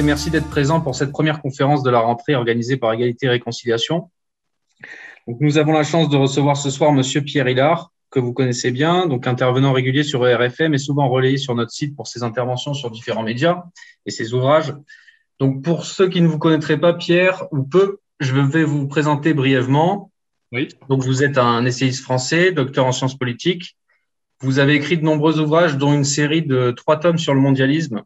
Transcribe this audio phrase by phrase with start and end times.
[0.00, 3.28] Et merci d'être présents pour cette première conférence de la rentrée organisée par Égalité et
[3.28, 4.10] Réconciliation.
[5.28, 8.70] Donc, nous avons la chance de recevoir ce soir Monsieur Pierre Hillard, que vous connaissez
[8.70, 12.72] bien, donc intervenant régulier sur ERFM et souvent relayé sur notre site pour ses interventions
[12.72, 13.64] sur différents médias
[14.06, 14.74] et ses ouvrages.
[15.38, 19.34] Donc, pour ceux qui ne vous connaîtraient pas, Pierre, ou peu, je vais vous présenter
[19.34, 20.10] brièvement.
[20.50, 20.68] Oui.
[20.88, 23.76] Donc, vous êtes un essayiste français, docteur en sciences politiques.
[24.40, 28.02] Vous avez écrit de nombreux ouvrages, dont une série de trois tomes sur le mondialisme.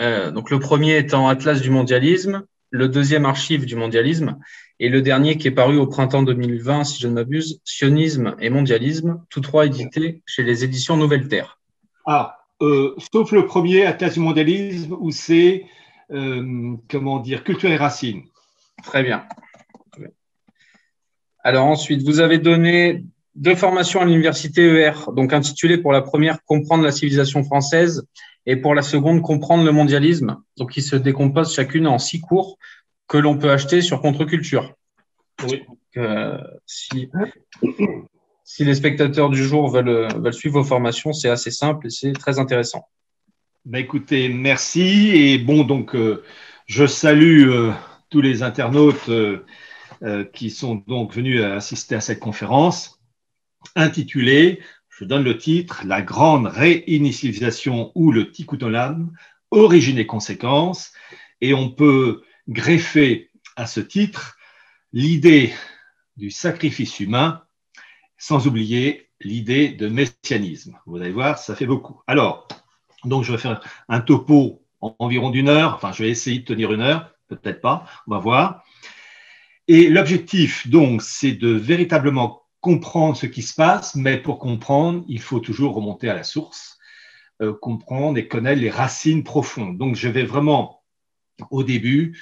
[0.00, 4.38] Euh, donc, le premier étant Atlas du mondialisme, le deuxième Archive du mondialisme,
[4.78, 8.48] et le dernier qui est paru au printemps 2020, si je ne m'abuse, Sionisme et
[8.48, 11.58] mondialisme, tous trois édités chez les éditions Nouvelle Terre.
[12.06, 15.66] Ah, euh, sauf le premier, Atlas du mondialisme, où c'est,
[16.12, 18.22] euh, comment dire, culture et racines.
[18.82, 19.24] Très bien.
[21.42, 23.04] Alors ensuite, vous avez donné
[23.34, 28.06] deux formations à l'université ER, donc intitulées pour la première Comprendre la civilisation française
[28.46, 32.58] et pour la seconde Comprendre le mondialisme, donc qui se décomposent chacune en six cours
[33.08, 34.74] que l'on peut acheter sur Contre-Culture.
[35.48, 35.62] Oui.
[35.96, 37.08] Euh, si,
[38.44, 42.12] si, les spectateurs du jour veulent, veulent suivre vos formations, c'est assez simple et c'est
[42.12, 42.86] très intéressant.
[43.64, 45.10] Bah écoutez, merci.
[45.12, 46.22] Et bon, donc, euh,
[46.66, 47.72] je salue euh,
[48.08, 49.10] tous les internautes
[50.32, 53.00] qui sont donc venus assister à cette conférence
[53.76, 54.60] intitulée,
[55.00, 59.08] je donne le titre, La grande réinitialisation ou le tikkun
[59.50, 60.92] origine et conséquences.
[61.40, 64.36] Et on peut greffer à ce titre
[64.92, 65.54] l'idée
[66.18, 67.42] du sacrifice humain,
[68.18, 70.78] sans oublier l'idée de messianisme.
[70.84, 72.02] Vous allez voir, ça fait beaucoup.
[72.06, 72.46] Alors,
[73.04, 76.44] donc je vais faire un topo en environ d'une heure, enfin je vais essayer de
[76.44, 78.64] tenir une heure, peut-être pas, on va voir.
[79.66, 85.20] Et l'objectif, donc, c'est de véritablement comprendre ce qui se passe, mais pour comprendre, il
[85.20, 86.78] faut toujours remonter à la source,
[87.40, 89.78] euh, comprendre et connaître les racines profondes.
[89.78, 90.82] Donc, je vais vraiment,
[91.50, 92.20] au début,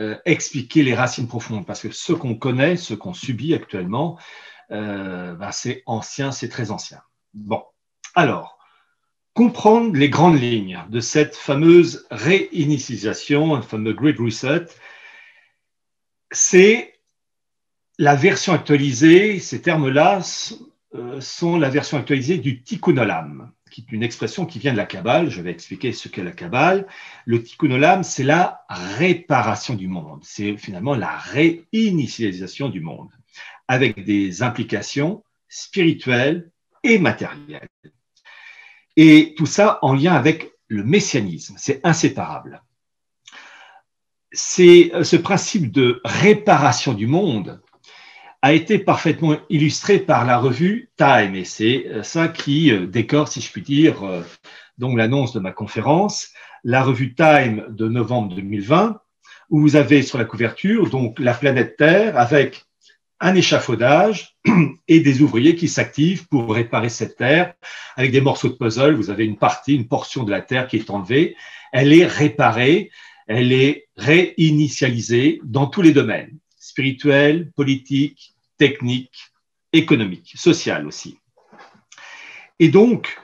[0.00, 4.18] euh, expliquer les racines profondes, parce que ce qu'on connaît, ce qu'on subit actuellement,
[4.70, 7.00] euh, ben, c'est ancien, c'est très ancien.
[7.32, 7.62] Bon,
[8.14, 8.58] alors,
[9.32, 14.66] comprendre les grandes lignes de cette fameuse réinitialisation, un fameux Great Reset,
[16.30, 16.97] c'est
[17.98, 20.20] la version actualisée, ces termes-là
[20.94, 24.78] euh, sont la version actualisée du tikkun olam qui est une expression qui vient de
[24.78, 25.30] la Kabbale.
[25.30, 26.86] Je vais expliquer ce qu'est la Kabbale.
[27.26, 30.20] Le tikkun olam, c'est la réparation du monde.
[30.22, 33.10] C'est finalement la réinitialisation du monde,
[33.66, 36.50] avec des implications spirituelles
[36.82, 37.68] et matérielles.
[38.96, 41.54] Et tout ça en lien avec le messianisme.
[41.58, 42.62] C'est inséparable.
[44.32, 47.60] C'est ce principe de réparation du monde
[48.42, 51.34] a été parfaitement illustré par la revue Time.
[51.34, 54.22] Et c'est euh, ça qui euh, décore, si je puis dire, euh,
[54.78, 56.30] donc l'annonce de ma conférence,
[56.62, 59.00] la revue Time de novembre 2020,
[59.50, 62.64] où vous avez sur la couverture donc la planète Terre avec
[63.20, 64.36] un échafaudage
[64.88, 67.54] et des ouvriers qui s'activent pour réparer cette Terre
[67.96, 68.94] avec des morceaux de puzzle.
[68.94, 71.34] Vous avez une partie, une portion de la Terre qui est enlevée.
[71.72, 72.90] Elle est réparée,
[73.26, 76.38] elle est réinitialisée dans tous les domaines
[76.78, 79.32] spirituel, politique, technique,
[79.72, 81.18] économique, social aussi.
[82.60, 83.18] Et donc,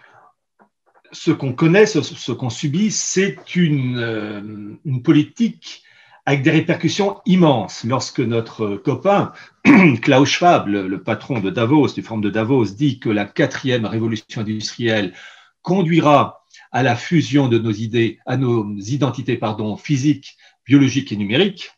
[1.12, 4.40] ce qu'on connaît, ce, qu'on subit, c'est une, euh,
[4.84, 5.84] une, politique
[6.26, 7.84] avec des répercussions immenses.
[7.84, 9.32] Lorsque notre copain
[10.02, 14.40] Klaus Schwab, le, patron de Davos, du Forum de Davos, dit que la quatrième révolution
[14.40, 15.14] industrielle
[15.62, 20.36] conduira à la fusion de nos idées, à nos identités pardon, physiques,
[20.66, 21.70] biologiques et numériques,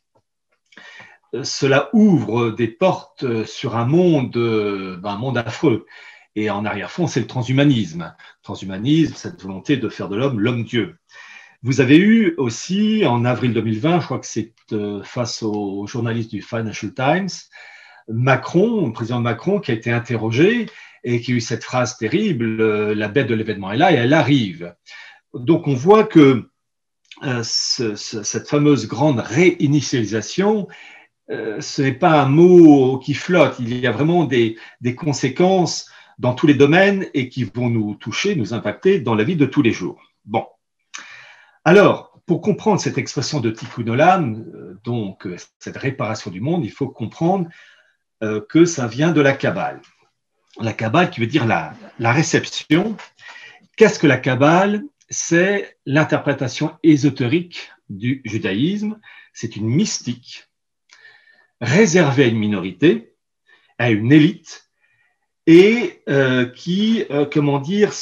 [1.43, 4.32] cela ouvre des portes sur un monde,
[5.02, 5.87] ben, un monde affreux.
[6.37, 8.14] Et en arrière-fond, c'est le transhumanisme.
[8.43, 10.96] Transhumanisme, cette volonté de faire de l'homme l'homme-dieu.
[11.62, 16.31] Vous avez eu aussi, en avril 2020, je crois que c'est euh, face aux journalistes
[16.31, 17.29] du Financial Times,
[18.08, 20.67] Macron, le président Macron, qui a été interrogé
[21.02, 23.96] et qui a eu cette phrase terrible, euh, la bête de l'événement est là et
[23.96, 24.75] elle arrive.
[25.34, 26.49] Donc on voit que
[27.22, 30.69] euh, cette fameuse grande réinitialisation
[31.31, 33.56] euh, ce n'est pas un mot qui flotte.
[33.58, 34.56] Il y a vraiment des,
[34.96, 39.37] conséquences dans tous les domaines et qui vont nous toucher, nous impacter dans la vie
[39.37, 40.00] de tous les jours.
[40.25, 40.46] Bon.
[41.64, 46.64] Alors, pour comprendre cette expression de Tikkun Olam, euh, donc euh, cette réparation du monde,
[46.64, 47.49] il faut comprendre
[48.49, 49.82] que ça vient de la Kabbale.
[50.58, 52.96] La Kabbale qui veut dire la, la réception.
[53.76, 54.84] Qu'est-ce que la Kabbale?
[55.11, 58.99] C'est l'interprétation ésotérique du judaïsme.
[59.34, 60.45] C'est une mystique
[61.61, 63.14] réservé à une minorité,
[63.79, 64.70] à une élite,
[65.47, 67.93] et euh, qui, euh, comment dire,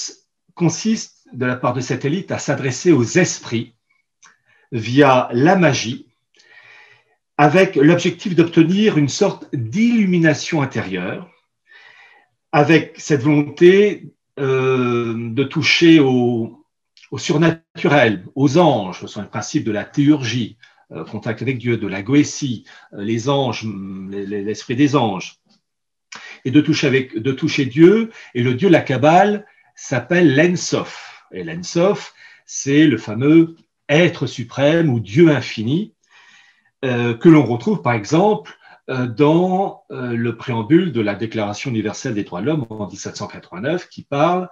[0.54, 3.74] consiste de la part de cette élite à s'adresser aux esprits
[4.72, 6.08] via la magie,
[7.36, 11.30] avec l'objectif d'obtenir une sorte d'illumination intérieure,
[12.52, 16.64] avec cette volonté euh, de toucher au,
[17.16, 20.56] surnaturel, aux anges, ce sont les principes de la théurgie,
[21.02, 23.66] contact avec Dieu, de la goétie, euh, les anges,
[24.12, 25.40] l'esprit des anges,
[26.44, 31.24] et de toucher, Dieu, et le Dieu la Kabbale s'appelle l'Ensof.
[31.32, 32.14] Et l'Ensof,
[32.46, 33.56] c'est le fameux
[33.88, 35.94] être suprême ou Dieu infini,
[36.84, 38.58] euh, que l'on retrouve par exemple
[38.90, 43.88] euh, dans euh, le préambule de la Déclaration universelle des droits de l'homme en 1789
[43.88, 44.50] qui parle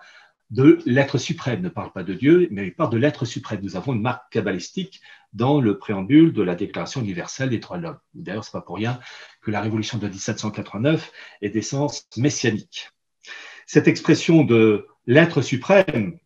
[0.53, 3.61] de l'être suprême, ne parle pas de Dieu, mais il parle de l'être suprême.
[3.63, 5.01] Nous avons une marque kabbalistique
[5.33, 7.99] dans le préambule de la Déclaration universelle des droits de l'homme.
[8.13, 9.01] D'ailleurs, ce n'est pas pour rien
[9.41, 11.11] que la révolution de 1789
[11.41, 12.91] est d'essence messianique.
[13.65, 16.19] Cette expression de l'être suprême,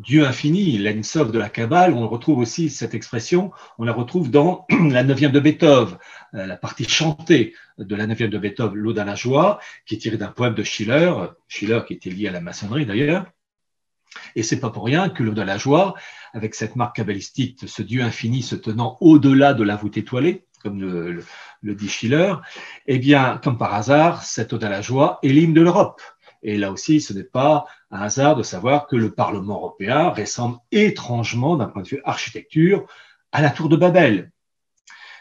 [0.00, 4.66] Dieu infini, l'Ensov de la Kabbale, on retrouve aussi cette expression, on la retrouve dans
[4.90, 5.96] la neuvième de Beethoven,
[6.34, 9.98] euh, la partie chantée de la neuvième de Beethoven, l'Ode à la joie, qui est
[9.98, 11.12] tirée d'un poème de Schiller,
[11.46, 13.26] Schiller qui était lié à la maçonnerie d'ailleurs.
[14.36, 15.94] Et c'est pas pour rien que l'Ode à la joie,
[16.32, 20.80] avec cette marque kabbalistique, ce Dieu infini se tenant au-delà de la voûte étoilée, comme
[20.80, 22.34] le, dit Schiller,
[22.86, 26.00] eh bien, comme par hasard, cette Ode à la joie est l'hymne de l'Europe.
[26.42, 30.58] Et là aussi, ce n'est pas un hasard de savoir que le Parlement européen ressemble
[30.72, 32.86] étrangement, d'un point de vue architecture,
[33.32, 34.30] à la tour de Babel.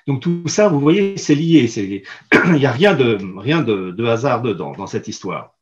[0.05, 2.03] Donc tout ça, vous voyez, c'est lié.
[2.45, 5.55] Il n'y a rien, de, rien de, hasard dedans, dans cette histoire.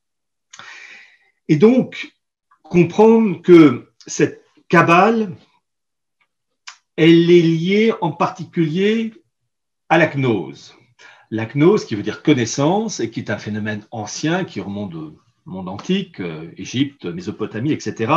[1.48, 2.12] Et donc,
[2.72, 5.36] comprendre que cette cabale,
[6.96, 9.14] elle est liée en particulier
[9.90, 10.74] à la gnose.
[11.32, 14.94] La gnose, qui veut dire connaissance, et qui est un phénomène ancien qui remonte
[15.46, 18.14] monde antique, euh, Égypte, Mésopotamie, etc.,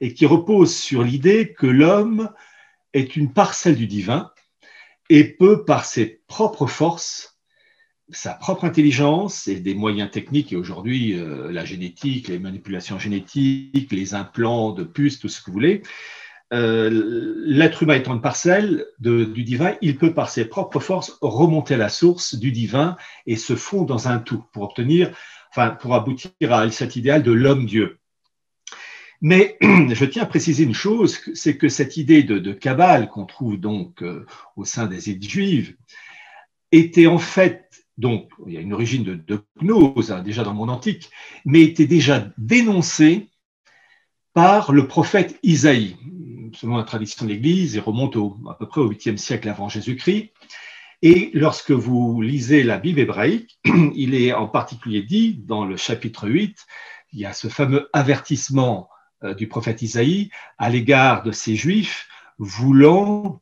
[0.00, 2.32] et qui repose sur l'idée que l'homme
[2.94, 4.32] est une parcelle du divin
[5.08, 7.37] et peut, par ses propres forces,
[8.10, 13.92] sa propre intelligence et des moyens techniques, et aujourd'hui euh, la génétique, les manipulations génétiques,
[13.92, 15.82] les implants de puces, tout ce que vous voulez,
[16.54, 21.74] euh, l'être humain étant une parcelle du divin, il peut par ses propres forces remonter
[21.74, 22.96] à la source du divin
[23.26, 25.10] et se fondre dans un tout pour obtenir
[25.50, 27.98] enfin, pour aboutir à cet idéal de l'homme-dieu.
[29.20, 33.26] Mais je tiens à préciser une chose, c'est que cette idée de, de Kabbale qu'on
[33.26, 34.24] trouve donc euh,
[34.56, 35.76] au sein des élites juives
[36.70, 40.56] était en fait, donc il y a une origine de, gnose hein, déjà dans le
[40.56, 41.10] monde antique,
[41.44, 43.28] mais était déjà dénoncée
[44.32, 45.96] par le prophète Isaïe,
[46.54, 48.16] selon la tradition de l'Église, et remonte
[48.48, 50.32] à peu près au 8e siècle avant Jésus-Christ.
[51.02, 53.58] Et lorsque vous lisez la Bible hébraïque,
[53.94, 56.66] il est en particulier dit dans le chapitre 8,
[57.12, 58.88] il y a ce fameux avertissement
[59.24, 62.08] euh, du prophète Isaïe à l'égard de ces juifs
[62.38, 63.40] voulant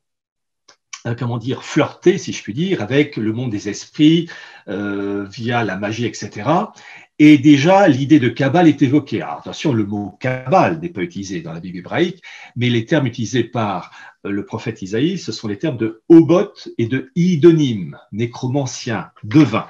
[1.15, 4.29] comment dire, flirter, si je puis dire, avec le monde des esprits
[4.69, 6.49] euh, via la magie, etc.
[7.19, 9.23] Et déjà, l'idée de Kabbale est évoquée.
[9.23, 12.23] Alors, attention, le mot Kabbale n'est pas utilisé dans la Bible hébraïque,
[12.57, 13.91] mais les termes utilisés par
[14.27, 19.69] euh, le prophète Isaïe, ce sont les termes de Obot et de Idonim, nécromancien, devin.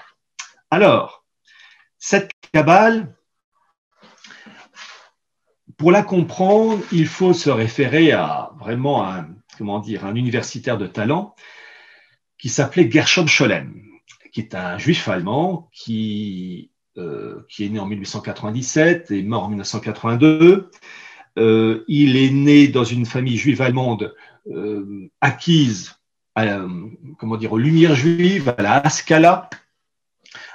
[0.71, 1.25] Alors,
[1.99, 3.15] cette Kabbale,
[5.77, 10.87] pour la comprendre, il faut se référer à vraiment un, comment dire, un universitaire de
[10.87, 11.35] talent
[12.39, 13.75] qui s'appelait Gershom Scholem,
[14.33, 20.71] qui est un juif allemand qui euh, est né en 1897 et mort en 1982.
[21.39, 24.15] Euh, il est né dans une famille juive allemande
[24.51, 25.97] euh, acquise
[27.19, 29.49] comment dire, aux Lumières juives, à la Haskalah.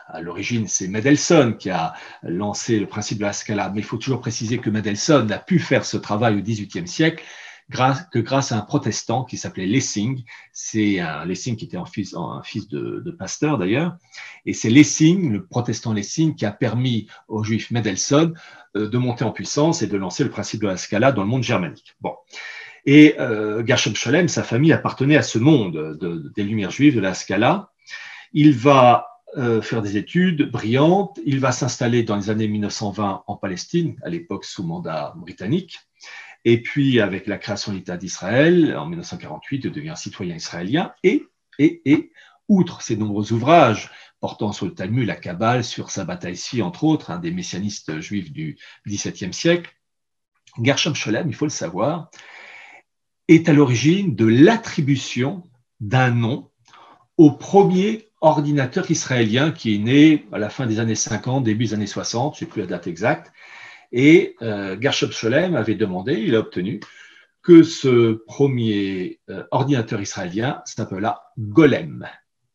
[0.07, 3.97] À l'origine, c'est Mendelssohn qui a lancé le principe de la Haskalah, mais il faut
[3.97, 7.23] toujours préciser que Mendelssohn a pu faire ce travail au XVIIIe siècle
[7.69, 10.23] grâce, que grâce à un protestant qui s'appelait Lessing.
[10.53, 12.13] C'est un Lessing qui était un fils,
[12.69, 13.97] de, pasteur d'ailleurs.
[14.45, 18.33] Et c'est Lessing, le protestant Lessing, qui a permis aux juifs Mendelssohn
[18.75, 21.29] euh, de monter en puissance et de lancer le principe de la Scala dans le
[21.29, 21.95] monde germanique.
[22.01, 22.15] Bon.
[22.85, 25.97] Et euh, Gershom Scholem, sa famille appartenait à ce monde
[26.35, 27.69] des Lumières juives, de la Scala.
[28.33, 31.17] Il va euh, faire des études brillantes.
[31.25, 35.79] Il va s'installer dans les années 1920 en Palestine, à l'époque sous mandat britannique.
[36.45, 40.93] Et puis, avec la création de l'État d'Israël, en 1948, il devient citoyen israélien.
[41.03, 41.25] Et,
[41.59, 42.11] et, et,
[42.47, 46.83] outre ses nombreux ouvrages portant sur le Talmud, la Kabbale, sur sa bataille ici, entre
[46.83, 48.57] autres, un des messianistes juifs du
[48.87, 49.73] XVIIe siècle,
[50.61, 52.11] Gershom Scholem, il faut le savoir,
[53.27, 55.43] est à l'origine de l'attribution
[55.79, 56.51] d'un nom
[57.17, 61.73] au premier ordinateur israélien qui est né à la fin des années 50, début des
[61.73, 63.31] années 60, je ne sais plus la date exacte,
[63.91, 66.79] et euh, Gershom Scholem avait demandé, il a obtenu,
[67.41, 72.07] que ce premier euh, ordinateur israélien s'appela Golem.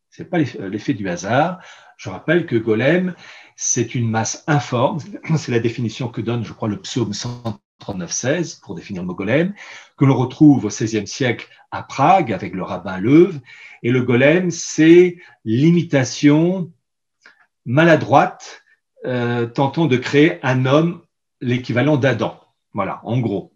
[0.09, 1.59] Ce n'est pas l'effet du hasard.
[1.97, 3.13] Je rappelle que Golem,
[3.55, 4.99] c'est une masse informe.
[5.37, 9.53] C'est la définition que donne, je crois, le psaume 139.16 pour définir le mot golem,
[9.97, 13.39] que l'on retrouve au XVIe siècle à Prague avec le rabbin Leuve.
[13.83, 16.71] Et le golem, c'est l'imitation
[17.65, 18.63] maladroite
[19.05, 21.01] euh, tentant de créer un homme
[21.41, 22.39] l'équivalent d'Adam.
[22.73, 23.53] Voilà, en gros.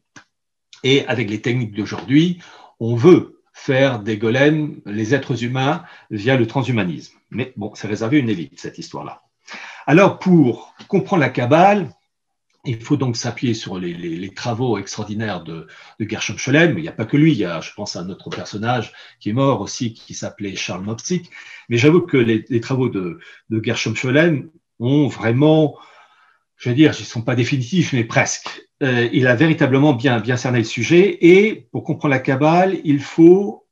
[0.83, 2.41] Et avec les techniques d'aujourd'hui,
[2.79, 7.17] on veut faire des golems les êtres humains via le transhumanisme.
[7.29, 9.23] Mais bon, c'est réservé à une élite, cette histoire-là.
[9.85, 11.91] Alors, pour comprendre la Kabbale,
[12.65, 15.67] il faut donc s'appuyer sur les, travaux extraordinaires de,
[16.00, 16.77] de Gershom Scholem.
[16.77, 19.29] Il n'y a pas que lui, il y a, je pense, un autre personnage qui
[19.29, 21.29] est mort aussi, qui s'appelait Charles Mopsik.
[21.69, 23.19] Mais j'avoue que les, travaux de,
[23.50, 25.77] de Gershom Scholem ont vraiment,
[26.62, 28.48] je veux dire, ils ne sont pas définitifs, mais presque.
[28.84, 31.18] Euh, il a véritablement bien, cerné le sujet.
[31.22, 33.65] Et pour comprendre la Kabbale, il faut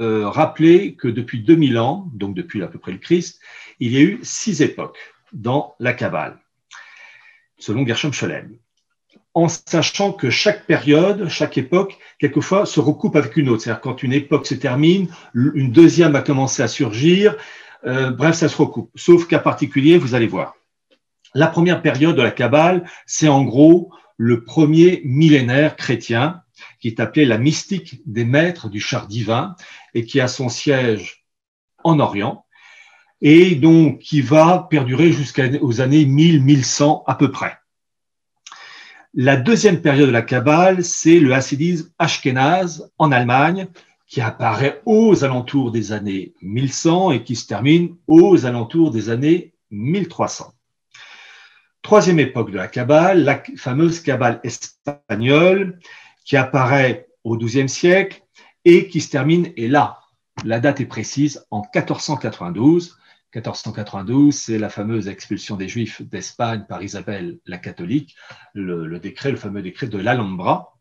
[0.00, 3.40] euh, rappeler que depuis 2000 ans, donc depuis à peu près le Christ,
[3.80, 4.98] il y a eu six époques
[5.32, 6.38] dans la Kabbale,
[7.58, 8.56] selon Gershom Scholem.
[9.34, 13.62] En sachant que chaque période, chaque époque, quelquefois se recoupe avec une autre.
[13.62, 17.36] C'est-à-dire quand une époque se termine, une deuxième a commencé à surgir.
[17.84, 18.92] Euh, bref, ça se recoupe.
[18.94, 20.54] Sauf cas particulier, vous allez voir.
[21.34, 26.42] La première période de la Kabbale, c'est en gros le premier millénaire chrétien
[26.80, 29.54] qui est appelé la mystique des maîtres du char divin
[29.94, 31.24] et qui a son siège
[31.84, 32.44] en Orient
[33.20, 37.58] et donc qui va perdurer jusqu'aux années 1000-1100 à peu près.
[39.14, 43.68] La deuxième période de la Kabbale, c'est le hassidisme ashkénaze en Allemagne,
[44.06, 49.52] qui apparaît aux alentours des années 1100 et qui se termine aux alentours des années
[49.70, 50.52] 1300.
[51.88, 55.78] Troisième époque de la Kabbale, la fameuse Kabbale espagnole,
[56.26, 58.22] qui apparaît au XIIe siècle
[58.66, 60.00] et qui se termine, et là,
[60.44, 62.94] la date est précise, en 1492,
[63.34, 68.16] 1492, c'est la fameuse expulsion des Juifs d'Espagne par Isabelle la catholique,
[68.52, 70.78] le, décret, le fameux décret de l'Alhambra.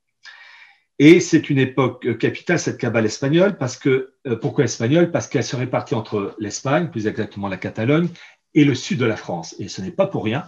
[0.99, 5.09] Et c'est une époque capitale, cette cabale espagnole, parce que, euh, pourquoi espagnole?
[5.11, 8.09] Parce qu'elle se répartit entre l'Espagne, plus exactement la Catalogne,
[8.53, 9.55] et le sud de la France.
[9.59, 10.43] Et ce n'est pas pour rien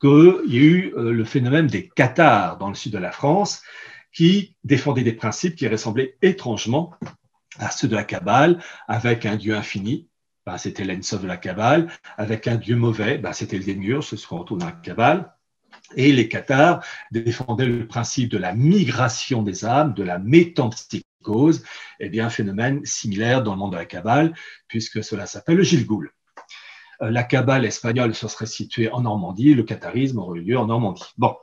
[0.00, 3.62] qu'il y a eu euh, le phénomène des cathares dans le sud de la France,
[4.12, 6.94] qui défendaient des principes qui ressemblaient étrangement
[7.58, 10.08] à ceux de la Kabbale, avec un Dieu infini,
[10.46, 11.88] bah, c'était l'Ensov de la Kabbale.
[12.16, 15.32] Avec un dieu mauvais, bah, c'était le Démiurge, ce qu'on retrouve dans la Kabbale.
[15.96, 21.62] Et les Cathares défendaient le principe de la migration des âmes, de la métampsychose,
[22.00, 24.34] et eh bien un phénomène similaire dans le monde de la Kabbale,
[24.68, 26.12] puisque cela s'appelle le Gilgoul.
[27.02, 30.66] Euh, la Kabbale espagnole se serait située en Normandie, le catharisme aurait eu lieu en
[30.66, 31.04] Normandie.
[31.18, 31.36] Bon.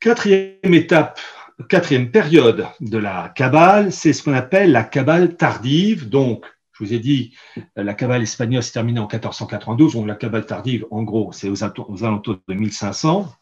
[0.00, 1.20] Quatrième étape,
[1.68, 6.44] quatrième période de la Kabbale, c'est ce qu'on appelle la Kabbale tardive, donc
[6.78, 7.34] je vous ai dit,
[7.74, 11.64] la cabale espagnole s'est terminée en 1492, donc la cabale tardive, en gros, c'est aux,
[11.64, 13.32] alentours de 1500,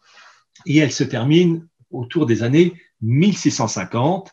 [0.67, 4.31] et elle se termine autour des années 1650.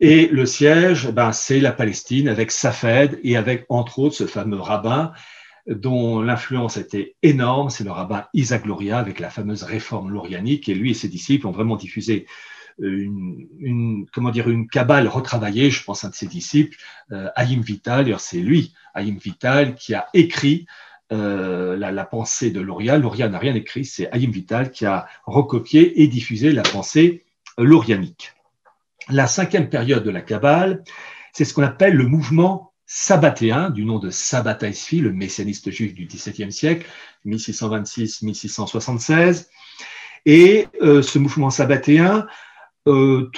[0.00, 4.60] Et le siège, ben, c'est la Palestine avec Safed et avec, entre autres, ce fameux
[4.60, 5.12] rabbin
[5.66, 10.68] dont l'influence était énorme, c'est le rabbin Isaac Gloria avec la fameuse réforme laurianique.
[10.68, 12.26] Et lui et ses disciples ont vraiment diffusé
[12.78, 16.76] une, comment dire, une cabale retravaillée, je pense un de ses disciples,
[17.12, 20.66] euh, Vital, c'est lui, Haïm Vital, qui a écrit
[21.12, 22.98] euh, la, pensée de Loria.
[22.98, 27.24] Loria n'a rien écrit, c'est Haïm Vital qui a recopié et diffusé la pensée
[27.58, 28.32] lorianique.
[29.10, 30.82] La cinquième période de la cabale,
[31.32, 36.06] c'est ce qu'on appelle le mouvement sabbatéen, du nom de Sabbatai le messianiste juif du
[36.06, 36.86] XVIIe siècle,
[37.26, 39.48] 1626-1676.
[40.26, 42.28] Et euh, ce mouvement sabbatéen
[42.86, 43.28] euh,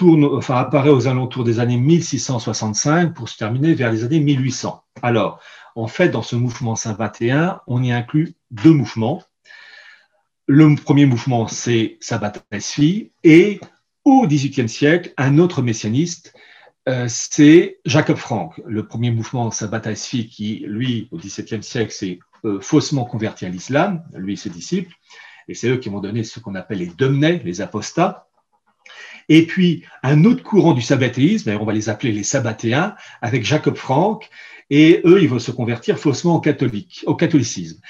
[0.51, 4.85] apparaît aux alentours des années 1665 pour se terminer vers les années 1800.
[5.01, 5.41] Alors,
[5.75, 9.23] en fait, dans ce mouvement 21, on y inclut deux mouvements.
[10.47, 12.35] Le premier mouvement, c'est Sabbat
[13.25, 13.59] et
[14.05, 16.35] au XVIIIe siècle, un autre messianiste,
[17.09, 18.61] c'est Jacob Frank.
[18.67, 24.05] Le premier mouvement Sabbat qui, lui, au XVIIe siècle, s'est euh, faussement converti à l'islam,
[24.15, 24.95] lui et ses disciples,
[25.49, 28.29] et c'est eux qui vont donné ce qu'on appelle les domnés, les apostats.
[29.29, 33.77] Et puis, un autre courant du sabbatéisme, on va les appeler les sabbatéens, avec Jacob
[33.77, 34.29] Frank,
[34.71, 37.81] et eux, ils vont se convertir faussement au, catholique, au catholicisme.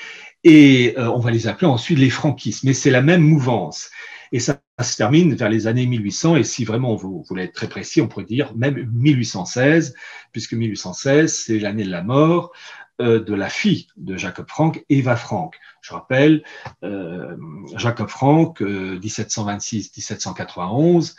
[0.44, 3.90] Et euh, on va les appeler ensuite les franquistes, mais c'est la même mouvance.
[4.32, 7.68] Et ça, se termine vers les années 1800, et si vraiment vous voulez être très
[7.68, 9.94] précis, on pourrait dire même 1816,
[10.32, 12.52] puisque 1816, c'est l'année de la mort
[13.00, 15.54] euh, de la fille de Jacob Frank, Eva Frank.
[15.82, 16.42] Je rappelle,
[16.82, 17.36] euh,
[17.76, 21.14] Jacob Frank, 1726-1791,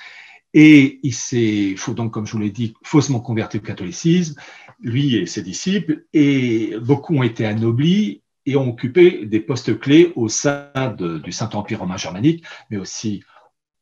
[0.53, 4.35] Et il s'est, faut donc, comme je vous l'ai dit, faussement converti au catholicisme,
[4.79, 10.13] lui et ses disciples, et beaucoup ont été anoblis et ont occupé des postes clés
[10.15, 13.23] au sein du Saint-Empire romain germanique, mais aussi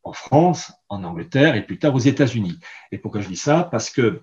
[0.03, 2.59] en France, en Angleterre et plus tard aux États-Unis.
[2.91, 3.67] Et pourquoi je dis ça?
[3.71, 4.21] Parce que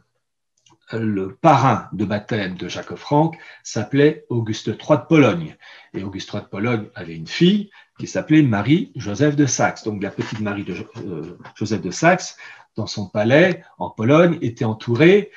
[0.92, 5.56] le parrain de baptême de Jacques Franck s'appelait Auguste III de Pologne.
[5.94, 9.84] Et Auguste III de Pologne avait une fille qui s'appelait Marie-Joseph de Saxe.
[9.84, 12.36] Donc la petite Marie de, euh, Joseph de Saxe,
[12.76, 15.30] dans son palais en Pologne, était entourée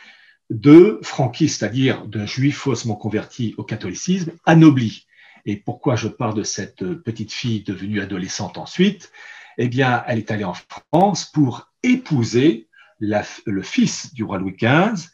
[0.50, 5.08] de franquistes, c'est-à-dire de juifs faussement convertis au catholicisme, anoblis.
[5.46, 9.12] Et pourquoi je parle de cette petite fille devenue adolescente ensuite?
[9.58, 10.56] Eh bien, elle est allée en
[10.92, 12.68] France pour épouser
[13.00, 15.10] le fils du roi Louis XV,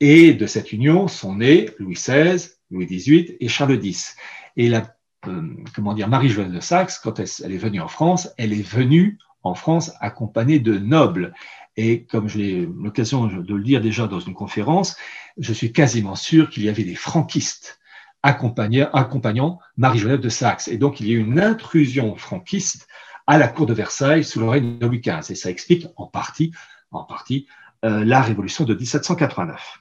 [0.00, 4.16] et de cette union sont nés Louis XVI, Louis XVIII et Charles X.
[4.56, 4.94] Et la,
[5.26, 5.42] euh,
[5.74, 9.54] comment dire, Marie-Joëlle de Saxe, quand elle, est venue en France, elle est venue en
[9.54, 11.34] France accompagnée de nobles.
[11.80, 14.96] Et comme j'ai l'occasion de le dire déjà dans une conférence,
[15.38, 17.78] je suis quasiment sûr qu'il y avait des franquistes
[18.24, 20.66] accompagnant Marie-Joseph de Saxe.
[20.66, 22.88] Et donc, il y a eu une intrusion franquiste
[23.28, 25.30] à la cour de Versailles sous le règne de Louis XV.
[25.30, 26.50] Et ça explique en partie,
[26.90, 27.46] en partie
[27.84, 29.80] euh, la révolution de 1789.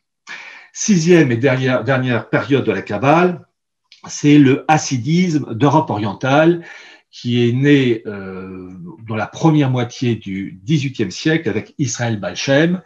[0.73, 3.43] Sixième et dernière, dernière période de la Kabbale,
[4.07, 6.63] c'est le hassidisme d'Europe orientale
[7.11, 8.69] qui est né euh,
[9.07, 12.81] dans la première moitié du XVIIIe siècle avec Israël Balchem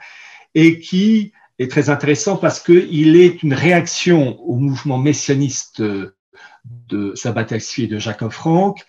[0.55, 7.47] et qui est très intéressant parce qu'il est une réaction au mouvement messianiste de Sabbat
[7.51, 8.85] et de Jacob Frank.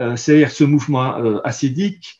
[0.00, 2.18] Euh, c'est-à-dire ce mouvement euh, hassidique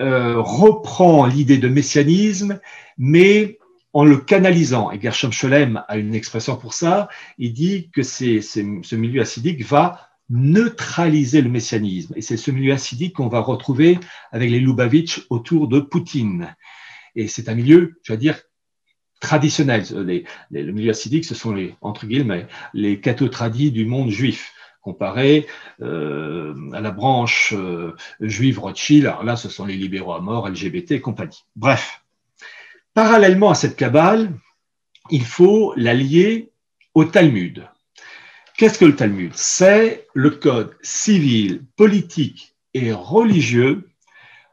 [0.00, 2.58] reprend l'idée de messianisme,
[2.98, 3.60] mais
[3.92, 4.90] en le canalisant.
[4.90, 7.08] Et Gershom Scholem a une expression pour ça.
[7.38, 12.14] Il dit que ce milieu hassidique va neutraliser le messianisme.
[12.16, 13.98] Et c'est ce milieu acidique qu'on va retrouver
[14.32, 16.56] avec les Lubavitch autour de Poutine.
[17.14, 18.40] Et c'est un milieu, je vais dire,
[19.20, 19.84] traditionnel.
[20.50, 25.46] le milieu acidique, ce sont les, entre guillemets, les tradis du monde juif comparé
[25.80, 29.06] euh, à la branche euh, juive Rothschild.
[29.06, 31.44] Alors là, ce sont les libéraux à mort, LGBT et compagnie.
[31.54, 32.02] Bref,
[32.94, 34.32] parallèlement à cette cabale,
[35.10, 36.50] il faut l'allier
[36.94, 37.68] au Talmud.
[38.62, 39.32] Qu'est-ce que le Talmud?
[39.34, 43.90] C'est le code civil, politique et religieux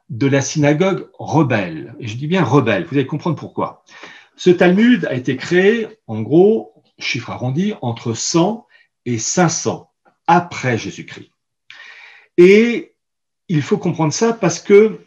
[0.10, 1.94] de la synagogue rebelle.
[2.00, 3.84] Et je dis bien rebelle, vous allez comprendre pourquoi.
[4.36, 8.66] Ce Talmud a été créé, en gros, chiffre arrondi, entre 100
[9.06, 9.92] et 500
[10.26, 11.30] après Jésus-Christ.
[12.40, 12.96] Et
[13.48, 15.02] il faut comprendre ça parce que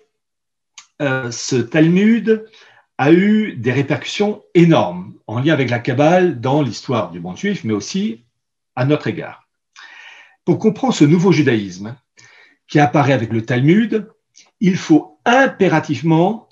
[1.01, 2.47] euh, ce Talmud
[2.99, 7.65] a eu des répercussions énormes en lien avec la Kabbale dans l'histoire du monde juif,
[7.65, 8.23] mais aussi
[8.77, 9.49] à notre égard.
[10.45, 11.97] Pour comprendre ce nouveau judaïsme
[12.67, 14.11] qui apparaît avec le Talmud,
[14.61, 16.49] il faut impérativement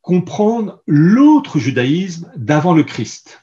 [0.00, 3.42] comprendre l'autre judaïsme d'avant le Christ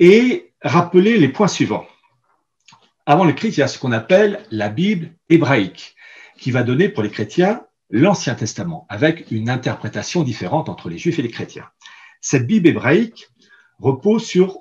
[0.00, 1.86] et rappeler les points suivants.
[3.06, 5.94] Avant le Christ, il y a ce qu'on appelle la Bible hébraïque,
[6.38, 11.18] qui va donner pour les chrétiens l'Ancien Testament, avec une interprétation différente entre les juifs
[11.18, 11.68] et les chrétiens.
[12.20, 13.28] Cette Bible hébraïque
[13.78, 14.60] repose sur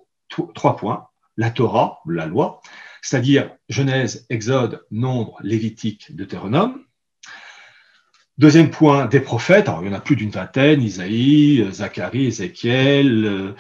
[0.53, 2.61] trois points la Torah, la loi,
[3.01, 6.83] c'est-à-dire Genèse, Exode, Nombre, Lévitique, Deutéronome.
[8.39, 9.69] Deuxième point, des prophètes.
[9.69, 13.53] Alors, il y en a plus d'une vingtaine, Isaïe, Zacharie, Ézéchiel, euh,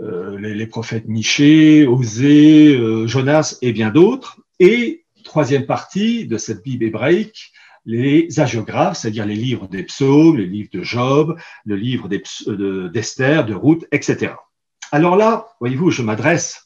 [0.00, 4.40] euh, les, prophètes Michée, Osée, euh, Jonas et bien d'autres.
[4.58, 7.52] Et troisième partie de cette Bible hébraïque,
[7.84, 13.52] les hagiographes, c'est-à-dire les livres des psaumes, les livres de Job, le livre d'Esther, de,
[13.52, 14.32] de Ruth, etc.
[14.92, 16.65] Alors là, voyez-vous, je m'adresse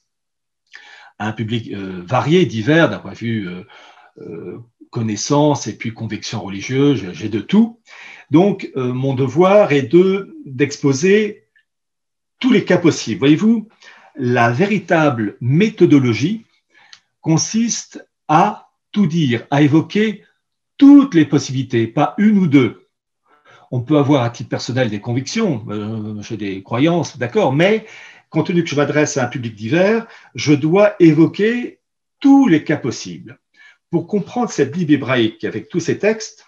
[1.21, 3.63] un public euh, varié, divers, d'un point de vue euh,
[4.23, 4.59] euh,
[4.91, 7.79] connaissance et puis conviction religieuse, j'ai de tout.
[8.31, 11.45] Donc, mon devoir est de d'exposer
[12.41, 13.19] tous les cas possibles.
[13.19, 13.69] Voyez-vous,
[14.17, 16.45] la véritable méthodologie
[17.21, 20.25] consiste à tout dire, à évoquer
[20.77, 22.89] toutes les possibilités, pas une ou deux.
[23.71, 25.65] On peut avoir à titre personnel des convictions,
[26.21, 27.87] j'ai des croyances, d'accord, mais
[28.31, 31.81] compte tenu que je m'adresse à un public divers, je dois évoquer
[32.21, 33.38] tous les cas possibles.
[33.90, 36.47] Pour comprendre cette Bible hébraïque avec tous ces textes,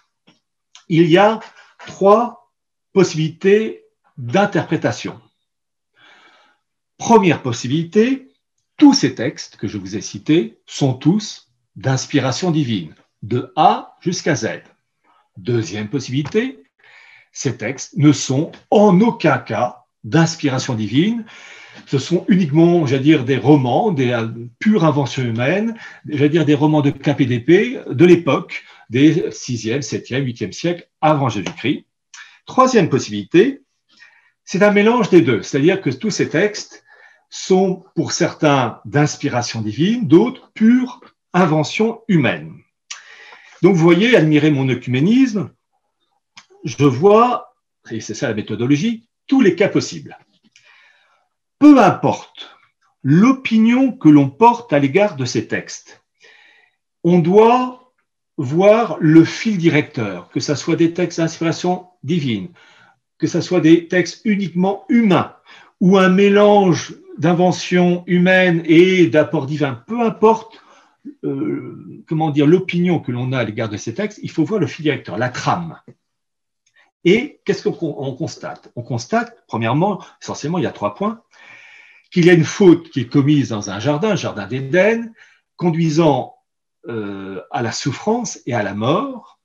[0.87, 1.39] il y a
[1.85, 2.51] trois
[2.93, 3.83] possibilités
[4.17, 5.19] d'interprétation.
[6.97, 8.29] Première possibilité,
[8.77, 14.35] tous ces textes que je vous ai cités sont tous d'inspiration divine, de A jusqu'à
[14.35, 14.61] Z.
[15.37, 16.63] Deuxième possibilité,
[17.31, 21.25] ces textes ne sont en aucun cas d'inspiration divine,
[21.85, 24.27] ce sont uniquement, j'allais dire, des romans, des euh,
[24.59, 25.75] pures inventions humaines,
[26.07, 31.85] j'allais dire des romans de KPDP de l'époque des 6e, 7e, 8e siècle avant Jésus-Christ.
[32.45, 33.61] Troisième possibilité,
[34.45, 36.83] c'est un mélange des deux, c'est-à-dire que tous ces textes
[37.29, 41.01] sont pour certains d'inspiration divine, d'autres pure
[41.33, 42.53] invention humaine.
[43.61, 45.49] Donc vous voyez, admirez mon œcuménisme,
[46.63, 47.55] je vois,
[47.89, 50.17] et c'est ça la méthodologie, tous les cas possibles.
[51.63, 52.57] Peu importe
[53.03, 56.03] l'opinion que l'on porte à l'égard de ces textes,
[57.05, 57.93] on doit
[58.35, 62.49] voir le fil directeur, que ce soit des textes d'inspiration divine,
[63.17, 65.37] que ce soit des textes uniquement humains,
[65.79, 70.61] ou un mélange d'invention humaine et d'apport divin, peu importe
[71.23, 72.03] euh,
[72.45, 75.17] l'opinion que l'on a à l'égard de ces textes, il faut voir le fil directeur,
[75.17, 75.79] la trame.
[77.05, 78.69] Et qu'est-ce qu'on constate?
[78.75, 81.21] On constate, premièrement, essentiellement, il y a trois points,
[82.13, 85.11] qu'il y a une faute qui est commise dans un jardin, jardin d'Éden,
[85.57, 86.35] conduisant
[86.87, 89.39] euh, à la souffrance et à la mort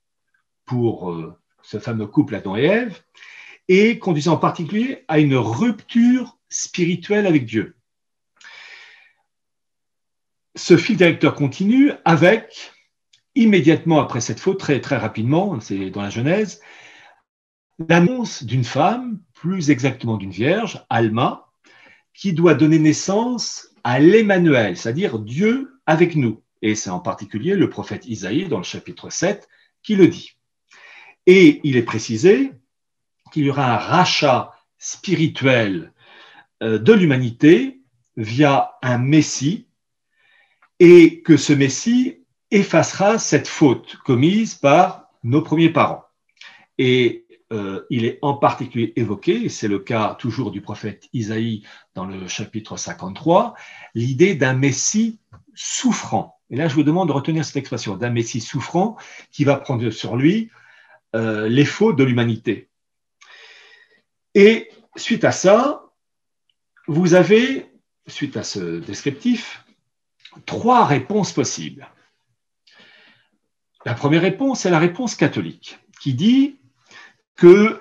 [0.67, 3.03] pour euh, ce fameux couple Adam et Ève,
[3.69, 7.75] et conduisant en particulier à une rupture spirituelle avec Dieu.
[10.55, 12.73] Ce fil directeur continue avec,
[13.35, 16.61] immédiatement après cette faute, très, très rapidement, c'est dans la Genèse,
[17.89, 21.48] l'annonce d'une femme, plus exactement d'une vierge, Alma,
[22.19, 26.43] qui doit donner naissance à l'Emmanuel, c'est-à-dire Dieu avec nous.
[26.63, 29.49] Et c'est en particulier le prophète Isaïe, dans le chapitre 7,
[29.85, 30.33] qui le dit.
[31.27, 32.51] Et il est précisé
[33.33, 35.93] qu'il y aura un rachat spirituel
[36.61, 37.83] euh, de l'humanité
[38.17, 39.69] via un Messie
[40.81, 46.05] et que ce Messie effacera cette faute commise par nos premiers parents.
[46.79, 51.63] Et euh, il est en particulier évoqué, et c'est le cas toujours du prophète Isaïe
[51.95, 53.55] dans le chapitre 53,
[53.95, 55.19] l'idée d'un Messie
[55.55, 56.39] souffrant.
[56.51, 58.97] Et là, je vous demande de retenir cette expression d'un Messie souffrant
[59.33, 60.51] qui va prendre sur lui
[61.17, 62.69] euh, les fautes de l'humanité.
[64.35, 65.85] Et suite à ça,
[66.87, 67.67] vous avez,
[68.07, 69.65] suite à ce descriptif,
[70.45, 71.89] trois réponses possibles.
[73.87, 76.58] La première réponse, c'est la réponse catholique, qui dit
[77.39, 77.81] que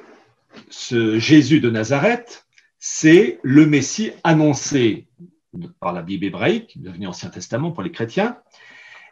[0.70, 2.48] ce Jésus de Nazareth,
[2.80, 5.08] c'est le Messie annoncé
[5.80, 8.38] par la Bible hébraïque, devenu Ancien Testament pour les chrétiens,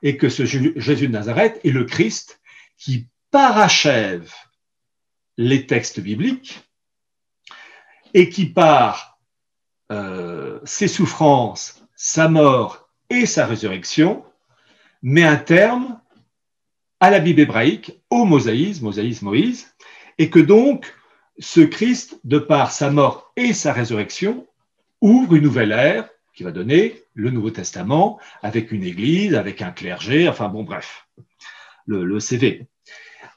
[0.04, 2.40] et que ce Jésus de Nazareth est le Christ
[2.78, 4.32] qui parachève
[5.38, 6.62] les textes bibliques
[8.14, 9.20] et qui part
[9.92, 14.24] euh, ses souffrances, sa mort et sa résurrection,
[15.02, 16.00] met un terme
[17.00, 19.75] à la Bible hébraïque, au mosaïsme, mosaïsme Moïse,
[20.18, 20.94] et que donc
[21.40, 24.48] ce Christ, de par sa mort et sa résurrection,
[25.02, 29.72] ouvre une nouvelle ère qui va donner le Nouveau Testament avec une église, avec un
[29.72, 31.08] clergé, enfin bon, bref,
[31.86, 32.68] le, CV.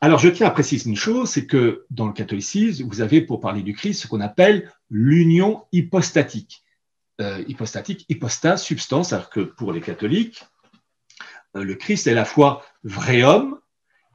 [0.01, 3.41] Alors, je tiens à préciser une chose, c'est que dans le catholicisme, vous avez, pour
[3.41, 6.65] parler du Christ, ce qu'on appelle l'union hypostatique.
[7.21, 10.45] Euh, hypostatique, hypostase, substance, alors que pour les catholiques,
[11.57, 13.59] euh, le Christ est à la fois vrai homme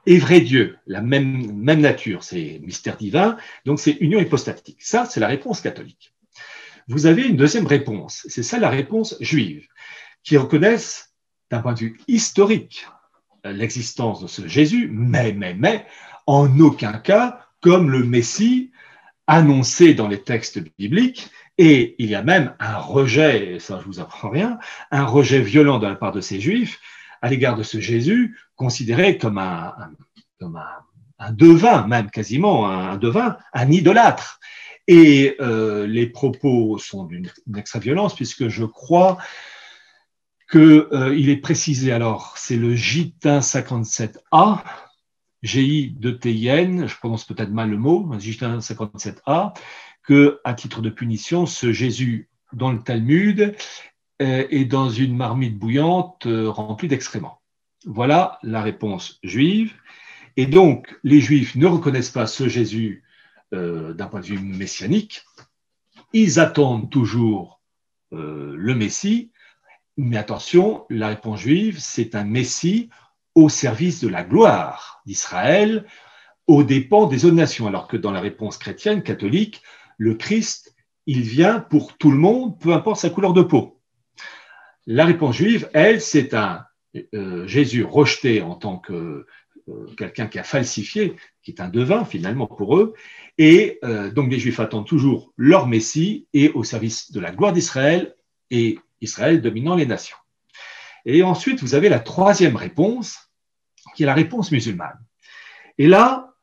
[0.05, 4.81] et vrai Dieu, la même, même nature, c'est mystère divin, donc c'est union hypostatique.
[4.81, 6.13] Ça, c'est la réponse catholique.
[6.87, 9.67] Vous avez une deuxième réponse, c'est ça la réponse juive,
[10.23, 11.13] qui reconnaissent
[11.49, 12.85] d'un point de vue historique
[13.45, 15.85] l'existence de ce Jésus, mais, mais, mais,
[16.27, 18.71] en aucun cas comme le Messie
[19.27, 23.99] annoncé dans les textes bibliques, et il y a même un rejet, ça je vous
[23.99, 24.59] apprends rien,
[24.91, 26.79] un rejet violent de la part de ces Juifs
[27.21, 29.73] à l'égard de ce Jésus, considéré comme un,
[30.39, 30.61] comme
[31.19, 34.39] un, devin, même quasiment un devin, un idolâtre.
[34.87, 39.17] Et euh, les propos sont d'une extrême violence, puisque je crois
[40.51, 44.61] qu'il euh, est précisé, alors c'est le J57A,
[45.41, 49.53] GI de TIN, je prononce peut-être mal le mot, J57A,
[50.03, 53.55] que à titre de punition, ce Jésus dans le Talmud
[54.21, 57.41] euh, est dans une marmite bouillante euh, remplie d'excréments.
[57.85, 59.73] Voilà la réponse juive.
[60.37, 63.03] Et donc, les juifs ne reconnaissent pas ce Jésus
[63.51, 65.23] d'un point de vue messianique.
[66.11, 67.61] Ils attendent toujours
[68.11, 69.31] le Messie,
[69.97, 72.89] mais attention, la réponse juive, c'est un Messie
[73.35, 75.85] au service de la gloire d'Israël,
[76.47, 79.61] aux dépens des autres nations, alors que dans la réponse chrétienne, catholique,
[79.97, 83.79] le Christ, il vient pour tout le monde, peu importe sa couleur de peau.
[84.87, 86.65] La réponse juive, elle, c'est un
[87.15, 89.25] euh, Jésus rejeté en tant que
[89.67, 92.93] euh, quelqu'un qui a falsifié, qui est un devin finalement pour eux,
[93.37, 97.53] et euh, donc les Juifs attendent toujours leur Messie et au service de la gloire
[97.53, 98.15] d'Israël
[98.51, 100.17] et Israël dominant les nations.
[101.05, 103.31] Et ensuite, vous avez la troisième réponse,
[103.95, 104.99] qui est la réponse musulmane.
[105.77, 106.33] Et là,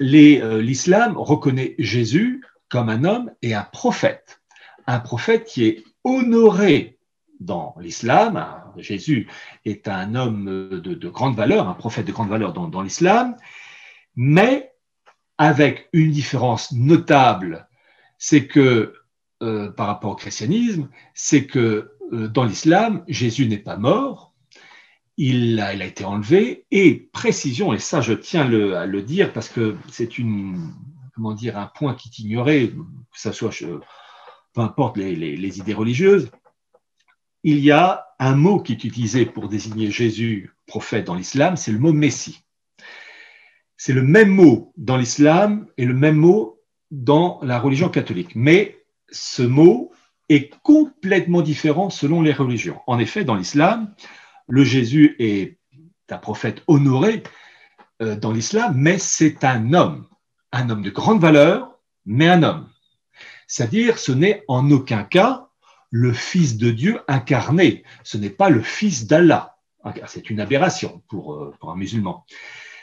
[0.00, 4.40] l'islam reconnaît Jésus comme un homme et un prophète.
[4.86, 6.97] Un prophète qui est honoré
[7.40, 8.46] dans l'islam.
[8.76, 9.28] Jésus
[9.64, 13.36] est un homme de, grande valeur, un prophète de grande valeur dans, l'islam,
[14.16, 14.72] mais
[15.38, 17.68] avec une différence notable,
[18.18, 18.94] c'est que
[19.42, 24.34] euh, par rapport au christianisme, c'est que euh, dans l'islam, Jésus n'est pas mort,
[25.16, 29.76] il a, été enlevé, et précision, et ça je tiens à le dire parce que
[29.90, 30.72] c'est une,
[31.18, 33.50] comment dire, un point qui t'ignorait, que ce soit,
[34.52, 36.30] peu importe les, idées religieuses,
[37.44, 41.72] il y a un mot qui est utilisé pour désigner Jésus prophète dans l'islam, c'est
[41.72, 42.44] le mot Messie.
[43.76, 48.34] C'est le même mot dans l'islam et le même mot dans la religion catholique.
[48.34, 49.92] Mais ce mot
[50.28, 52.80] est complètement différent selon les religions.
[52.86, 53.94] En effet, dans l'islam,
[54.48, 55.58] le Jésus est
[56.10, 57.22] un prophète honoré
[58.02, 60.06] euh, dans l'islam, mais c'est un homme,
[60.52, 62.68] un homme de grande valeur, mais un homme.
[63.46, 65.47] C'est-à-dire, ce n'est en aucun cas
[65.90, 69.56] le Fils de Dieu incarné, ce n'est pas le Fils d'Allah.
[70.06, 72.26] C'est une aberration pour, euh, pour un musulman.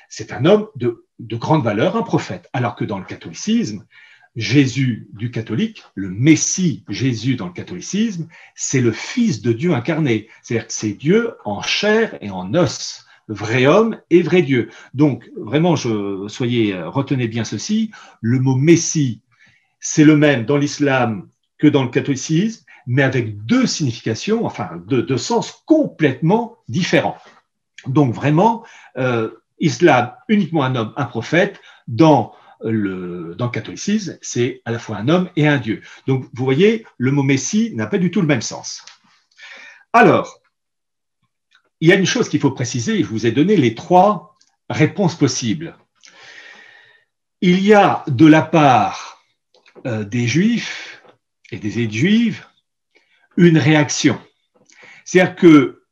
[0.10, 3.86] C'est un homme de, de grande valeur, un prophète, alors que dans le catholicisme,
[4.36, 10.28] Jésus du catholique, le Messie Jésus dans le catholicisme, c'est le Fils de Dieu incarné.
[10.42, 14.70] C'est-à-dire que c'est Dieu en chair et en os, vrai homme et vrai Dieu.
[14.94, 17.92] Donc, vraiment, soyez, retenez bien ceci,
[18.22, 19.22] le mot Messie,
[19.80, 25.18] c'est le même dans l'islam que dans le catholicisme, mais avec deux significations, enfin deux,
[25.18, 27.18] sens complètement différents.
[27.88, 28.64] Donc vraiment,
[28.98, 34.98] euh, islam, uniquement un homme, un prophète, dans le, dans catholicisme, c'est à la fois
[34.98, 35.82] un homme et un Dieu.
[36.08, 38.84] Donc, vous voyez, le mot Messie n'a pas du tout le même sens.
[39.94, 40.42] Alors,
[41.82, 44.36] il y a une chose qu'il faut préciser, je vous ai donné les trois
[44.70, 45.78] réponses possibles.
[47.42, 49.24] Il y a de la part
[49.86, 51.04] euh, des juifs
[51.52, 52.46] et des aides juives
[53.38, 54.20] une réaction.
[55.04, 55.84] C'est-à-dire que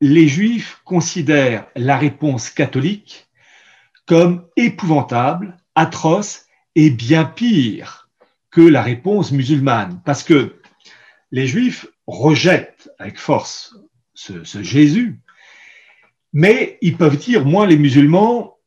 [0.00, 3.28] les juifs considèrent la réponse catholique
[4.06, 8.10] comme épouvantable atroce et bien pire
[8.50, 10.00] que la réponse musulmane.
[10.04, 10.60] Parce que
[11.30, 13.74] les Juifs rejettent avec force
[14.14, 15.20] ce, Jésus,
[16.32, 18.58] mais ils peuvent dire, moi les musulmans,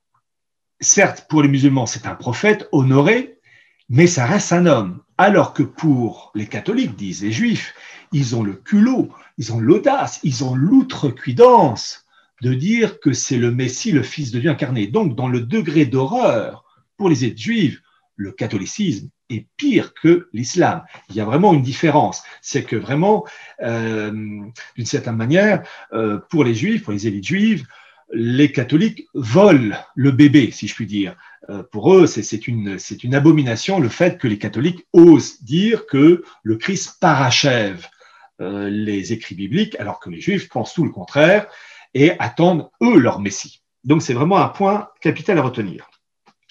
[0.82, 3.40] certes pour les musulmans c'est un prophète honoré,
[3.90, 5.02] mais ça reste un homme.
[5.18, 7.74] Alors que pour les catholiques, disent les Juifs,
[8.12, 12.06] ils ont le culot, ils ont l'audace, ils ont l'outrecuidance
[12.41, 14.88] de dire que c'est le Messie, le Fils de Dieu incarné.
[14.88, 16.65] Donc, dans le degré d'horreur
[16.98, 17.80] pour les aides juives,
[18.15, 20.84] le catholicisme est pire que l'islam.
[21.10, 22.24] Il y a vraiment une différence.
[22.41, 23.26] C'est que vraiment,
[23.62, 27.65] euh, d'une certaine manière, euh, pour les juifs, pour les élites juives,
[28.13, 31.15] les catholiques volent le bébé, si je puis dire.
[31.50, 36.24] Euh, pour eux, c'est une, une abomination le fait que les catholiques osent dire que
[36.43, 37.88] le Christ parachève
[38.39, 41.47] les écrits bibliques, alors que les juifs pensent tout le contraire
[41.93, 43.63] et attendent, eux, leur Messie.
[43.84, 45.89] Donc c'est vraiment un point capital à retenir.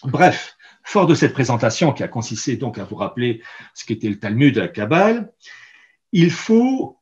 [0.05, 3.43] Bref, fort de cette présentation qui a consisté donc à vous rappeler
[3.75, 5.33] ce qu'était le Talmud de la Kabbale,
[6.13, 6.99] il faut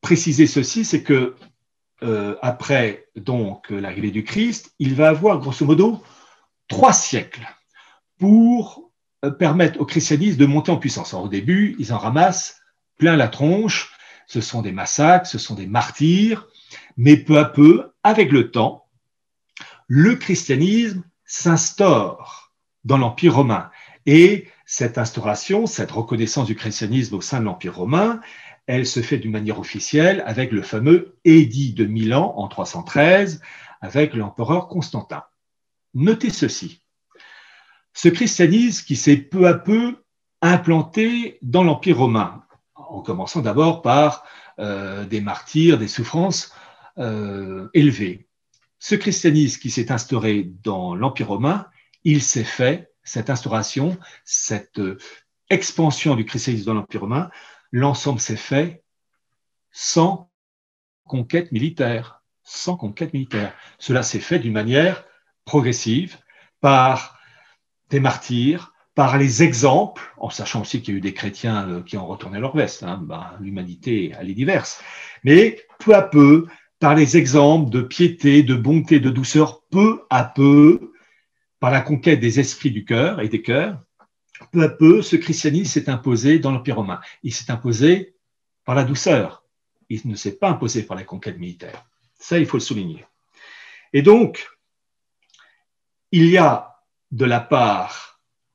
[0.00, 1.34] préciser ceci, c'est que
[2.02, 6.02] euh, après donc l'arrivée du Christ, il va avoir grosso modo
[6.68, 7.46] trois siècles
[8.18, 8.90] pour
[9.24, 11.12] euh, permettre au christianisme de monter en puissance.
[11.14, 12.59] au début, ils en ramassent
[13.00, 13.90] plein la tronche,
[14.26, 16.46] ce sont des massacres, ce sont des martyrs,
[16.96, 18.86] mais peu à peu, avec le temps,
[19.88, 22.52] le christianisme s'instaure
[22.84, 23.70] dans l'Empire romain.
[24.06, 28.20] Et cette instauration, cette reconnaissance du christianisme au sein de l'Empire romain,
[28.66, 33.40] elle se fait d'une manière officielle avec le fameux édit de Milan en 313
[33.80, 35.24] avec l'empereur Constantin.
[35.94, 36.82] Notez ceci.
[37.94, 40.04] Ce christianisme qui s'est peu à peu
[40.42, 42.44] implanté dans l'Empire romain,
[42.90, 44.24] en commençant d'abord par
[44.58, 46.54] euh, des martyrs, des souffrances
[46.98, 48.28] euh, élevées
[48.80, 51.68] ce christianisme qui s'est instauré dans l'Empire romain,
[52.02, 54.98] il s'est fait, cette instauration, cette euh,
[55.50, 57.30] expansion du christianisme dans l'Empire romain,
[57.70, 58.82] l'ensemble s'est fait
[59.70, 60.30] sans
[61.04, 62.22] conquête militaire.
[62.42, 63.54] Sans conquête militaire.
[63.78, 65.04] Cela s'est fait d'une manière
[65.44, 66.16] progressive
[66.60, 67.18] par
[67.90, 68.69] des martyrs,
[69.00, 72.06] par les exemples, en sachant aussi qu'il y a eu des chrétiens euh, qui ont
[72.06, 72.82] retourné leur veste.
[72.82, 74.82] Hein, ben, L'humanité, elle est diverse.
[75.24, 76.46] Mais peu à peu,
[76.80, 80.92] par les exemples de piété, de bonté, de douceur, peu à peu,
[81.60, 83.80] par la conquête des esprits du cœur et des cœurs,
[84.52, 87.00] peu à peu, ce christianisme s'est imposé dans l'Empire romain.
[87.22, 88.16] Il s'est imposé
[88.66, 89.46] par la douceur.
[89.88, 91.86] Il ne s'est pas imposé par la conquête militaire.
[92.18, 93.06] Ça, il faut le souligner.
[93.94, 94.46] Et donc,
[96.12, 96.76] il y a
[97.12, 98.09] de la part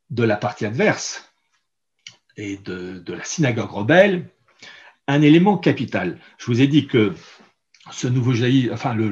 [0.10, 1.32] de la partie adverse
[2.38, 4.30] et de, la synagogue rebelle
[5.08, 6.20] un élément capital.
[6.38, 7.14] Je vous ai dit que
[7.92, 9.08] ce nouveau judaïsme, enfin le,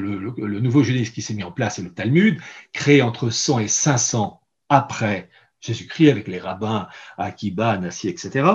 [0.60, 2.42] nouveau judaïsme qui s'est mis en place, c'est le Talmud,
[2.74, 5.30] créé entre 100 et 500 après
[5.62, 8.48] Jésus-Christ avec les rabbins Akiba, Nassi, etc.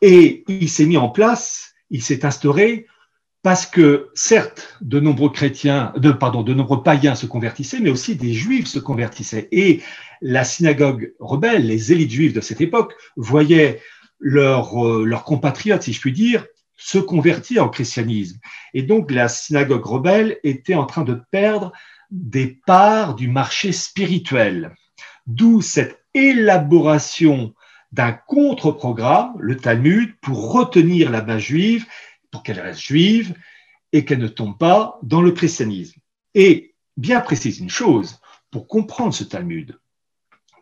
[0.00, 2.86] Et il s'est mis en place, il s'est instauré
[3.44, 8.16] parce que certes, de nombreux chrétiens, de, pardon, de nombreux païens se convertissaient, mais aussi
[8.16, 9.48] des juifs se convertissaient.
[9.52, 9.82] Et
[10.22, 13.82] la synagogue rebelle, les élites juives de cette époque, voyaient
[14.18, 16.46] leurs euh, compatriotes, si je puis dire,
[16.78, 18.38] se convertir au christianisme.
[18.72, 21.70] Et donc la synagogue rebelle était en train de perdre
[22.10, 24.74] des parts du marché spirituel.
[25.26, 27.52] D'où cette élaboration
[27.92, 31.84] d'un contre-programme, le Talmud, pour retenir la main juive,
[32.34, 33.36] pour qu'elle reste juive
[33.92, 36.00] et qu'elle ne tombe pas dans le christianisme.
[36.34, 38.18] Et bien précise une chose,
[38.50, 39.78] pour comprendre ce Talmud,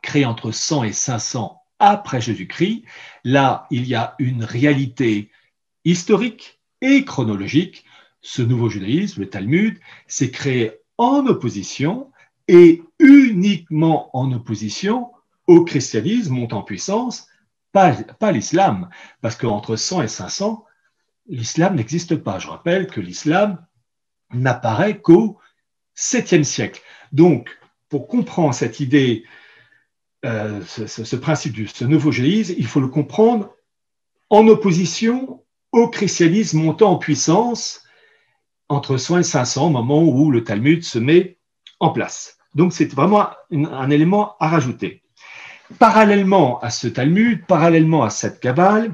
[0.03, 2.85] créé entre 100 et 500 après Jésus-Christ,
[3.25, 5.31] là, il y a une réalité
[5.87, 7.87] historique et chronologique.
[8.21, 12.13] Ce nouveau judaïsme, le Talmud, s'est créé en opposition
[12.49, 15.11] et uniquement en opposition
[15.47, 17.29] au christianisme montant en puissance,
[17.73, 18.91] pas, pas l'islam,
[19.23, 20.67] parce qu'entre 100 et 500,
[21.33, 22.38] l'islam n'existe pas.
[22.38, 23.64] Je rappelle que l'islam
[24.33, 25.38] n'apparaît qu'au
[25.97, 26.81] 7e siècle.
[27.11, 29.25] Donc, pour comprendre cette idée,
[30.25, 33.55] euh, ce, principe de ce nouveau judaïsme, il faut le comprendre
[34.31, 35.42] en opposition
[35.73, 37.83] au christianisme montant en puissance
[38.68, 41.38] entre 100 et 500, au moment où le Talmud se met
[41.81, 42.38] en place.
[42.55, 45.03] Donc c'est vraiment un, élément à rajouter.
[45.79, 48.92] Parallèlement à ce Talmud, parallèlement à cette cabale,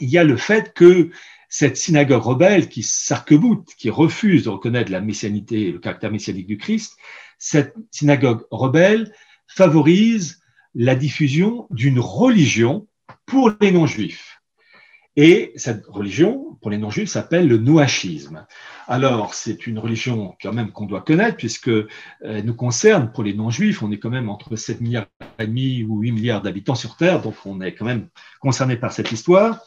[0.00, 1.10] il y a le fait que
[1.52, 3.30] cette synagogue rebelle qui sarc
[3.76, 6.96] qui refuse de reconnaître la messianité, le caractère messianique du Christ,
[7.36, 9.12] cette synagogue rebelle
[9.48, 10.40] favorise
[10.74, 12.88] la diffusion d'une religion
[13.26, 14.40] pour les non-juifs.
[15.16, 18.46] Et cette religion, pour les non-juifs, s'appelle le noachisme.
[18.88, 21.70] Alors, c'est une religion quand même qu'on doit connaître, puisque
[22.22, 23.82] elle nous concerne pour les non-juifs.
[23.82, 27.20] On est quand même entre 7 milliards et demi ou 8 milliards d'habitants sur Terre,
[27.20, 28.08] donc on est quand même
[28.40, 29.60] concerné par cette histoire.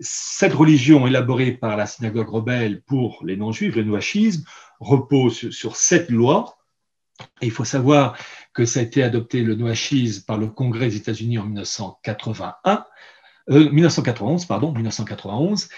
[0.00, 4.44] Cette religion élaborée par la synagogue rebelle pour les non-juifs, le noachisme,
[4.80, 5.76] repose sur
[6.08, 6.56] lois.
[7.42, 8.16] Et il faut savoir
[8.54, 12.84] que ça a été adopté le noachisme par le Congrès des États-Unis en 1981
[13.48, 15.68] 1991, euh, pardon, 1991,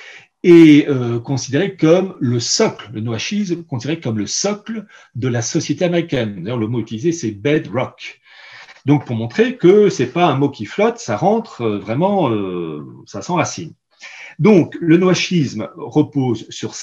[0.44, 5.84] est euh, considéré comme le socle, le noachisme, considéré comme le socle de la société
[5.84, 6.42] américaine.
[6.42, 8.20] D'ailleurs, le mot utilisé, c'est bedrock.
[8.84, 12.30] Donc, pour montrer que c'est pas un mot qui flotte, ça rentre euh, vraiment,
[13.06, 13.72] ça s'enracine.
[14.42, 16.74] Donc, le noachisme repose sur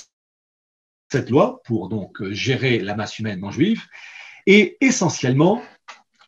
[1.12, 3.84] cette loi pour donc gérer la masse humaine non juive,
[4.45, 5.62] et essentiellement,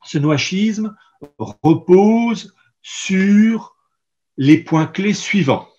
[0.04, 0.94] ce noachisme
[1.40, 3.78] repose sur
[4.36, 5.70] les points clés suivants.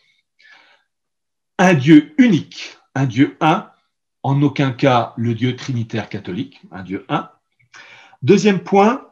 [1.59, 3.71] Un Dieu unique, un Dieu un,
[4.23, 7.31] en aucun cas le Dieu trinitaire catholique, un Dieu un.
[8.23, 9.07] Deuxième point,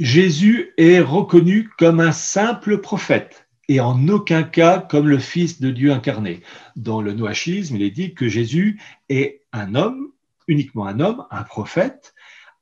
[0.00, 5.70] Jésus est reconnu comme un simple prophète et en aucun cas comme le Fils de
[5.70, 6.42] Dieu incarné.
[6.76, 10.12] Dans le noachisme, il est dit que Jésus est un homme,
[10.46, 12.14] uniquement un homme, un prophète,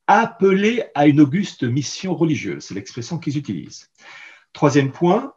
[0.07, 2.65] appelé à une auguste mission religieuse.
[2.65, 3.91] C'est l'expression qu'ils utilisent.
[4.53, 5.35] Troisième point,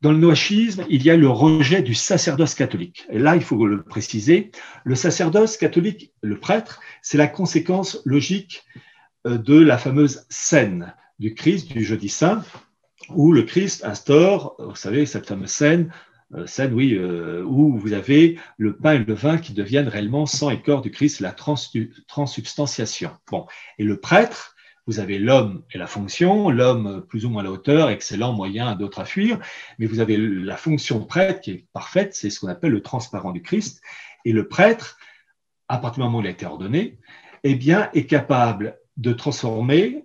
[0.00, 3.06] dans le noachisme, il y a le rejet du sacerdoce catholique.
[3.08, 4.50] Et là, il faut le préciser,
[4.84, 8.64] le sacerdoce catholique, le prêtre, c'est la conséquence logique
[9.26, 12.44] euh, de la fameuse scène du Christ du jeudi saint,
[13.10, 15.92] où le Christ instaure, vous savez, cette fameuse scène,
[16.34, 20.50] euh, scène, euh, où vous avez le pain et le vin qui deviennent réellement sang
[20.50, 23.10] et corps du Christ, la transsubstantiation.
[23.30, 23.46] Bon,
[23.78, 24.54] et le prêtre,
[24.86, 28.74] vous avez l'homme et la fonction, l'homme plus ou moins à la hauteur, excellent, moyen,
[28.74, 29.38] d'autres à fuir,
[29.78, 33.32] mais vous avez la fonction prêtre qui est parfaite, c'est ce qu'on appelle le transparent
[33.32, 33.80] du Christ.
[34.24, 34.98] Et le prêtre,
[35.68, 36.98] à partir du moment où il a été ordonné,
[37.44, 40.04] eh bien, est capable de transformer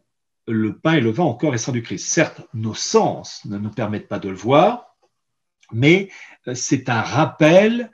[0.50, 2.08] le pain et le vin en corps et sang du Christ.
[2.08, 4.95] Certes, nos sens ne nous permettent pas de le voir,
[5.72, 6.10] mais
[6.47, 7.91] euh, c'est un rappel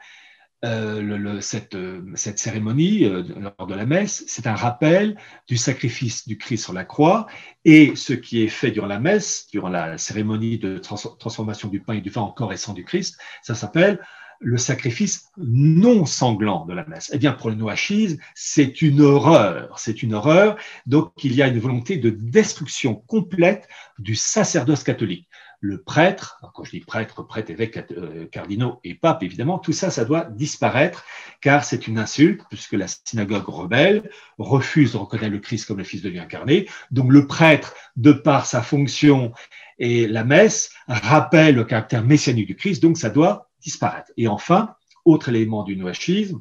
[0.64, 5.16] euh, cette, euh, cette, cérémonie lors de la messe, c'est un rappel
[5.48, 7.28] du sacrifice du Christ sur la croix
[7.66, 11.94] et ce qui est fait durant la messe, durant la cérémonie de transformation du pain
[11.94, 14.00] et du vin en corps et sang du Christ, ça s'appelle
[14.40, 17.10] le sacrifice non sanglant de la messe.
[17.14, 19.78] Eh bien, pour le noachisme, c'est une horreur.
[19.80, 20.58] C'est une horreur.
[20.86, 23.68] Donc, il y a une volonté de destruction complète
[24.00, 25.28] du sacerdoce catholique.
[25.62, 29.90] Le prêtre, quand je dis prêtre, prêtre, évêque, euh, cardinaux et pape, évidemment, tout ça,
[29.90, 31.06] ça doit disparaître,
[31.42, 35.84] car c'est une insulte, puisque la synagogue rebelle refuse de reconnaître le Christ comme le
[35.84, 36.68] Fils de Dieu incarné.
[36.92, 39.32] Donc, le prêtre, de par sa fonction
[39.80, 44.12] et la messe, rappelle le caractère messianique du Christ, donc ça doit disparaître.
[44.18, 44.76] Et enfin,
[45.06, 46.40] autre élément du noachisme,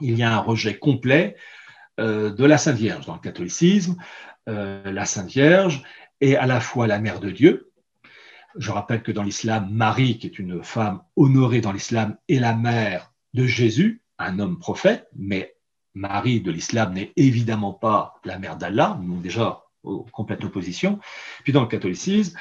[0.00, 1.36] il y a un rejet complet
[1.98, 3.96] euh, de la Sainte Vierge dans le catholicisme.
[4.48, 5.82] Euh, la Sainte Vierge
[6.20, 7.70] est à la fois la mère de Dieu.
[8.56, 12.54] Je rappelle que dans l'islam, Marie, qui est une femme honorée dans l'islam, est la
[12.54, 15.54] mère de Jésus, un homme prophète, mais
[15.94, 19.62] Marie de l'islam n'est évidemment pas la mère d'Allah, donc déjà
[20.12, 20.98] complète opposition.
[21.44, 22.36] Puis dans le catholicisme,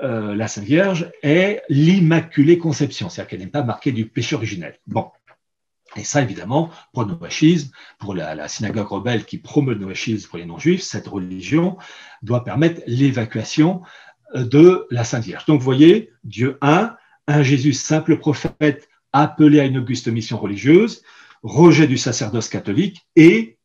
[0.00, 4.78] euh, la Sainte Vierge est l'Immaculée Conception, c'est-à-dire qu'elle n'est pas marquée du péché originel.
[4.86, 5.10] Bon.
[5.96, 10.38] Et ça, évidemment, pour le noachisme, pour la, synagogue rebelle qui promeut le noachisme pour
[10.38, 11.78] les non-juifs, cette religion
[12.22, 13.82] doit permettre l'évacuation
[14.34, 15.46] euh, de la Sainte Vierge.
[15.46, 16.94] Donc, vous voyez, Dieu un,
[17.26, 21.02] un Jésus simple prophète appelé à une auguste mission religieuse,
[21.42, 23.58] rejet du sacerdoce catholique et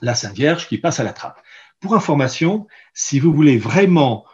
[0.00, 1.41] la Sainte Vierge qui passe à la trappe.
[1.82, 4.24] Pour information, si vous voulez vraiment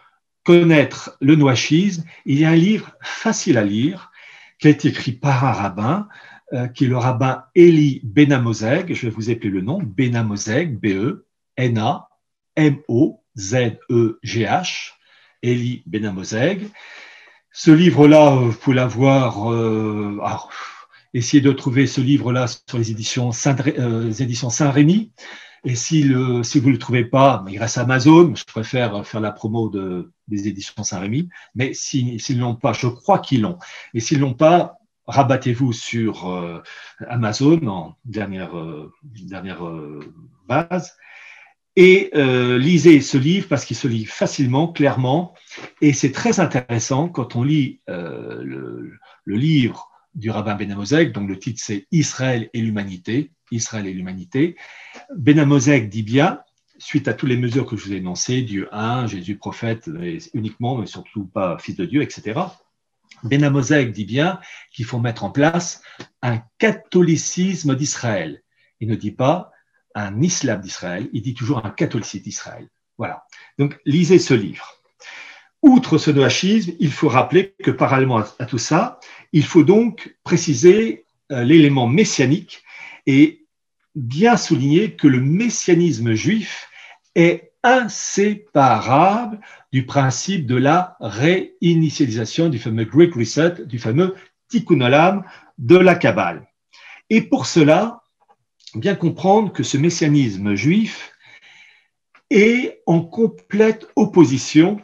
[0.44, 4.12] connaître le noachisme, il y a un livre facile à lire
[4.58, 6.08] qui a été écrit par un rabbin,
[6.52, 11.24] euh, qui est le rabbin Eli Benamozeg, je vais vous appeler le nom, Benamozeg, B-E-N-A-M-O-Z-E-G-H,
[15.42, 16.68] Eli Benamozeg.
[17.50, 20.20] Ce livre-là, vous pouvez l'avoir, euh,
[21.14, 25.12] essayez de trouver ce livre-là sur les éditions euh, Saint-Rémy.
[25.64, 28.34] Et si, le, si vous ne le trouvez pas, il reste Amazon.
[28.34, 31.28] Je préfère faire la promo de, des éditions Saint-Rémy.
[31.54, 33.58] Mais s'ils ne l'ont pas, je crois qu'ils l'ont.
[33.94, 34.78] Et s'ils ne l'ont pas,
[35.08, 36.62] rabattez-vous sur euh,
[37.08, 40.00] Amazon en dernière, euh, dernière euh,
[40.46, 40.96] base
[41.76, 45.34] et lisez ce livre parce qu'il se lit facilement, clairement.
[45.80, 51.62] Et c'est très intéressant quand on lit le, livre du rabbin Benamozek, dont le titre
[51.64, 53.30] c'est Israël et l'humanité.
[53.52, 54.56] Israël et l'humanité.
[55.16, 56.40] Benamozek dit bien,
[56.78, 59.90] suite à toutes les mesures que je vous ai énoncées, Dieu un, Jésus prophète
[60.34, 62.40] uniquement, mais surtout pas fils de Dieu, etc.
[63.24, 64.38] Benamozek dit bien
[64.70, 65.82] qu'il faut mettre en place
[66.22, 68.42] un catholicisme d'Israël.
[68.80, 69.50] Il ne dit pas
[69.94, 72.68] un islam d'Israël, il dit toujours un catholicisme d'Israël.
[72.98, 73.24] Voilà.
[73.58, 74.74] Donc, lisez ce livre.
[75.62, 79.00] Outre ce noachisme, il faut rappeler que parallèlement à tout ça,
[79.32, 82.62] il faut donc préciser euh, l'élément messianique
[83.06, 83.47] et
[83.98, 86.68] bien souligner que le messianisme juif
[87.14, 89.40] est inséparable
[89.72, 94.14] du principe de la réinitialisation du fameux Greek Reset, du fameux
[94.48, 95.24] Tikkun Olam
[95.58, 96.46] de la Kabbale.
[97.10, 98.02] Et pour cela,
[98.74, 101.12] bien comprendre que ce messianisme juif
[102.30, 104.80] est en complète opposition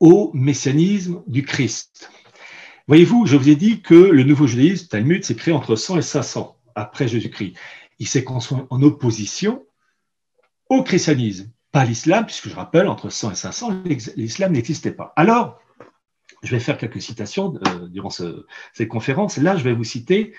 [0.00, 2.10] au messianisme du Christ.
[2.88, 6.02] Voyez-vous, je vous ai dit que le nouveau judaïsme, Talmud, s'est créé entre 100 et
[6.02, 7.56] 500 après Jésus-Christ.
[7.98, 9.66] Il s'est construit en opposition
[10.68, 13.82] au christianisme, pas l'islam, puisque je rappelle, entre 100 et 500,
[14.16, 15.12] l'islam n'existait pas.
[15.16, 15.60] Alors,
[16.42, 19.38] je vais faire quelques citations euh, durant cette conférence.
[19.38, 20.34] Là, je vais vous citer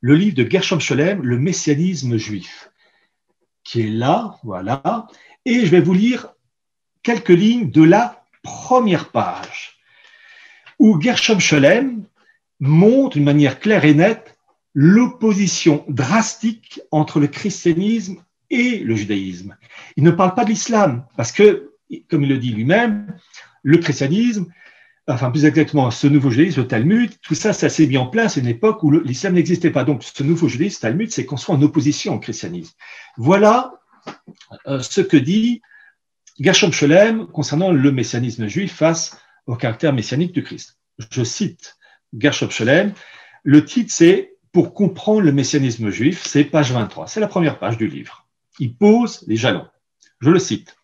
[0.00, 2.70] le livre de Gershom Scholem, Le messianisme juif,
[3.64, 5.06] qui est là, voilà,
[5.44, 6.32] et je vais vous lire
[7.02, 9.78] quelques lignes de la première page,
[10.78, 12.04] où Gershom Scholem
[12.58, 14.38] montre d'une manière claire et nette
[14.74, 19.56] l'opposition drastique entre le christianisme et le judaïsme.
[19.96, 21.72] Il ne parle pas de l'islam, parce que,
[22.08, 23.14] comme il le dit lui-même,
[23.62, 24.46] le christianisme,
[25.06, 28.36] enfin plus exactement ce nouveau judaïsme, le Talmud, tout ça, ça s'est mis en place
[28.36, 29.84] à une époque où l'islam n'existait pas.
[29.84, 32.74] Donc ce nouveau judaïsme, le Talmud, c'est construit en opposition au christianisme.
[33.16, 33.72] Voilà
[34.66, 35.62] euh, ce que dit
[36.38, 40.78] Gershom Scholem concernant le messianisme juif face au caractère messianique du Christ.
[41.10, 41.76] Je cite
[42.18, 42.92] Gershom Scholem,
[43.42, 47.06] le titre c'est pour comprendre le messianisme juif, c'est page 23.
[47.06, 48.26] C'est la première page du livre.
[48.58, 49.66] Il pose les jalons.
[50.20, 50.76] Je le cite.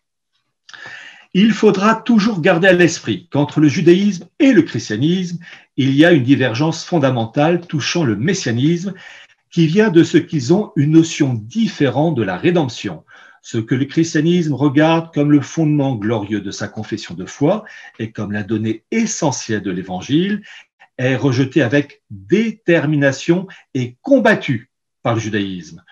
[1.33, 5.39] Il faudra toujours garder à l'esprit qu'entre le judaïsme et le christianisme,
[5.75, 8.93] il y a une divergence fondamentale touchant le messianisme
[9.51, 13.03] qui vient de ce qu'ils ont une notion différente de la rédemption,
[13.41, 17.65] ce que le christianisme regarde comme le fondement glorieux de sa confession de foi
[17.99, 20.41] et comme la donnée essentielle de l'évangile,
[20.97, 24.69] est rejeté avec détermination et combattu
[25.03, 25.83] par le judaïsme.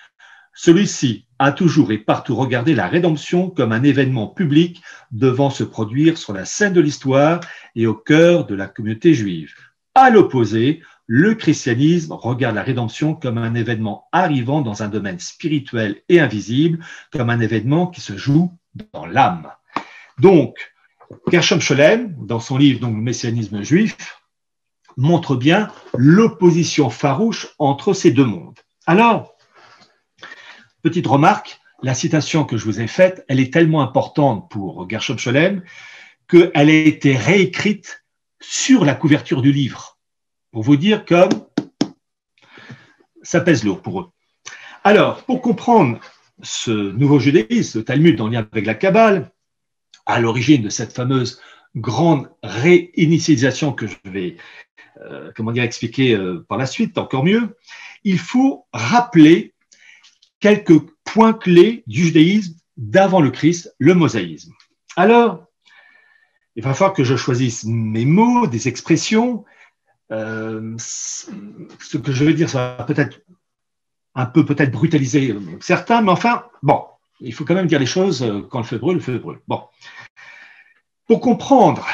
[0.53, 4.81] Celui-ci a toujours et partout regardé la rédemption comme un événement public
[5.11, 7.41] devant se produire sur la scène de l'histoire
[7.75, 9.53] et au cœur de la communauté juive.
[9.93, 16.01] À l'opposé, le christianisme regarde la rédemption comme un événement arrivant dans un domaine spirituel
[16.09, 16.79] et invisible,
[17.11, 18.51] comme un événement qui se joue
[18.93, 19.51] dans l'âme.
[20.19, 20.57] Donc,
[21.29, 23.95] Gershom Scholem, dans son livre donc, Le messianisme juif,
[24.97, 28.59] montre bien l'opposition farouche entre ces deux mondes.
[28.85, 29.35] Alors,
[30.81, 35.17] petite remarque, la citation que je vous ai faite, elle est tellement importante pour Gershom
[35.17, 35.63] Scholem
[36.27, 38.05] qu'elle a été réécrite
[38.41, 39.97] sur la couverture du livre,
[40.51, 41.27] pour vous dire que
[43.21, 44.09] ça pèse lourd pour eux.
[44.83, 45.99] Alors, pour comprendre
[46.41, 49.31] ce nouveau judaïsme, le Talmud en lien avec la Kabbale,
[50.05, 51.41] à l'origine de cette fameuse
[51.75, 54.37] grande réinitialisation que je vais
[55.01, 57.57] euh, comment dire, expliquer euh, par la suite encore mieux,
[58.03, 59.53] il faut rappeler
[60.39, 64.53] quelques points clés du judaïsme d'avant le Christ, le mosaïsme.
[64.95, 65.45] Alors,
[66.55, 69.43] il va falloir que je choisisse mes mots, des expressions.
[70.11, 73.21] Euh, ce que je vais dire, ça va peut-être
[74.13, 76.85] un peu peut-être brutaliser certains, mais enfin, bon,
[77.19, 79.39] il faut quand même dire les choses quand le feu brûle, le feu brûle.
[79.47, 79.63] Bon.
[81.07, 81.85] Pour comprendre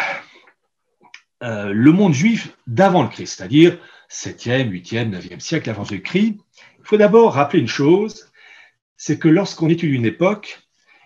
[1.44, 3.78] euh, le monde juif d'avant le Christ, c'est-à-dire
[4.10, 6.38] 7e, 8e, 9e siècle avant Jésus-Christ,
[6.80, 8.32] il faut d'abord rappeler une chose,
[8.98, 10.60] c'est que lorsqu'on étudie une époque,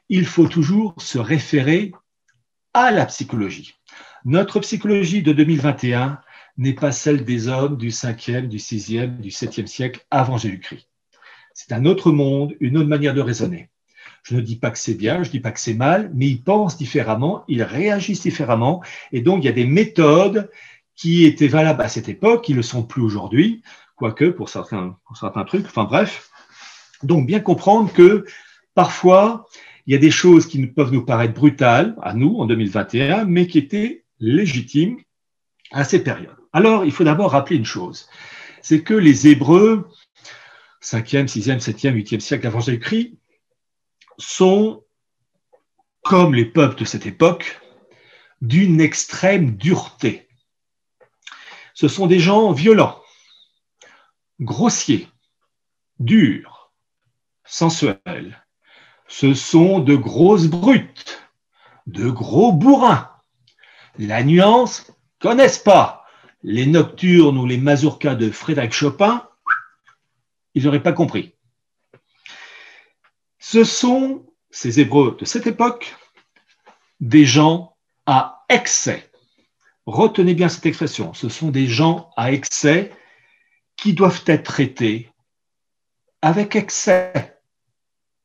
[0.09, 1.91] il faut toujours se référer
[2.73, 3.75] à la psychologie.
[4.25, 6.19] Notre psychologie de 2021
[6.57, 10.89] n'est pas celle des hommes du 5e, du 6e, du 7e siècle avant Jésus-Christ.
[11.53, 13.69] C'est un autre monde, une autre manière de raisonner.
[14.25, 16.25] Je ne dis pas que c'est bien, je ne dis pas que c'est mal, mais
[16.25, 18.81] ils pensent différemment, ils réagissent différemment.
[19.11, 20.49] Et donc, il y a des méthodes
[20.95, 23.61] qui étaient valables à cette époque, qui ne le sont plus aujourd'hui,
[23.95, 25.67] quoique pour certains, pour certains trucs.
[25.67, 26.31] Enfin bref.
[27.03, 28.25] Donc, bien comprendre que
[28.73, 29.45] parfois,
[29.85, 33.45] il y a des choses qui peuvent nous paraître brutales à nous en 2021, mais
[33.45, 34.97] qui étaient légitimes
[35.71, 36.35] à ces périodes.
[36.51, 38.09] Alors, il faut d'abord rappeler une chose,
[38.63, 39.87] c'est que les Hébreux,
[40.81, 43.13] 5e, 6e, 7e, 8e siècle avant Jésus-Christ,
[44.17, 44.83] sont,
[46.03, 47.59] comme les peuples de cette époque,
[48.41, 50.27] d'une extrême dureté.
[51.73, 53.01] Ce sont des gens violents,
[54.39, 55.07] grossiers,
[55.99, 56.71] durs,
[57.43, 58.45] sensuels.
[59.07, 61.21] Ce sont de grosses brutes,
[61.85, 63.11] de gros bourrins.
[63.97, 66.05] La nuance, connaissent pas.
[66.43, 69.27] Les nocturnes ou les mazurkas de Frédéric Chopin,
[70.53, 71.34] ils n'auraient pas compris.
[73.47, 75.95] Ce sont, ces Hébreux de cette époque,
[76.99, 77.77] des gens
[78.07, 79.07] à excès.
[79.85, 82.91] Retenez bien cette expression, ce sont des gens à excès
[83.77, 85.11] qui doivent être traités
[86.23, 87.37] avec excès,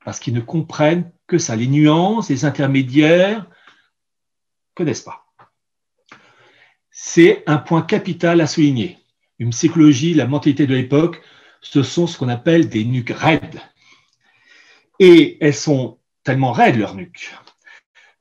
[0.07, 3.47] parce qu'ils ne comprennent que ça, les nuances, les intermédiaires,
[4.75, 5.27] connaissent pas.
[6.91, 8.97] C'est un point capital à souligner.
[9.39, 11.21] Une psychologie, la mentalité de l'époque,
[11.61, 13.61] ce sont ce qu'on appelle des nuques raides.
[15.01, 17.35] Et elles sont tellement raides, leur nuque,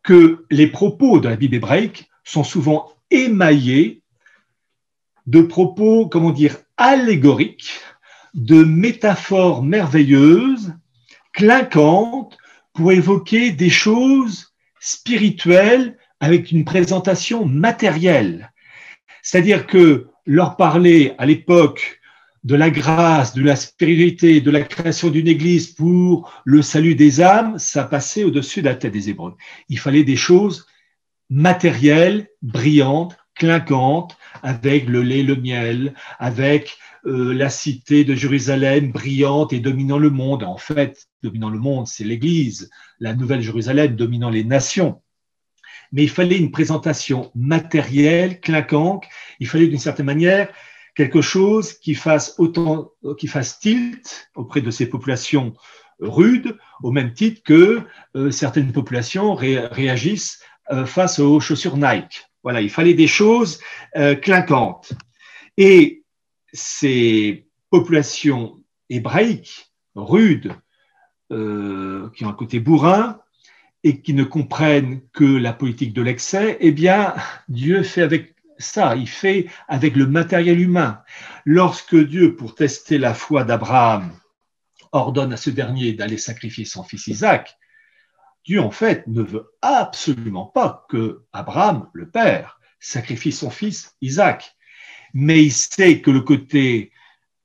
[0.01, 4.01] que les propos de la Bible hébraïque sont souvent émaillés
[5.27, 7.79] de propos, comment dire, allégoriques,
[8.33, 10.73] de métaphores merveilleuses,
[11.33, 12.37] clinquantes,
[12.73, 18.51] pour évoquer des choses spirituelles avec une présentation matérielle.
[19.21, 21.98] C'est-à-dire que leur parler à l'époque
[22.43, 27.21] de la grâce, de la spiritualité, de la création d'une église pour le salut des
[27.21, 29.35] âmes, ça passait au-dessus de la tête des Hébreux.
[29.67, 30.65] Il fallait des choses
[31.29, 39.53] matérielles, brillantes, clinquantes, avec le lait, le miel, avec euh, la cité de Jérusalem brillante
[39.53, 40.43] et dominant le monde.
[40.43, 42.69] En fait, dominant le monde, c'est l'Église,
[42.99, 45.01] la nouvelle Jérusalem dominant les nations.
[45.91, 49.05] Mais il fallait une présentation matérielle, clinquante.
[49.39, 50.49] Il fallait d'une certaine manière
[50.99, 52.37] quelque chose qui fasse
[53.17, 55.53] qui fasse tilt auprès de ces populations
[56.01, 57.83] rudes, au même titre que
[58.17, 60.41] euh, certaines populations réagissent
[60.71, 62.27] euh, face aux chaussures Nike.
[62.43, 63.61] Voilà, il fallait des choses
[63.95, 64.91] euh, clinquantes.
[65.55, 66.03] Et
[66.51, 70.51] ces populations hébraïques, rudes,
[71.29, 73.21] qui ont un côté bourrin,
[73.85, 77.13] et qui ne comprennent que la politique de l'excès, eh bien,
[77.47, 81.01] Dieu fait avec ça, il fait avec le matériel humain.
[81.45, 84.11] Lorsque Dieu, pour tester la foi d'Abraham,
[84.91, 87.57] ordonne à ce dernier d'aller sacrifier son fils Isaac,
[88.45, 94.55] Dieu en fait ne veut absolument pas que Abraham, le père, sacrifie son fils Isaac.
[95.13, 96.91] Mais il sait que le côté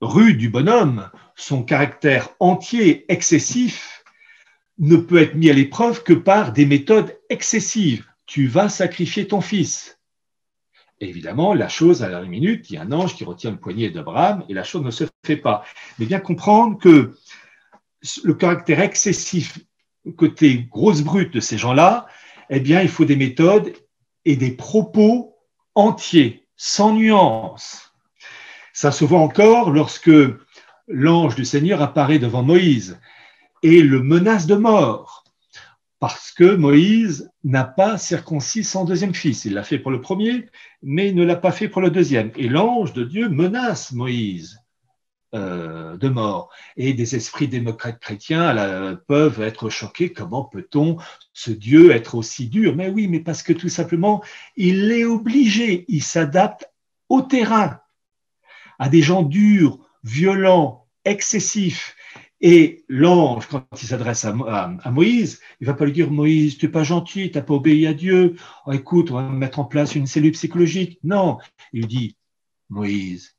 [0.01, 4.03] rude du bonhomme, son caractère entier, excessif,
[4.77, 8.05] ne peut être mis à l'épreuve que par des méthodes excessives.
[8.25, 9.94] Tu vas sacrifier ton fils.
[10.99, 13.89] Évidemment, la chose, à la minute, il y a un ange qui retient le poignet
[13.89, 15.63] d'Abraham et la chose ne se fait pas.
[15.99, 17.15] Mais bien comprendre que
[18.23, 19.59] le caractère excessif
[20.17, 22.07] côté grosse brute de ces gens-là,
[22.49, 23.73] eh bien, il faut des méthodes
[24.23, 25.35] et des propos
[25.73, 27.93] entiers, sans nuance.
[28.73, 30.11] Ça se voit encore lorsque
[30.87, 32.99] l'ange du Seigneur apparaît devant Moïse
[33.63, 35.24] et le menace de mort
[35.99, 39.45] parce que Moïse n'a pas circoncis son deuxième fils.
[39.45, 40.45] Il l'a fait pour le premier,
[40.83, 42.31] mais il ne l'a pas fait pour le deuxième.
[42.35, 44.59] Et l'ange de Dieu menace Moïse
[45.33, 46.49] euh, de mort.
[46.77, 50.13] Et des esprits démocrates chrétiens peuvent être choqués.
[50.13, 50.97] Comment peut-on,
[51.33, 52.75] ce Dieu, être aussi dur?
[52.75, 54.23] Mais oui, mais parce que tout simplement,
[54.55, 56.71] il est obligé, il s'adapte
[57.09, 57.79] au terrain,
[58.79, 61.94] à des gens durs, violents, excessifs.
[62.41, 66.71] Et l'ange, quand il s'adresse à, Moïse, il va pas lui dire Moïse, tu n'es
[66.71, 68.35] pas gentil, tu n'as pas obéi à Dieu.
[68.65, 70.99] Oh, écoute, on va mettre en place une cellule psychologique.
[71.03, 71.37] Non,
[71.71, 72.17] il lui dit
[72.69, 73.35] Moïse,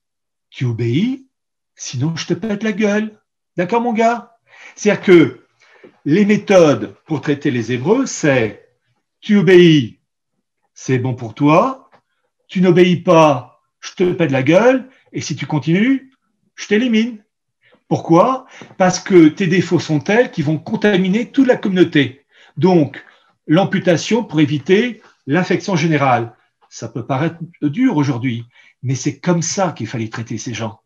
[0.50, 1.28] tu obéis,
[1.74, 3.20] sinon je te pète la gueule.
[3.56, 4.36] D'accord, mon gars?
[4.74, 5.40] C'est-à-dire que
[6.04, 8.66] les méthodes pour traiter les Hébreux, c'est
[9.20, 10.00] tu obéis,
[10.72, 11.90] c'est bon pour toi.
[12.48, 14.88] Tu n'obéis pas, je te pète la gueule.
[15.12, 16.12] Et si tu continues,
[16.54, 17.24] je t'élimine.
[17.88, 18.46] Pourquoi?
[18.78, 22.24] Parce que tes défauts sont tels qu'ils vont contaminer toute la communauté.
[22.56, 23.04] Donc,
[23.46, 26.34] l'amputation pour éviter l'infection générale.
[26.68, 28.44] Ça peut paraître dur aujourd'hui,
[28.82, 30.80] mais c'est comme ça qu'il fallait traiter ces gens.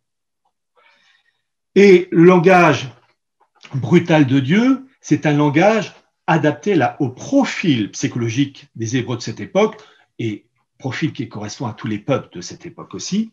[1.75, 2.89] Et le langage
[3.75, 5.95] brutal de Dieu, c'est un langage
[6.27, 9.81] adapté là, au profil psychologique des Hébreux de cette époque,
[10.19, 10.47] et
[10.79, 13.33] profil qui correspond à tous les peuples de cette époque aussi,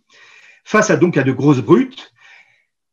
[0.64, 2.14] face à donc à de grosses brutes,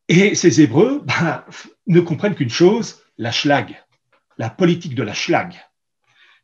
[0.09, 1.45] et ces Hébreux ben,
[1.87, 3.83] ne comprennent qu'une chose, la schlag,
[4.39, 5.55] la politique de la schlag.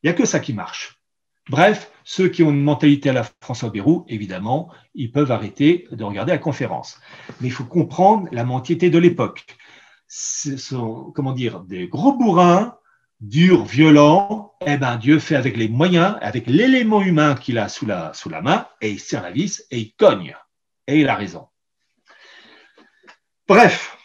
[0.03, 1.01] Il n'y a que ça qui marche.
[1.49, 6.05] Bref, ceux qui ont une mentalité à la François Bérou, évidemment, ils peuvent arrêter de
[6.05, 7.01] regarder la conférence.
[7.41, 9.45] Mais il faut comprendre la mentalité de l'époque.
[10.07, 12.77] Ce sont, comment dire, des gros bourrins,
[13.21, 14.55] durs, violents.
[14.65, 18.29] Eh ben, Dieu fait avec les moyens, avec l'élément humain qu'il a sous la, sous
[18.29, 20.37] la main, et il serre la vis et il cogne.
[20.87, 21.50] Et il a raison.
[23.51, 23.99] Bref,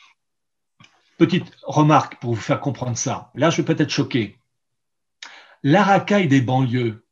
[1.19, 3.29] petite remarque pour vous faire comprendre ça.
[3.35, 4.39] Là, je vais peut-être choquer.
[5.61, 7.05] La racaille des banlieues,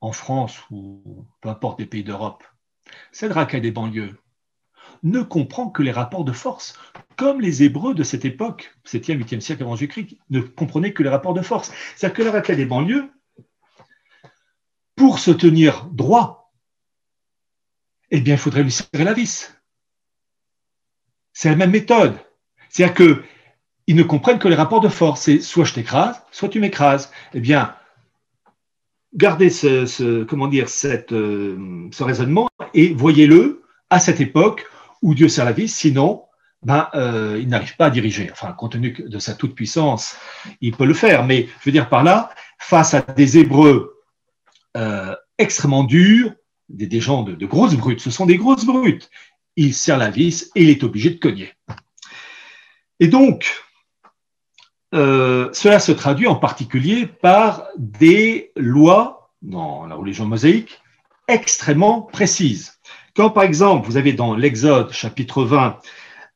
[0.00, 2.42] en France ou peu importe des pays d'Europe,
[3.12, 4.18] cette racaille des banlieues
[5.04, 6.76] ne comprend que les rapports de force,
[7.14, 11.08] comme les Hébreux de cette époque, 7e, 8e siècle avant Jésus-Christ, ne comprenaient que les
[11.08, 11.72] rapports de force.
[11.94, 13.12] C'est-à-dire que la racaille des banlieues,
[14.96, 16.52] pour se tenir droit,
[18.10, 19.54] eh bien, il faudrait lui serrer la vis.
[21.34, 22.14] C'est la même méthode.
[22.70, 25.22] C'est-à-dire qu'ils ne comprennent que les rapports de force.
[25.22, 27.10] C'est soit je t'écrase, soit tu m'écrases.
[27.34, 27.74] Eh bien,
[29.14, 30.66] gardez ce, comment dire,
[31.12, 34.64] euh, ce raisonnement et voyez-le à cette époque
[35.02, 36.24] où Dieu sert la vie, sinon,
[36.62, 38.30] ben, euh, il n'arrive pas à diriger.
[38.32, 40.16] Enfin, compte tenu de sa toute-puissance,
[40.60, 41.26] il peut le faire.
[41.26, 44.00] Mais je veux dire par là, face à des Hébreux
[44.76, 46.32] euh, extrêmement durs,
[46.70, 49.10] des, gens de, de, grosses brutes, ce sont des grosses brutes
[49.56, 51.52] il serre la vis et il est obligé de cogner.
[53.00, 53.64] Et donc,
[54.94, 60.80] euh, cela se traduit en particulier par des lois dans la religion mosaïque
[61.26, 62.80] extrêmement précises.
[63.16, 65.78] Quand par exemple, vous avez dans l'Exode chapitre 20,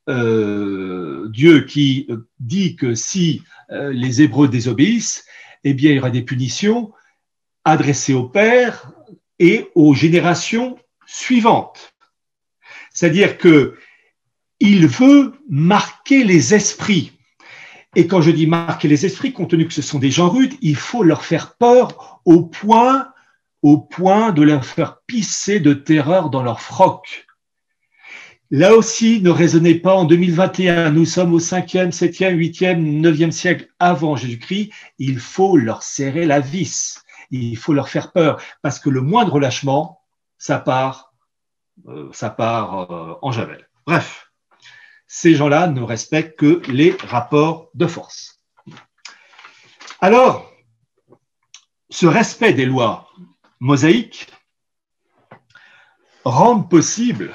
[0.09, 2.09] euh, Dieu qui
[2.41, 5.25] dit que si euh, les Hébreux désobéissent,
[5.65, 6.93] eh bien il y aura des punitions
[7.65, 8.91] adressées au Père
[9.39, 11.95] et aux générations suivantes.
[12.99, 13.77] C'est-à-dire que
[14.59, 17.13] il veut marquer les esprits.
[17.95, 20.55] Et quand je dis marquer les esprits, compte tenu que ce sont des gens rudes,
[20.63, 23.07] il faut leur faire peur au point,
[23.63, 27.29] au point de leur faire pisser de terreur dans leur froc.
[28.51, 33.69] Là aussi, ne raisonnez pas en 2021, nous sommes au 5e, 7e, 8e, 9e siècle
[33.79, 38.91] avant Jésus-Christ, il faut leur serrer la vis, il faut leur faire peur, parce que
[38.91, 40.01] le moindre relâchement,
[40.37, 41.08] ça part
[42.13, 43.69] ça part euh, en javel.
[43.87, 44.31] Bref,
[45.07, 48.43] ces gens-là ne respectent que les rapports de force.
[50.01, 50.53] Alors,
[51.91, 53.09] ce respect des lois
[53.61, 54.29] mosaïques
[56.25, 57.35] rend possible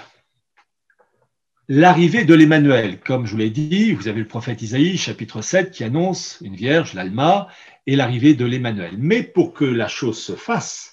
[1.68, 3.00] l'arrivée de l'Emmanuel.
[3.00, 6.56] Comme je vous l'ai dit, vous avez le prophète Isaïe, chapitre 7, qui annonce une
[6.56, 7.48] vierge, l'Alma,
[7.88, 8.96] et l'arrivée de l'Emmanuel.
[8.98, 10.93] Mais pour que la chose se fasse,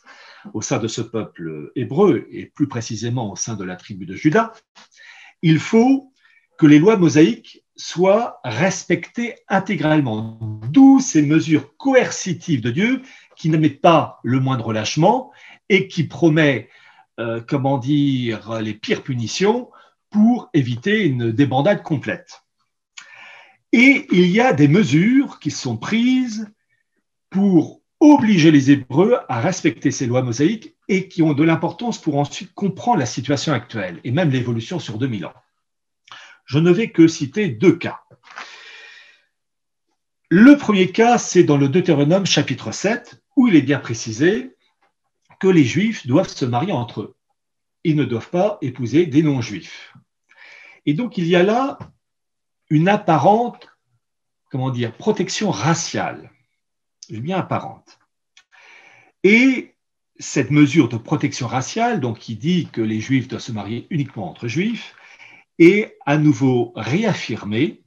[0.54, 4.14] au sein de ce peuple hébreu, et plus précisément au sein de la tribu de
[4.14, 4.52] Juda,
[5.42, 6.12] il faut
[6.58, 10.38] que les lois mosaïques soient respectées intégralement.
[10.68, 13.02] D'où ces mesures coercitives de Dieu
[13.36, 15.32] qui ne mettent pas le moindre relâchement
[15.70, 16.68] et qui promet
[17.18, 19.70] euh, comment dire, les pires punitions
[20.10, 22.42] pour éviter une débandade complète.
[23.72, 26.50] Et il y a des mesures qui sont prises
[27.28, 32.16] pour obliger les Hébreux à respecter ces lois mosaïques et qui ont de l'importance pour
[32.16, 35.34] ensuite comprendre la situation actuelle et même l'évolution sur 2000 ans.
[36.46, 38.00] Je ne vais que citer deux cas.
[40.30, 44.56] Le premier cas, c'est dans le Deutéronome chapitre 7, où il est bien précisé
[45.38, 47.16] que les Juifs doivent se marier entre eux.
[47.84, 49.94] Ils ne doivent pas épouser des non-Juifs.
[50.86, 51.78] Et donc, il y a là
[52.68, 53.68] une apparente,
[54.50, 56.30] comment dire, protection raciale,
[57.18, 57.98] bien apparente.
[59.24, 59.74] Et
[60.18, 64.28] cette mesure de protection raciale, donc qui dit que les Juifs doivent se marier uniquement
[64.30, 64.94] entre Juifs,
[65.58, 67.82] est à nouveau réaffirmée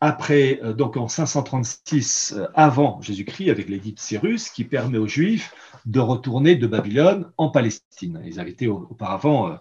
[0.00, 5.08] après, euh, donc en 536 euh, avant Jésus-Christ, avec l'édit de Cyrus, qui permet aux
[5.08, 5.54] Juifs
[5.86, 8.20] de retourner de Babylone en Palestine.
[8.24, 9.56] Ils avaient été auparavant euh,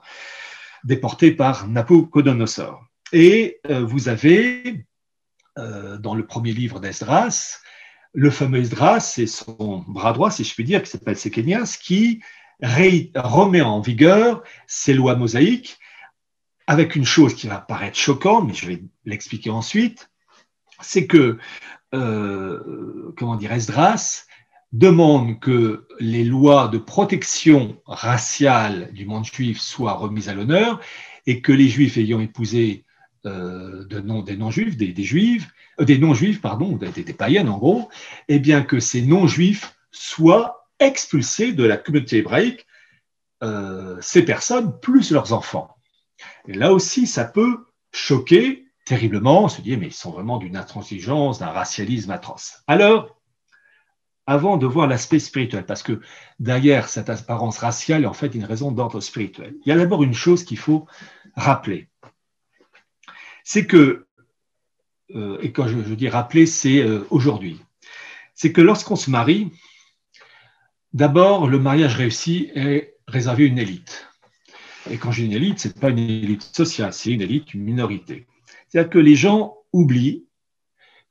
[0.84, 2.84] déportés par Nabucodonosor.
[3.11, 4.86] Et vous avez,
[5.55, 7.59] dans le premier livre d'Esdras,
[8.16, 12.22] le fameux Esdras, c'est son bras droit, si je puis dire, qui s'appelle Sékénias, qui
[12.61, 15.78] remet en vigueur ces lois mosaïques
[16.66, 20.09] avec une chose qui va paraître choquante, mais je vais l'expliquer ensuite,
[20.82, 21.38] c'est que,
[21.93, 24.26] euh, comment dire, Esdras
[24.72, 30.82] demande que les lois de protection raciale du monde juif soient remises à l'honneur
[31.28, 32.84] et que les juifs ayant épousé
[33.26, 35.47] de non, des non-juifs, des, juifs,
[35.80, 37.89] euh, des non-juifs, pardon, des, des, païennes en gros,
[38.28, 42.65] eh bien que ces non-juifs soient expulsés de la communauté hébraïque,
[44.01, 45.76] ces personnes plus leurs enfants.
[46.47, 51.39] Et là aussi, ça peut choquer terriblement, se dit, mais ils sont vraiment d'une intransigeance,
[51.39, 52.63] d'un racialisme atroce.
[52.67, 53.15] Alors,
[54.28, 55.99] avant de voir l'aspect spirituel, parce que
[56.39, 60.13] derrière cette apparence raciale en fait une raison d'ordre spirituel, il y a d'abord une
[60.13, 60.88] chose qu'il faut
[61.36, 61.89] rappeler.
[63.46, 64.08] C'est que,
[65.14, 67.62] euh, et quand je, dis rappeler, c'est euh, aujourd'hui,
[68.34, 69.52] c'est que lorsqu'on se marie,
[70.93, 74.08] d'abord, le mariage réussi est réservé à une élite.
[74.89, 77.62] Et quand j'ai une élite, ce n'est pas une élite sociale, c'est une élite, une
[77.62, 78.26] minorité.
[78.68, 80.26] C'est-à-dire que les gens oublient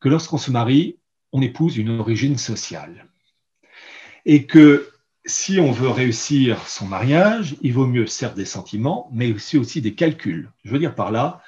[0.01, 0.99] que lorsqu'on se marie,
[1.30, 3.07] on épouse une origine sociale.
[4.26, 4.91] Et que
[5.24, 9.80] si on veut réussir son mariage, il vaut mieux certes des sentiments, mais aussi, aussi
[9.80, 10.51] des calculs.
[10.64, 11.43] Je veux dire par là,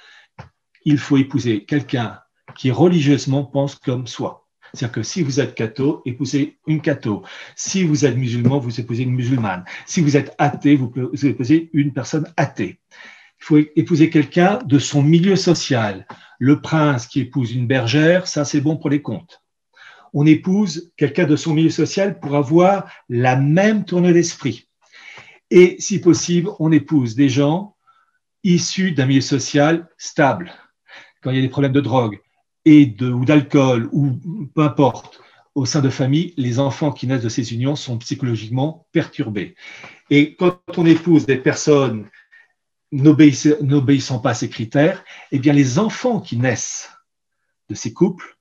[0.87, 2.21] il faut épouser quelqu'un
[2.57, 4.47] qui religieusement pense comme soi.
[4.73, 7.23] C'est-à-dire que si vous êtes catho, épousez une catho.
[7.57, 9.65] Si vous êtes musulman, vous épousez une musulmane.
[9.85, 12.81] Si vous êtes athée, vous épousez une personne athée.
[13.41, 16.07] Il faut épouser quelqu'un de son milieu social.
[16.39, 19.43] Le prince qui épouse une bergère, ça c'est bon pour les comptes.
[20.13, 24.69] On épouse quelqu'un de son milieu social pour avoir la même tournée d'esprit.
[25.51, 27.77] Et si possible, on épouse des gens
[28.45, 30.53] issus d'un milieu social stable.
[31.27, 32.21] Quand il y a des problèmes de drogue
[32.65, 34.13] et de, ou d'alcool ou
[34.55, 35.21] peu importe,
[35.57, 39.57] au sein de familles, les enfants qui naissent de ces unions sont psychologiquement perturbés.
[40.09, 42.09] Et quand on épouse des personnes
[42.93, 45.03] n'obéissant pas à ces critères,
[45.33, 46.93] eh bien les enfants qui naissent
[47.71, 48.39] de ces couples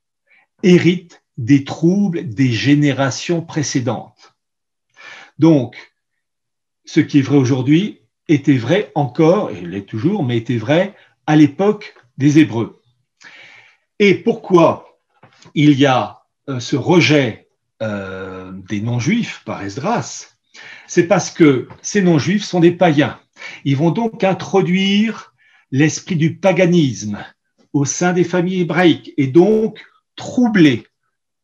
[0.62, 4.36] héritent des troubles des générations précédentes.
[5.40, 5.76] Donc,
[6.86, 11.36] ce qui est vrai aujourd'hui était vrai encore, et l'est toujours, mais était vrai à
[11.36, 12.82] l'époque des Hébreux.
[14.00, 15.00] Et pourquoi
[15.54, 17.48] il y a euh, ce rejet
[17.82, 20.36] euh, des non-juifs par Esdras?
[20.88, 23.20] C'est parce que ces non-juifs sont des païens.
[23.64, 25.34] Ils vont donc introduire
[25.72, 27.24] l'esprit du paganisme
[27.74, 29.84] au sein des familles hébraïques et donc
[30.16, 30.88] troubler,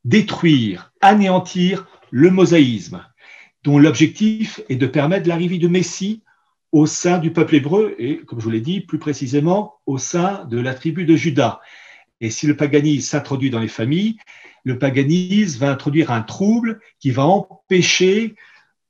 [0.05, 3.05] détruire, anéantir le mosaïsme,
[3.63, 6.23] dont l'objectif est de permettre l'arrivée du Messie
[6.71, 10.45] au sein du peuple hébreu et, comme je vous l'ai dit, plus précisément au sein
[10.45, 11.61] de la tribu de Juda.
[12.21, 14.17] Et si le paganisme s'introduit dans les familles,
[14.63, 18.35] le paganisme va introduire un trouble qui va empêcher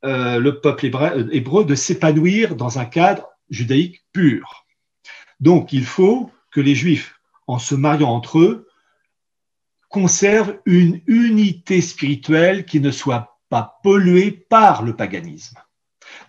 [0.04, 4.66] euh, le peuple euh, hébreu de s'épanouir dans un cadre judaïque pur.
[5.40, 8.68] Donc il faut que les juifs, en se mariant entre eux,
[9.90, 15.58] conservent une unité spirituelle qui ne soit pas polluée par le paganisme.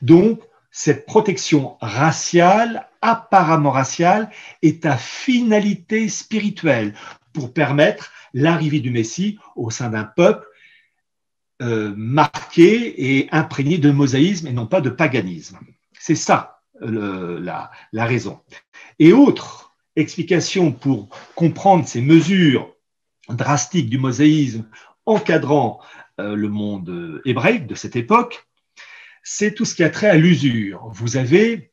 [0.02, 0.40] Donc
[0.72, 4.30] cette protection raciale, apparemment raciale,
[4.62, 6.94] est à finalité spirituelle
[7.34, 10.46] pour permettre l'arrivée du Messie au sein d'un peuple
[11.60, 15.58] euh, marqué et imprégné de mosaïsme et non pas de paganisme.
[15.92, 18.40] C'est ça la, raison.
[18.98, 22.74] Et autre explication pour comprendre ces mesures
[23.28, 24.64] drastiques du mosaïsme
[25.06, 25.80] encadrant
[26.18, 28.48] euh, le monde hébraïque de cette époque,
[29.22, 30.88] c'est tout ce qui a trait à l'usure.
[30.92, 31.72] Vous avez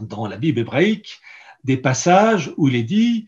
[0.00, 1.20] dans la Bible hébraïque
[1.64, 3.26] des passages où il est dit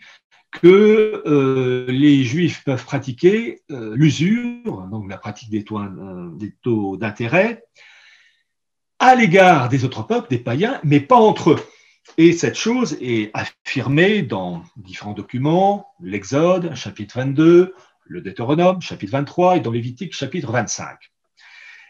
[0.51, 6.53] que euh, les juifs peuvent pratiquer euh, l'usure, donc la pratique des taux, euh, des
[6.63, 7.65] taux d'intérêt,
[9.01, 11.61] à l'égard des autres peuples, des païens, mais pas entre eux.
[12.19, 17.75] Et cette chose est affirmée dans différents documents, l'Exode, chapitre 22,
[18.05, 20.97] le Deutéronome, chapitre 23, et dans Lévitique, chapitre 25.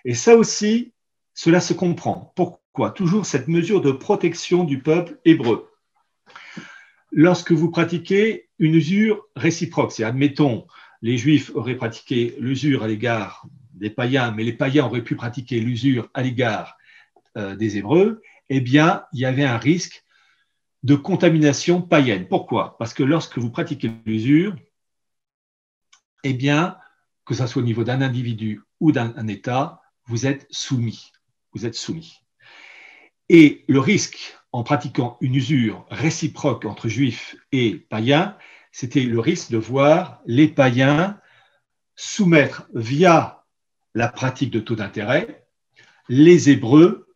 [0.06, 0.93] Et ça aussi,
[1.34, 2.32] cela se comprend.
[2.36, 2.90] Pourquoi?
[2.90, 5.70] Toujours cette mesure de protection du peuple hébreu.
[7.12, 10.66] Lorsque vous pratiquez une usure réciproque, c'est admettons,
[11.02, 15.60] les Juifs auraient pratiqué l'usure à l'égard des païens, mais les païens auraient pu pratiquer
[15.60, 16.78] l'usure à l'égard
[17.36, 20.04] euh, des Hébreux, eh bien, il y avait un risque
[20.82, 22.28] de contamination païenne.
[22.28, 22.76] Pourquoi?
[22.78, 24.54] Parce que lorsque vous pratiquez l'usure,
[26.22, 26.76] eh bien,
[27.24, 31.10] que ce soit au niveau d'un individu ou d'un État, vous êtes soumis.
[31.54, 32.20] Vous êtes soumis.
[33.28, 38.36] Et le risque en pratiquant une usure réciproque entre juifs et païens,
[38.72, 41.18] c'était le risque de voir les païens
[41.96, 43.44] soumettre via
[43.94, 45.44] la pratique de taux d'intérêt
[46.08, 47.08] les Hébreux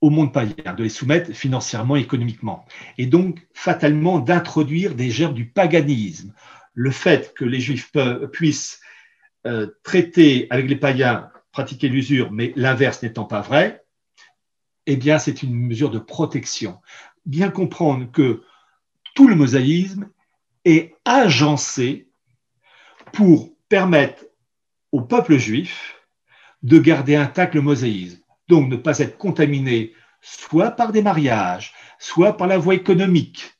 [0.00, 2.66] au monde païen, de les soumettre financièrement, économiquement,
[2.98, 6.34] et donc fatalement d'introduire des germes du paganisme.
[6.74, 7.92] Le fait que les Juifs
[8.32, 8.80] puissent
[9.46, 13.83] euh, traiter avec les païens, pratiquer l'usure, mais l'inverse n'étant pas vrai,
[14.86, 16.80] eh bien, c'est une mesure de protection.
[17.26, 18.42] Bien comprendre que
[19.14, 20.08] tout le mosaïsme
[20.64, 22.08] est agencé
[23.12, 24.24] pour permettre
[24.92, 25.96] au peuple juif
[26.62, 28.20] de garder intact le mosaïsme.
[28.48, 33.54] Donc, ne pas être contaminé soit par des mariages, soit par la voie économique,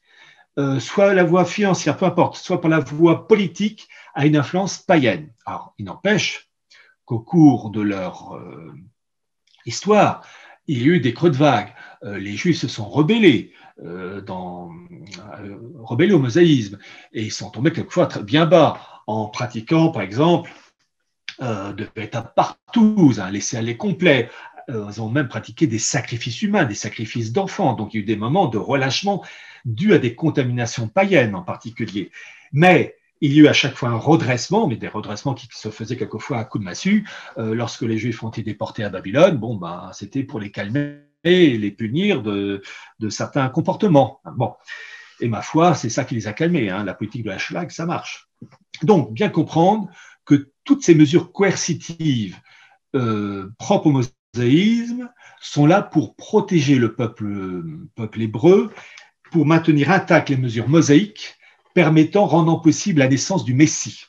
[0.59, 4.79] euh, soit la voie financière, peu importe, soit par la voie politique, à une influence
[4.79, 5.33] païenne.
[5.45, 6.49] Alors, il n'empêche
[7.05, 8.72] qu'au cours de leur euh,
[9.66, 10.25] histoire,
[10.67, 11.75] il y a eu des creux de vague.
[12.03, 13.53] Euh, les Juifs se sont rebellés,
[14.25, 14.71] dans,
[15.81, 16.79] rebellés au mosaïsme,
[17.12, 20.49] et ils sont tombés quelquefois très bien bas en pratiquant, par exemple,
[21.41, 24.31] de bêta partout, un laisser-aller complet,
[24.71, 27.75] euh, ils ont même pratiqué des sacrifices humains, des sacrifices d'enfants.
[27.75, 29.25] Donc il y a eu des moments de relâchement
[29.65, 32.11] dus à des contaminations païennes en particulier.
[32.53, 35.70] Mais il y a eu à chaque fois un redressement, mais des redressements qui se
[35.70, 37.09] faisaient quelquefois à coup de massue.
[37.39, 40.99] Euh, lorsque les Juifs ont été déportés à Babylone, bon, ben, c'était pour les calmer
[41.25, 42.61] et les punir de,
[43.09, 44.20] certains comportements.
[44.37, 44.53] Bon.
[45.20, 46.68] Et ma foi, c'est ça qui les a calmés.
[46.68, 46.85] Hein.
[46.85, 48.29] La politique de la schlag, ça marche.
[48.83, 49.89] Donc, bien comprendre
[50.27, 52.37] que toutes ces mesures coercitives
[52.95, 54.03] euh, propres aux
[55.41, 57.62] sont là pour protéger le peuple,
[57.95, 58.70] peuple hébreu,
[59.31, 61.39] pour maintenir intactes les mesures mosaïques
[61.75, 64.07] permettant, rendant possible la naissance du Messie.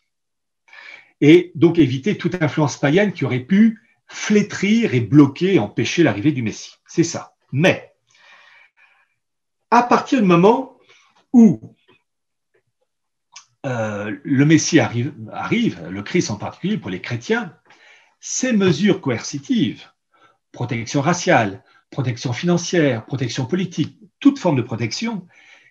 [1.22, 6.43] Et donc éviter toute influence païenne qui aurait pu flétrir et bloquer, empêcher l'arrivée du
[6.43, 6.76] Messie.
[6.88, 7.36] C'est ça.
[7.51, 7.93] Mais,
[9.72, 10.78] à partir du moment
[11.34, 11.76] où
[13.66, 17.57] euh, le Messie arrive, arrive, le Christ en particulier pour les chrétiens,
[18.20, 19.86] ces mesures coercitives
[20.55, 25.28] protection raciale, protection financière, protection politique, toute forme de protection,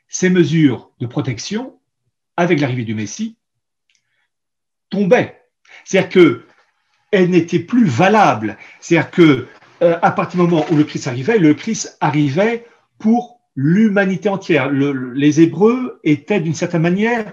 [0.06, 1.80] ces mesures de protection,
[2.36, 3.36] avec l'arrivée du Messie,
[4.90, 5.42] tombaient.
[5.84, 6.08] C'est-à-dire
[7.10, 8.56] qu'elles n'étaient plus valables.
[8.80, 9.48] C'est-à-dire que
[9.82, 12.66] euh, à partir du moment où le Christ arrivait, le Christ arrivait
[12.98, 14.70] pour l'humanité entière.
[14.70, 17.32] les Hébreux étaient d'une certaine manière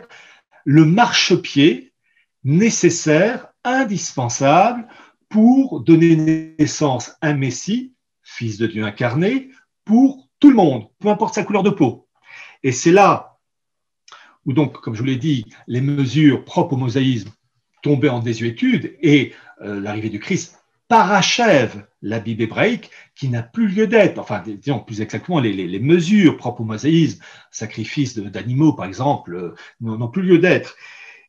[0.65, 1.93] le marchepied
[2.43, 4.87] nécessaire, indispensable
[5.29, 7.93] pour donner naissance à un Messie,
[8.23, 9.49] fils de Dieu incarné,
[9.85, 12.07] pour tout le monde, peu importe sa couleur de peau.
[12.63, 13.30] Et c'est là
[14.45, 17.29] où donc, comme je vous l'ai dit, les mesures propres au mosaïsme
[17.83, 23.67] tombaient en désuétude et euh, l'arrivée du Christ parachève la Bible hébraïque qui n'a plus
[23.67, 24.19] lieu d'être.
[24.19, 30.09] Enfin, disons plus exactement, les, mesures propres au mosaïsme, sacrifice d'animaux par exemple, euh, n'ont
[30.09, 30.75] plus lieu d'être.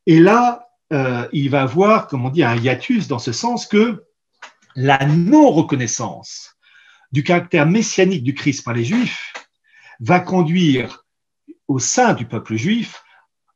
[0.07, 4.05] Et là, euh, il va avoir, comme on dit, un hiatus dans ce sens que
[4.75, 6.57] la non-reconnaissance
[7.13, 9.33] du caractère messianique du Christ par les Juifs
[10.01, 11.02] va conduire
[11.73, 13.03] au sein du peuple juif,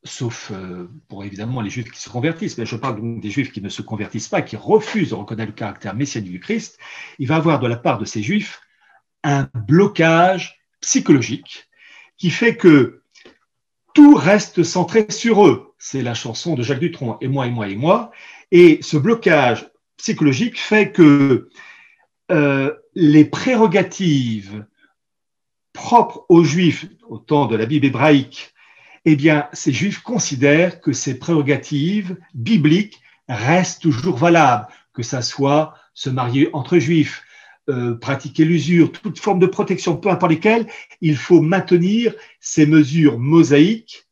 [0.02, 3.52] sauf euh, pour évidemment les Juifs qui se convertissent, mais je parle donc des Juifs
[3.52, 6.78] qui ne se convertissent pas, qui refusent de reconnaître le caractère messianique du Christ,
[7.18, 8.62] il va avoir de la part de ces Juifs
[9.22, 11.68] un blocage psychologique
[12.16, 13.02] qui fait que
[13.92, 15.74] tout reste centré sur eux.
[15.78, 18.12] C'est la chanson de Jacques Dutronc, et moi, et moi, et moi.
[18.50, 21.50] Et ce blocage psychologique fait que
[22.30, 24.64] euh, les prérogatives
[25.76, 28.54] propres aux Juifs au temps de la Bible hébraïque,
[29.04, 35.74] eh bien, ces Juifs considèrent que ces prérogatives bibliques restent toujours valables, que ça soit
[35.94, 37.22] se marier entre Juifs,
[37.68, 40.66] euh, pratiquer l'usure, toute forme de protection, peu importe lesquelles,
[41.00, 44.06] il faut maintenir ces mesures mosaïques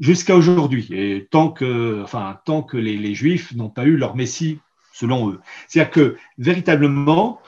[0.00, 4.58] jusqu'à aujourd'hui, tant que, enfin, tant que les Juifs n'ont pas eu leur Messie
[4.92, 5.40] selon eux.
[5.68, 7.40] C'est-à-dire que véritablement,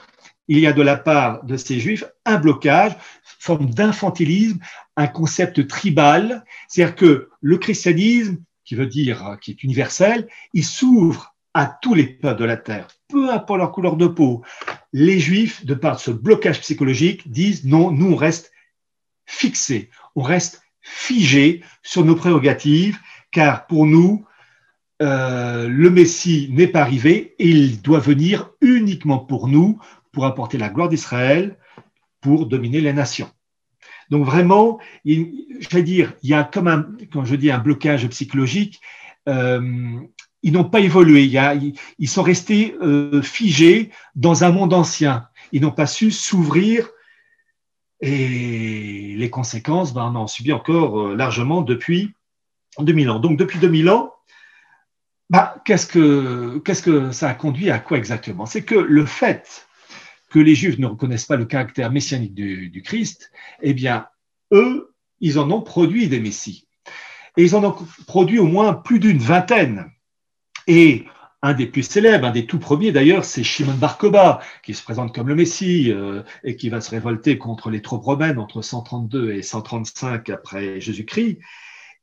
[0.47, 2.93] il y a de la part de ces Juifs un blocage,
[3.45, 4.59] forme d'infantilisme,
[4.97, 11.35] un concept tribal, c'est-à-dire que le christianisme, qui veut dire qui est universel, il s'ouvre
[11.53, 14.43] à tous les peuples de la terre, peu importe leur couleur de peau.
[14.93, 18.51] Les Juifs, de par ce blocage psychologique, disent non, nous on reste
[19.27, 22.97] fixés, on reste figés sur nos prérogatives,
[23.31, 24.25] car pour nous,
[25.01, 29.79] euh, le Messie n'est pas arrivé et il doit venir uniquement pour nous,
[30.11, 31.57] pour apporter la gloire d'Israël,
[32.21, 33.29] pour dominer les nations.
[34.09, 38.07] Donc vraiment, je vais dire, il y a comme un, quand je dis un blocage
[38.09, 38.81] psychologique,
[39.27, 39.99] euh,
[40.43, 45.27] ils n'ont pas évolué, il ils sont restés euh, figés dans un monde ancien.
[45.51, 46.89] Ils n'ont pas su s'ouvrir
[48.01, 52.13] et les conséquences, ben, on en encore euh, largement depuis
[52.79, 53.19] 2000 ans.
[53.19, 54.13] Donc depuis 2000 ans,
[55.29, 58.45] ben, qu'est-ce que, qu'est-ce que ça a conduit à quoi exactement?
[58.45, 59.64] C'est que le fait
[60.35, 63.31] que les Juifs ne reconnaissent pas le caractère messianique du, Christ,
[63.61, 64.07] eh bien,
[64.51, 66.67] eux, ils en ont produit des messies.
[67.37, 67.73] Et ils en ont
[68.05, 69.85] produit au moins plus d'une vingtaine.
[70.67, 71.05] Et
[71.41, 74.83] un des plus célèbres, un des tout premiers d'ailleurs, c'est Shimon Bar Koba, qui se
[74.83, 78.61] présente comme le Messie euh, et qui va se révolter contre les troupes romaines entre
[78.61, 81.39] 132 et 135 après Jésus-Christ.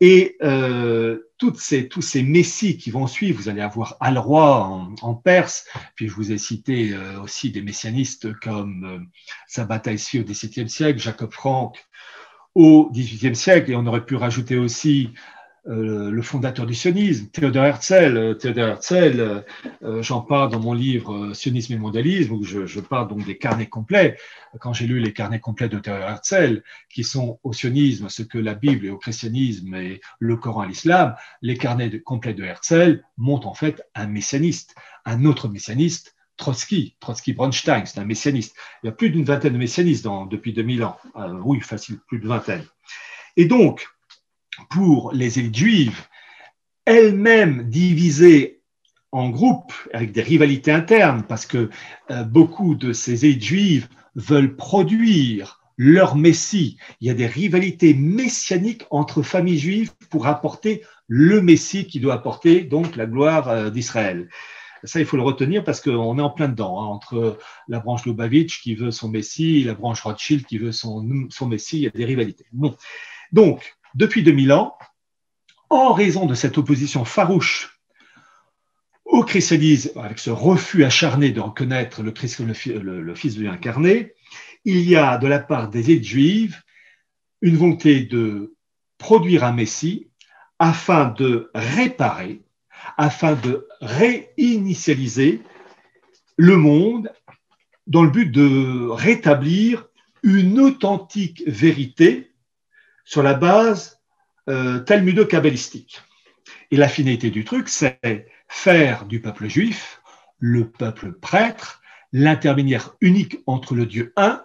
[0.04, 5.14] Et euh, toutes ces, tous ces messies qui vont suivre, vous allez avoir Al-Roi en,
[5.14, 8.98] Perse, puis je vous ai cité euh, aussi des messianistes comme euh,
[9.46, 11.78] Sabata au XVIIe siècle, Jacob Frank
[12.56, 15.10] au XVIIIe siècle, et on aurait pu rajouter aussi
[15.68, 18.16] euh, le fondateur du sionisme, Theodor Herzl.
[18.16, 19.44] Euh, Theodor Herzl,
[19.84, 23.68] euh, j'en parle dans mon livre Sionisme et mondialisme, où je, parle donc des carnets
[23.68, 24.18] complets.
[24.58, 28.38] Quand j'ai lu les carnets complets de Theodor Herzl, qui sont au sionisme ce que
[28.38, 33.04] la Bible est au christianisme et le Coran à l'islam, les carnets complets de Herzl
[33.16, 38.56] montrent en fait un messianiste, un autre messianiste, Trotsky, Trotsky Bronstein, c'est un messianiste.
[38.82, 40.96] Il y a plus d'une vingtaine de messianistes depuis 2000 ans.
[41.44, 42.64] oui, facile, plus de vingtaine.
[43.36, 43.86] Et donc,
[44.70, 46.06] pour les élites juives,
[46.84, 48.62] elles-mêmes divisées
[49.12, 51.70] en groupes avec des rivalités internes, parce que
[52.10, 56.78] euh, beaucoup de ces élites juives veulent produire leur Messie.
[57.00, 62.14] Il y a des rivalités messianiques entre familles juives pour apporter le Messie qui doit
[62.14, 64.28] apporter donc la gloire euh, d'Israël.
[64.84, 67.38] Ça, il faut le retenir parce qu'on est en plein dedans, hein, entre
[67.68, 71.46] la branche Lubavitch qui veut son Messie et la branche Rothschild qui veut son, son
[71.46, 72.46] Messie, il y a des rivalités.
[72.52, 72.74] Bon.
[73.30, 74.76] Donc, depuis 2000 ans,
[75.70, 77.80] en raison de cette opposition farouche
[79.04, 84.14] au christianisme, avec ce refus acharné de reconnaître le Christ le, Fils de Dieu incarné,
[84.64, 86.62] il y a de la part des élites juives
[87.42, 88.54] une volonté de
[88.98, 90.08] produire un Messie
[90.58, 92.40] afin de réparer,
[92.96, 95.42] afin de réinitialiser
[96.36, 97.12] le monde
[97.86, 99.86] dans le but de rétablir
[100.22, 102.31] une authentique vérité
[103.12, 104.00] sur la base
[104.48, 106.00] euh, talmudo-kabbalistique.
[106.70, 110.00] Et la finalité du truc, c'est faire du peuple juif
[110.38, 111.82] le peuple prêtre,
[112.14, 114.42] l'intermédiaire unique entre le Dieu un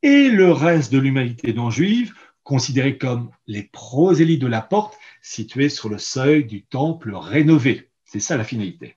[0.00, 5.68] et le reste de l'humanité non juive, considérés comme les prosélytes de la porte, situés
[5.68, 7.90] sur le seuil du temple rénové.
[8.06, 8.96] C'est ça la finalité.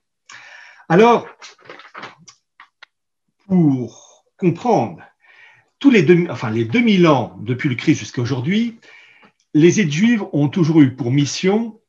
[0.88, 1.28] Alors,
[3.46, 5.02] pour comprendre
[5.78, 8.80] tous les, enfin, les 2000 ans depuis le Christ jusqu'à aujourd'hui,
[9.54, 11.80] les aides juives ont toujours eu pour mission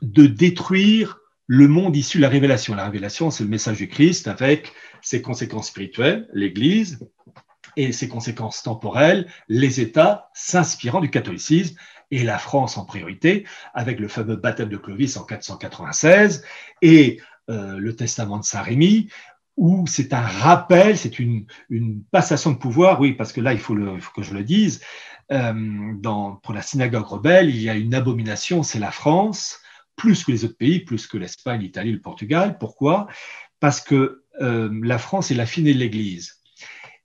[0.00, 2.74] de détruire le monde issu de la révélation.
[2.74, 6.98] La révélation, c'est le message du Christ avec ses conséquences spirituelles, l'Église,
[7.76, 11.76] et ses conséquences temporelles, les États s'inspirant du catholicisme,
[12.10, 16.44] et la France en priorité, avec le fameux baptême de Clovis en 496
[16.82, 19.08] et euh, le testament de Saint-Rémy,
[19.56, 21.46] où c'est un rappel, c'est une,
[22.10, 24.82] passation de pouvoir, oui, parce que là, il faut, il faut que je le dise,
[25.30, 29.60] euh, pour la synagogue rebelle, il y a une abomination, c'est la France,
[29.96, 32.58] plus que les autres pays, plus que l'Espagne, l'Italie, le Portugal.
[32.58, 33.06] Pourquoi?
[33.60, 36.40] Parce que euh, la France est la finée de l'Église.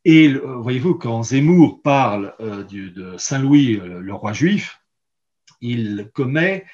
[0.05, 4.82] Et euh, voyez-vous, quand Zemmour parle de Saint-Louis, le roi juif,
[5.61, 6.65] il commet,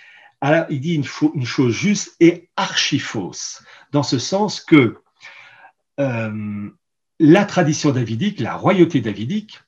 [0.69, 4.97] il dit une, une, chose juste et archi fausse, dans ce sens que
[5.97, 9.59] la tradition davidique, la royauté davidique,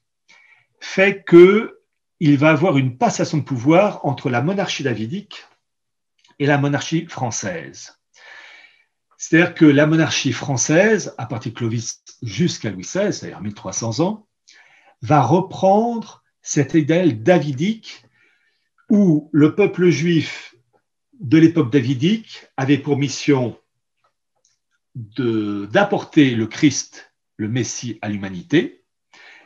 [0.86, 1.82] fait que
[2.20, 5.44] il va avoir une passation de pouvoir entre la monarchie davidique
[6.40, 8.00] et la monarchie française.
[9.18, 14.28] C'est-à-dire que la monarchie française, à partir de Clovis jusqu'à Louis XVI, c'est-à-dire 1300 ans,
[15.02, 18.06] va reprendre cet idéal davidique
[18.90, 20.56] où le peuple juif
[21.20, 23.60] de l'époque davidique avait pour mission
[24.96, 28.85] d'apporter le Christ, le Messie, à l'humanité.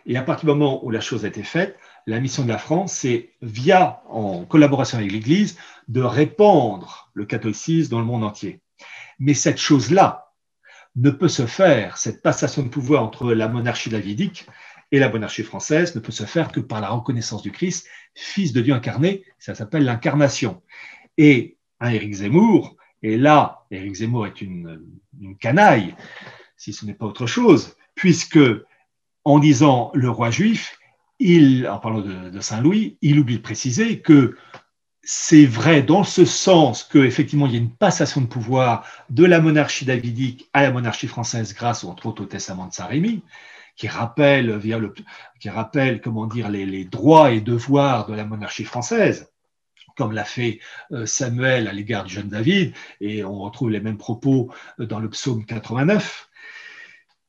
[0.06, 1.78] Et à partir du moment où la chose a été faite,
[2.08, 7.92] la mission de la France, c'est, via, en collaboration avec l'Église, de répandre le catholicisme
[7.92, 8.62] dans le monde entier.
[9.20, 10.34] Mais cette chose-là
[10.96, 14.48] ne peut se faire, cette passation de pouvoir entre la monarchie davidique
[14.92, 18.54] et la monarchie française ne peut se faire que par la reconnaissance du Christ, fils
[18.54, 20.64] de Dieu incarné, ça s'appelle l'incarnation.
[21.18, 24.82] Et un Éric Zemmour, et là, Éric Zemmour est une,
[25.22, 25.96] une canaille,
[26.58, 28.40] si ce n'est pas autre chose, puisque
[29.30, 30.80] en disant le roi juif,
[31.20, 34.36] il, en parlant de, Saint-Louis, il oublie de préciser que
[35.04, 39.40] c'est vrai dans ce sens qu'effectivement il y a une passation de pouvoir de la
[39.40, 43.22] monarchie davidique à la monarchie française grâce entre autres au testament de Saint-Rémy,
[43.76, 44.80] qui rappelle, via
[45.40, 49.30] qui rappelle comment dire, les, droits et devoirs de la monarchie française,
[49.96, 50.60] comme l'a fait
[50.92, 55.10] euh, Samuel à l'égard du jeune David, et on retrouve les mêmes propos dans le
[55.10, 56.29] psaume 89.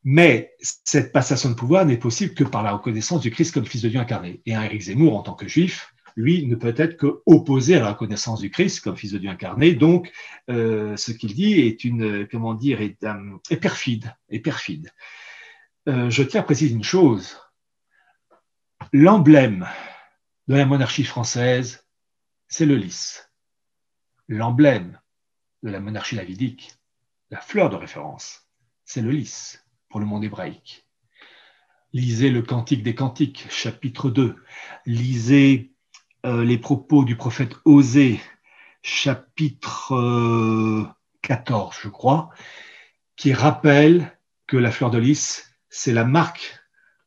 [0.03, 3.83] Mais cette passation de pouvoir n'est possible que par la reconnaissance du Christ comme Fils
[3.83, 4.41] de Dieu incarné.
[4.47, 7.93] Et un Éric Zemmour, en tant que juif, lui, ne peut être qu'opposé à la
[7.93, 9.75] reconnaissance du Christ comme Fils de Dieu incarné.
[9.75, 10.11] Donc,
[10.49, 14.91] euh, ce qu'il dit est une, comment dire, est, euh, perfide, perfide.
[15.89, 17.39] Euh, je tiens à préciser une chose.
[18.93, 19.69] L'emblème
[20.49, 21.87] de la monarchie française,
[22.49, 23.31] c'est le lys.
[24.29, 24.99] L'emblème
[25.63, 26.73] de la monarchie davidique,
[27.31, 28.49] la fleur de référence,
[28.85, 29.60] c'est le lys
[29.91, 30.87] pour le monde hébraïque.
[31.93, 34.37] Lisez le Cantique des Cantiques, chapitre 2.
[34.87, 35.73] Lisez
[36.25, 38.21] euh, les propos du prophète Osée,
[38.83, 39.93] chapitre
[41.23, 42.31] 14, euh, je crois,
[43.17, 44.17] qui rappelle
[44.47, 46.61] que la fleur de lys, c'est la marque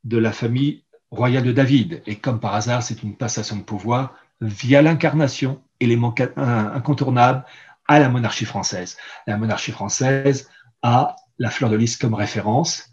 [0.04, 2.04] de la famille royale de David.
[2.06, 7.46] Et comme par hasard, c'est une passation de pouvoir via l'incarnation, élément incontournable,
[7.88, 8.98] à la monarchie française.
[9.28, 10.50] La monarchie française
[10.82, 12.90] a la fleur de lys comme référence,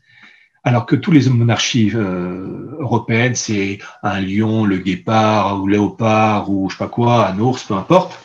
[0.64, 6.68] alors que tous les monarchies euh, européennes, c'est un lion, le guépard, ou léopard, ou
[6.68, 8.18] je sais pas quoi, un ours, peu importe.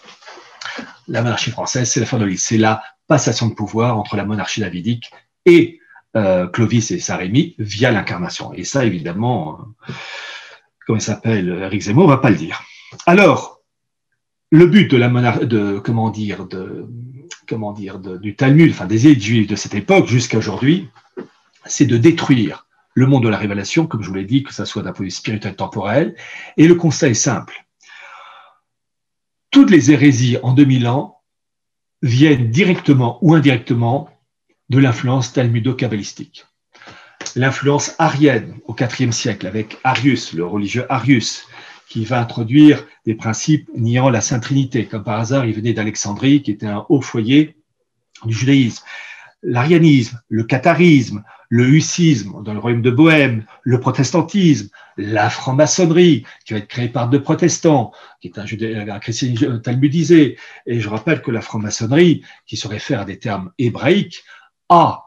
[1.07, 2.43] La monarchie française, c'est la fleur de lys.
[2.43, 5.11] C'est la passation de pouvoir entre la monarchie davidique
[5.45, 5.79] et
[6.15, 8.51] euh, Clovis et Saint-Rémy via l'incarnation.
[8.53, 9.93] Et ça, évidemment, euh,
[10.87, 12.63] comment il s'appelle, Eric Zemmour va pas le dire.
[13.05, 13.61] Alors,
[14.51, 16.89] le but de la monarchie, de comment dire, de
[17.47, 20.89] comment dire, du Talmud, enfin des élites juives de cette époque jusqu'à aujourd'hui,
[21.65, 24.65] c'est de détruire le monde de la révélation, comme je vous l'ai dit, que ce
[24.65, 26.15] soit d'un point de vue spirituel temporel.
[26.57, 27.65] Et le constat est simple.
[29.51, 31.21] Toutes les hérésies en 2000 ans
[32.01, 34.09] viennent directement ou indirectement
[34.69, 36.45] de l'influence talmudo-kabbalistique.
[37.35, 41.47] L'influence arienne au IVe siècle avec Arius, le religieux Arius,
[41.89, 44.85] qui va introduire des principes niant la Sainte Trinité.
[44.85, 47.55] Comme par hasard, il venait d'Alexandrie, qui était un haut foyer
[48.25, 48.83] du judaïsme.
[49.43, 56.53] L'arianisme, le catharisme, le hussisme dans le royaume de Bohême, le protestantisme, la franc-maçonnerie, qui
[56.53, 58.45] va être créée par deux protestants, qui est un,
[58.89, 60.37] un chrétien talmudisé.
[60.65, 64.23] Et je rappelle que la franc-maçonnerie, qui se réfère à des termes hébraïques,
[64.69, 65.03] a,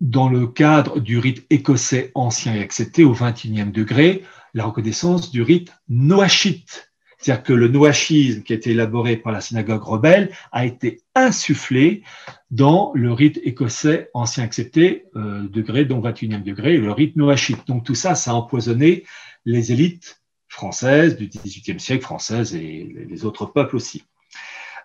[0.00, 4.24] dans le cadre du rite écossais ancien et accepté au XXIe degré,
[4.54, 6.90] la reconnaissance du rite noachite.
[7.18, 12.02] C'est-à-dire que le noachisme qui a été élaboré par la synagogue rebelle a été insufflé
[12.50, 17.66] dans le rite écossais ancien accepté, euh, degré, dont 21e degré, le rite noachite.
[17.66, 19.04] Donc tout ça, ça a empoisonné
[19.44, 24.04] les élites françaises du XVIIIe siècle, françaises et les autres peuples aussi.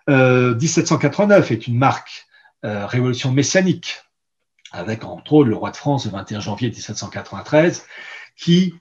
[0.08, 2.26] Euh, 1789 est une marque
[2.64, 3.96] euh, révolution messianique,
[4.72, 7.84] avec entre autres le roi de France le 21 janvier 1793,
[8.36, 8.74] qui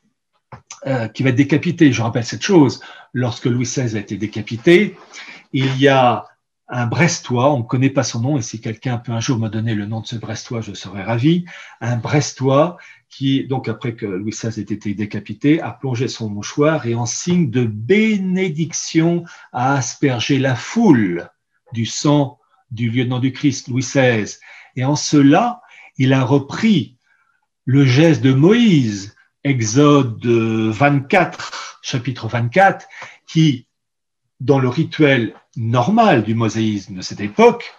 [0.88, 1.92] euh, qui va être décapité.
[1.92, 2.82] Je rappelle cette chose.
[3.14, 4.96] Lorsque Louis XVI a été décapité,
[5.52, 6.26] il y a
[6.70, 9.50] un Brestois, on ne connaît pas son nom, et si quelqu'un peut un jour me
[9.50, 11.46] donner le nom de ce Brestois, je serais ravi.
[11.82, 12.78] Un Brestois
[13.10, 17.08] qui, donc après que Louis XVI ait été décapité, a plongé son mouchoir et en
[17.08, 21.30] signe de bénédiction a aspergé la foule
[21.74, 22.40] du sang
[22.72, 24.38] du lieutenant du Christ, Louis XVI.
[24.76, 25.62] Et en cela,
[25.98, 26.98] il a repris
[27.66, 32.86] le geste de Moïse Exode 24, chapitre 24,
[33.28, 33.68] qui,
[34.40, 37.74] dans le rituel normal du mosaïsme de cette époque,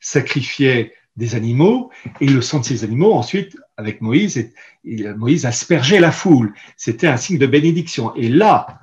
[0.00, 1.90] sacrifiait des animaux
[2.20, 4.52] et le sang de ces animaux, ensuite, avec Moïse,
[4.84, 6.52] Moïse aspergeait la foule.
[6.76, 8.14] C'était un signe de bénédiction.
[8.14, 8.80] Et là,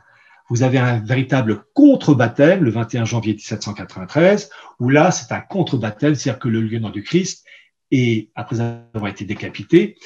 [0.49, 4.49] vous avez un véritable contre-baptême le 21 janvier 1793,
[4.80, 7.45] où là, c'est un contre-baptême, c'est-à-dire que le lieutenant du Christ
[7.91, 9.97] et après avoir été décapités,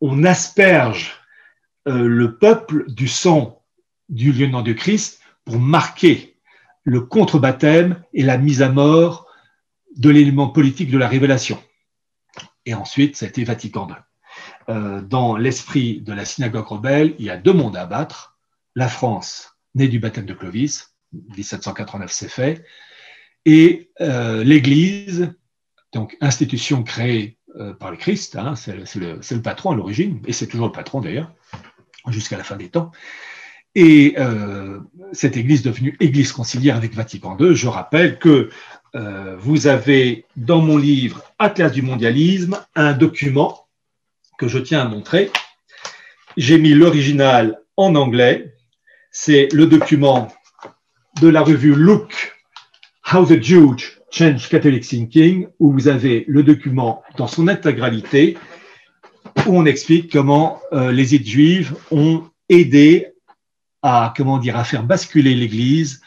[0.00, 1.21] on asperge
[1.88, 3.64] euh, le peuple du sang
[4.08, 6.36] du lieutenant de Christ pour marquer
[6.84, 9.26] le contre-baptême et la mise à mort
[9.96, 11.60] de l'élément politique de la révélation.
[12.66, 13.96] Et ensuite, ça Vatican II.
[14.68, 18.38] Euh, dans l'esprit de la synagogue rebelle, il y a deux mondes à abattre.
[18.76, 22.64] La France, née du baptême de Clovis, 1789 c'est fait,
[23.44, 25.34] et euh, l'Église,
[25.92, 27.38] donc institution créée
[27.78, 31.30] par le Christ, hein, c'est le, patron à l'origine, et c'est toujours le patron d'ailleurs,
[32.08, 32.90] jusqu'à la fin des temps.
[33.74, 34.78] Et euh,
[35.12, 38.50] cette Église devenue Église conciliaire avec Vatican II, je rappelle que
[38.94, 43.66] euh, vous avez dans mon livre Atlas du mondialisme un document
[44.36, 45.30] que je tiens à montrer.
[46.36, 48.54] J'ai mis l'original en anglais.
[49.10, 50.28] C'est le document
[51.20, 52.34] de la revue Look,
[53.12, 53.76] How the Jews
[54.10, 58.36] Change Catholic Thinking, où vous avez le document dans son intégralité,
[59.46, 63.08] où on explique comment euh, les élites juives ont aidé
[63.82, 66.00] à, comment dire, à faire basculer l'Église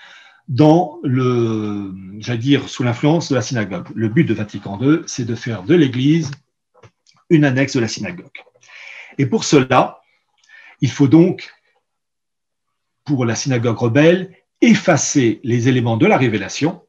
[0.47, 1.91] dans le,
[2.37, 3.87] dire, sous l'influence de la synagogue.
[3.95, 6.31] Le but de Vatican II, c'est de faire de l'Église
[7.29, 8.37] une annexe de la synagogue.
[9.17, 10.01] Et pour cela,
[10.81, 11.51] il faut donc,
[13.03, 16.81] pour la synagogue rebelle, effacer les éléments de la révélation,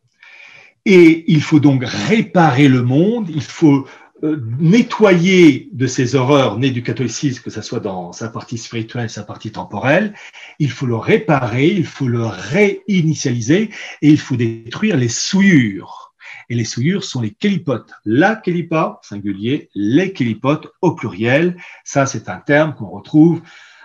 [0.84, 3.86] et il faut donc réparer le monde, il faut
[4.26, 9.08] euh, nettoyer de ces horreurs nées du catholicisme, que ce soit dans sa partie spirituelle,
[9.08, 10.14] sa partie temporelle,
[10.58, 13.70] il faut le réparer, il faut le réinitialiser
[14.02, 16.12] et il faut détruire les souillures.
[16.48, 17.92] Et les souillures sont les kélipotes.
[18.04, 21.56] La kélipa, singulier, les kélipotes au pluriel.
[21.84, 23.42] Ça, c'est un terme qu'on retrouve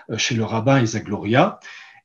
[0.09, 1.59] euh, chez le rabbin Isaac Gloria.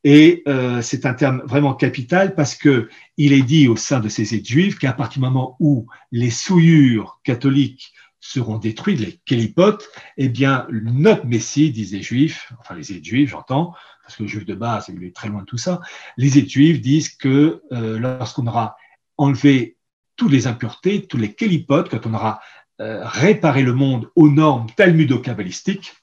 [0.05, 4.09] Et euh, c'est un terme vraiment capital parce que il est dit au sein de
[4.09, 9.89] ces études juives qu'à partir du moment où les souillures catholiques seront détruits, les kélipotes,
[10.17, 14.29] eh bien, notre Messie, disent les Juifs, enfin les études juifs, j'entends, parce que le
[14.29, 15.81] juif de base, il est très loin de tout ça,
[16.17, 18.77] les études juifs disent que euh, lorsqu'on aura
[19.17, 19.77] enlevé
[20.17, 22.41] toutes les impuretés, tous les kélipotes, quand on aura
[22.81, 25.95] euh, réparé le monde aux normes talmudo-kabbalistiques,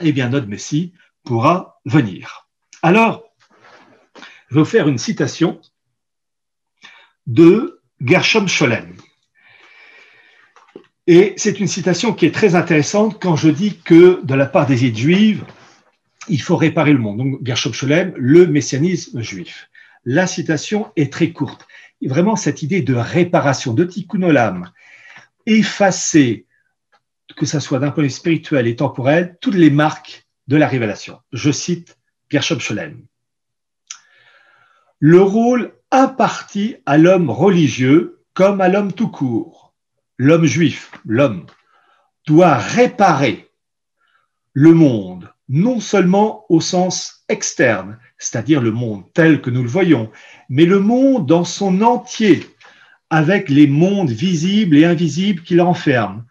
[0.00, 0.92] eh bien, notre Messie
[1.24, 2.48] pourra venir.
[2.82, 3.24] Alors,
[4.50, 5.60] je vais faire une citation
[7.26, 8.96] de Gershom Scholem.
[11.06, 14.66] Et c'est une citation qui est très intéressante quand je dis que de la part
[14.66, 15.44] des élites juives,
[16.28, 17.18] il faut réparer le monde.
[17.18, 19.68] Donc, Gershom Scholem, le messianisme juif.
[20.04, 21.66] La citation est très courte.
[22.02, 24.70] vraiment, cette idée de réparation, de tikkun olam,
[25.46, 26.46] effacer,
[27.36, 30.68] que ce soit d'un point de vue spirituel et temporel, toutes les marques de la
[30.68, 31.18] révélation.
[31.32, 31.98] Je cite
[32.30, 33.04] Gershom Scholem.
[35.00, 39.61] Le rôle imparti à l'homme religieux comme à l'homme tout court
[40.22, 41.46] l'homme juif, l'homme,
[42.28, 43.50] doit réparer
[44.52, 50.12] le monde, non seulement au sens externe, c'est-à-dire le monde tel que nous le voyons,
[50.48, 52.46] mais le monde dans son entier,
[53.10, 56.24] avec les mondes visibles et invisibles qu'il renferme.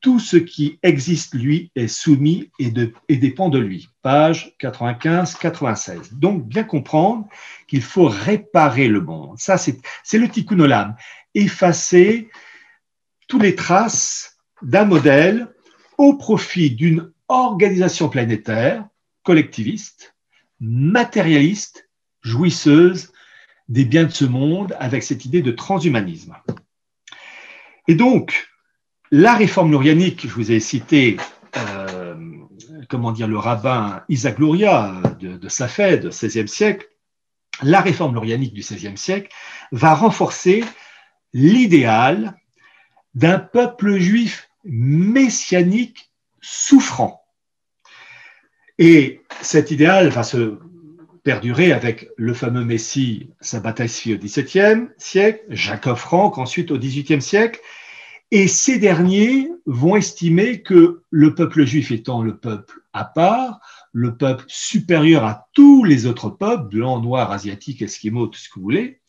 [0.00, 2.72] Tout ce qui existe, lui, est soumis et,
[3.08, 3.88] et dépend de lui.
[4.02, 6.18] Page 95-96.
[6.18, 7.26] Donc, bien comprendre
[7.68, 9.38] qu'il faut réparer le monde.
[9.38, 10.96] Ça, c'est le tikkun olam.
[11.34, 12.28] Effacer
[13.26, 15.48] toutes les traces d'un modèle
[15.98, 18.86] au profit d'une organisation planétaire
[19.22, 20.14] collectiviste,
[20.60, 21.88] matérialiste,
[22.22, 23.12] jouisseuse
[23.68, 26.36] des biens de ce monde avec cette idée de transhumanisme.
[27.88, 28.48] Et donc,
[29.10, 31.16] la réforme lourianique, je vous ai cité,
[31.56, 32.14] euh,
[32.88, 36.88] comment dire, le rabbin Isaac Luria de, Safed, XVIe siècle,
[37.62, 39.30] la réforme lourianique du XVIe siècle
[39.72, 40.64] va renforcer
[41.32, 42.36] l'idéal
[43.16, 47.24] d'un peuple juif messianique souffrant.
[48.78, 50.58] Et cet idéal va se
[51.24, 57.60] perdurer avec le fameux Messie Sabbatai au XVIIe siècle, Jacob Franck ensuite au XVIIIe siècle,
[58.30, 63.60] et ces derniers vont estimer que le peuple juif étant le peuple à part,
[63.92, 68.56] le peuple supérieur à tous les autres peuples, blanc, noir, asiatique, esquimau, tout ce que
[68.56, 69.00] vous voulez,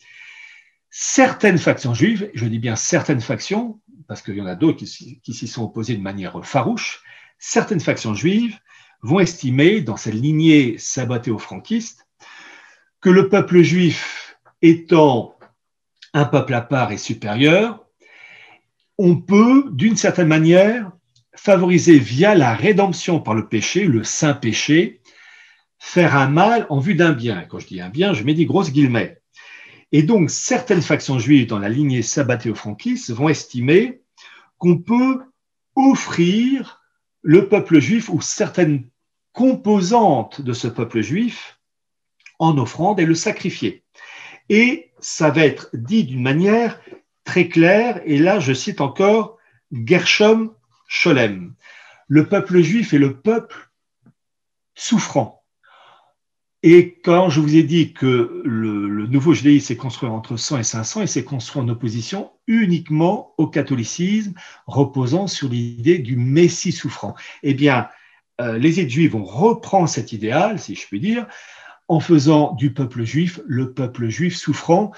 [0.89, 5.33] certaines factions juives, je dis bien certaines factions, parce qu'il y en a d'autres qui,
[5.33, 7.01] s'y sont opposés de manière farouche,
[7.39, 8.57] certaines factions juives
[9.01, 12.07] vont estimer, dans cette lignée sabbatéo-franquiste,
[13.01, 15.35] que le peuple juif étant
[16.13, 17.85] un peuple à part et supérieur,
[18.97, 20.91] on peut, d'une certaine manière,
[21.35, 25.01] favoriser via la rédemption par le péché, le saint péché,
[25.77, 27.43] faire un mal en vue d'un bien.
[27.43, 29.21] Quand je dis un bien, je mets des grosses guillemets.
[29.91, 34.01] Et donc, certaines factions juives dans la lignée sabbatéo-franquiste vont estimer
[34.57, 35.21] qu'on peut
[35.75, 36.81] offrir
[37.21, 38.89] le peuple juif ou certaines
[39.31, 41.59] composantes de ce peuple juif
[42.39, 43.83] en offrande et le sacrifier.
[44.49, 46.79] Et ça va être dit d'une manière
[47.23, 49.37] très claire, et là je cite encore
[49.71, 50.53] Gershom
[50.87, 51.53] Sholem.
[52.07, 53.69] Le peuple juif est le peuple
[54.73, 55.36] souffrant.
[56.63, 60.63] Et quand je vous ai dit que le, nouveau judaïsme s'est construit entre 100 et
[60.63, 64.33] 500, il s'est construit en opposition uniquement au catholicisme,
[64.65, 67.15] reposant sur l'idée du Messie souffrant.
[67.43, 67.87] Eh bien,
[68.41, 71.27] euh, les élites juives reprendre cet idéal, si je puis dire,
[71.87, 74.91] en faisant du peuple juif le peuple juif souffrant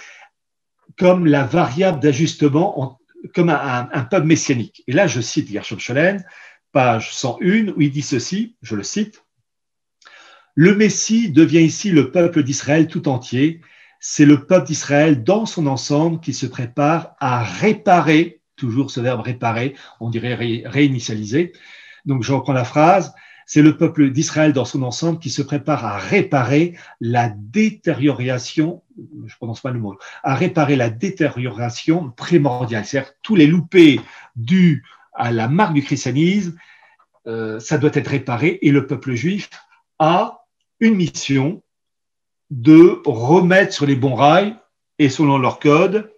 [0.98, 3.00] comme la variable d'ajustement,
[3.36, 4.84] comme un, peuple messianique.
[4.88, 6.24] Et là, je cite Gershom Scholem,
[6.72, 9.24] page 101, où il dit ceci, je le cite,
[10.62, 13.62] Le Messie devient ici le peuple d'Israël tout entier.
[14.02, 19.22] C'est le peuple d'Israël dans son ensemble qui se prépare à réparer, toujours ce verbe
[19.22, 21.54] réparer, on dirait réinitialiser.
[22.04, 23.14] Donc je reprends la phrase,
[23.46, 28.84] c'est le peuple d'Israël dans son ensemble qui se prépare à réparer la détérioration,
[29.28, 32.84] je prononce pas le mot, à réparer la détérioration primordiale.
[32.84, 34.02] C'est-à-dire tous les loupés
[34.36, 34.84] dus
[35.14, 36.58] à la marque du christianisme,
[37.28, 39.50] euh, ça doit être réparé et le peuple juif
[40.00, 40.39] a
[40.80, 41.62] une mission
[42.50, 44.56] de remettre sur les bons rails
[44.98, 46.12] et selon leur code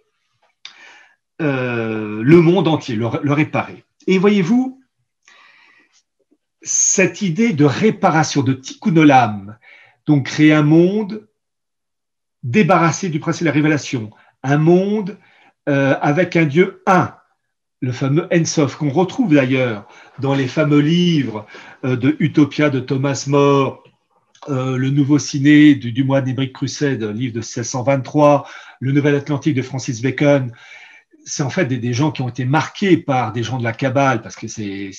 [1.40, 3.84] euh, le monde entier, le réparer.
[4.06, 4.80] Et voyez-vous,
[6.62, 9.58] cette idée de réparation, de tikkun olam,
[10.06, 11.28] donc créer un monde
[12.42, 14.10] débarrassé du principe de la révélation,
[14.42, 15.18] un monde
[15.68, 17.14] euh, avec un Dieu un,
[17.80, 19.86] le fameux Ensof, qu'on retrouve d'ailleurs
[20.18, 21.46] dans les fameux livres
[21.84, 23.82] euh, de Utopia de Thomas More,
[24.48, 28.48] euh, le Nouveau Ciné du, du mois d'Hébric Crusade, livre de 1623,
[28.80, 30.52] le Nouvel Atlantique de Francis Bacon,
[31.24, 34.22] c'est en fait des, gens qui ont été marqués par des gens de la Kabbale,
[34.22, 34.90] parce que ces,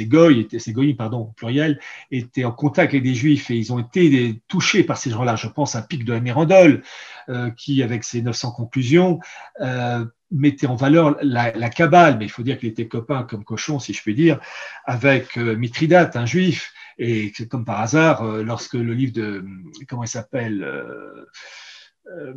[0.00, 1.80] goy, ces goy, pardon, pluriel,
[2.10, 5.36] étaient en contact avec des juifs et ils ont été touchés par ces gens-là.
[5.36, 6.82] Je pense à Pic de la Mérandole,
[7.28, 9.20] euh, qui, avec ses 900 conclusions,
[9.60, 13.44] euh, mettait en valeur la, la Kabbale, mais il faut dire qu'il était copain comme
[13.44, 14.40] cochon, si je puis dire,
[14.84, 19.44] avec euh, Mithridate, un juif, et comme par hasard, euh, lorsque le livre de,
[19.88, 22.34] comment il s'appelle, euh,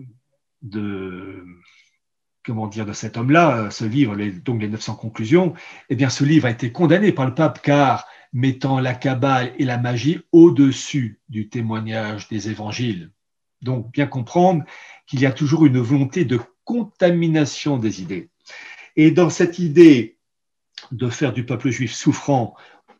[0.62, 1.44] de
[2.48, 5.54] comment dire, de cet homme-là, euh, ce livre, les, donc les 900 conclusions,
[5.90, 9.66] eh bien, ce livre a été condamné par le pape car mettant la cabale et
[9.66, 13.12] la magie au-dessus du témoignage des évangiles.
[13.62, 14.64] Donc, bien comprendre
[15.08, 18.30] qu'il y a toujours une volonté de contamination des idées.
[18.96, 20.18] Et dans cette idée
[20.92, 22.56] de faire du peuple juif souffrant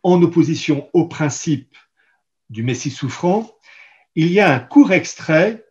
[0.08, 1.76] en opposition au principe
[2.50, 3.52] du Messie souffrant,
[4.16, 5.66] il y a un court extrait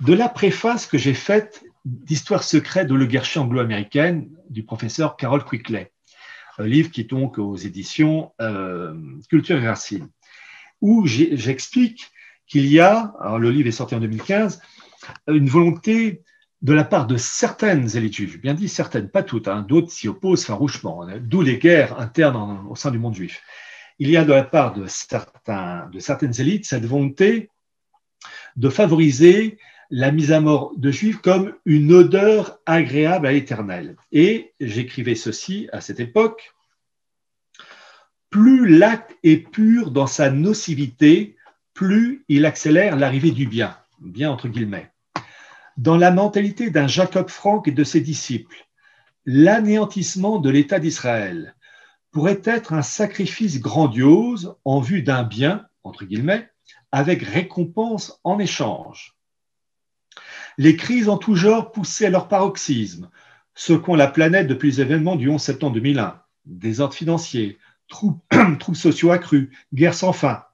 [0.00, 5.90] de la préface que j'ai faite d'histoire secrète de l'oligarchie anglo-américaine du professeur Carol Quickley,
[6.58, 8.94] un livre qui est donc aux éditions euh,
[9.28, 10.08] Culture et Racine,
[10.80, 12.12] où j'explique
[12.46, 14.62] qu'il y a, alors le livre est sorti en 2015,
[15.26, 16.22] une volonté
[16.62, 20.06] de la part de certaines élites juives, bien dit certaines, pas toutes, hein, d'autres s'y
[20.06, 23.42] opposent farouchement, hein, d'où les guerres internes au sein du monde juif.
[24.00, 27.50] Il y a de la part de, certaines élites cette volonté
[28.56, 29.58] de favoriser
[29.90, 33.96] la mise à mort de Juifs comme une odeur agréable à l'éternel.
[34.10, 36.54] Et j'écrivais ceci à cette époque.
[38.30, 41.36] Plus l'acte est pur dans sa nocivité,
[41.74, 44.90] plus il accélère l'arrivée du bien, bien entre guillemets.
[45.76, 48.66] Dans la mentalité d'un Jacob Frank et de ses disciples,
[49.26, 51.54] l'anéantissement de l'État d'Israël
[52.10, 56.50] pourrait être un sacrifice grandiose en vue d'un bien, entre guillemets,
[56.92, 59.16] avec récompense en échange.
[60.58, 63.10] Les crises en tout genre poussaient à leur paroxysme,
[63.54, 66.20] secouant la planète depuis les événements du 11 septembre 2001.
[66.46, 67.58] Désordre financier,
[67.88, 68.20] troubles,
[68.74, 70.44] sociaux accrus, guerre sans fin,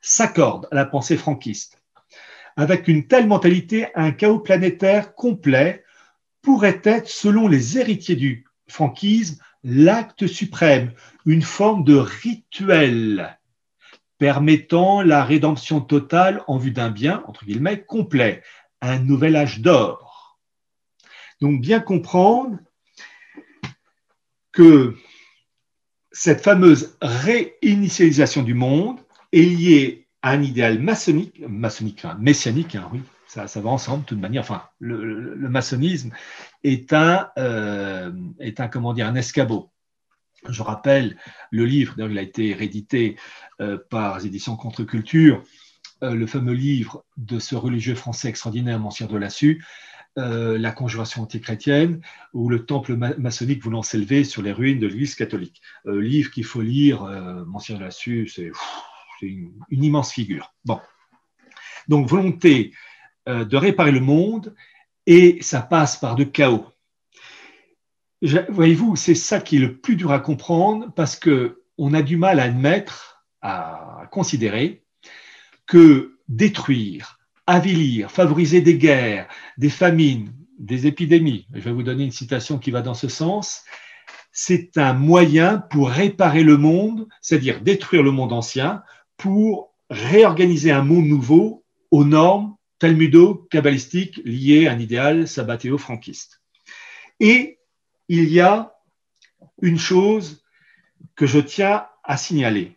[0.00, 1.82] s'accordent à la pensée franquiste.
[2.56, 5.84] Avec une telle mentalité, un chaos planétaire complet
[6.42, 10.92] pourrait être, selon les héritiers du franquisme, l'acte suprême,
[11.24, 13.38] une forme de rituel
[14.18, 18.42] permettant la rédemption totale en vue d'un bien, entre guillemets, complet,
[18.80, 20.38] un nouvel âge d'or.
[21.40, 22.58] Donc bien comprendre
[24.52, 24.96] que
[26.12, 29.00] cette fameuse réinitialisation du monde
[29.32, 33.00] est liée à un idéal maçonnique, maçonnique, messianique, hein, oui,
[33.32, 34.42] ça, va ensemble de toute manière.
[34.42, 36.10] Enfin, le, maçonnisme
[36.64, 39.70] est un, euh, est un, comment dire, un escabeau.
[40.48, 41.16] Je rappelle
[41.50, 43.16] le livre, il a été réédité
[43.60, 45.42] euh, par les éditions Contre-Culture,
[46.02, 49.64] euh, le fameux livre de ce religieux français extraordinaire, Monsieur de Lassus,
[50.18, 52.02] euh, la conjuration antichrétienne
[52.34, 55.62] ou le temple maçonnique voulant s'élever sur les ruines de l'Église catholique.
[55.86, 57.04] Livre qu'il faut lire,
[57.46, 58.50] Monsieur là-dessus, c'est
[59.22, 60.52] une, une, immense figure.
[60.64, 60.80] Bon.
[61.88, 62.72] Donc, volonté
[63.26, 64.54] de réparer le monde
[65.06, 66.66] et ça passe par de chaos.
[68.48, 72.38] Voyez-vous, c'est ça qui est le plus dur à comprendre parce qu'on a du mal
[72.38, 74.84] à admettre, à considérer
[75.66, 79.28] que détruire, avilir, favoriser des guerres,
[79.58, 83.64] des famines, des épidémies, je vais vous donner une citation qui va dans ce sens,
[84.30, 88.82] c'est un moyen pour réparer le monde, c'est-à-dire détruire le monde ancien,
[89.16, 96.42] pour réorganiser un monde nouveau aux normes talmudo-kabbalistiques liées à un idéal sabbatéo-franquiste.
[97.20, 97.60] Et
[98.08, 98.74] il y a
[99.60, 100.42] une chose
[101.14, 102.76] que je tiens à signaler.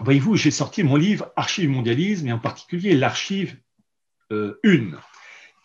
[0.00, 3.56] Voyez-vous, j'ai sorti mon livre Archive mondialisme et en particulier l'archive
[4.32, 4.98] euh, une,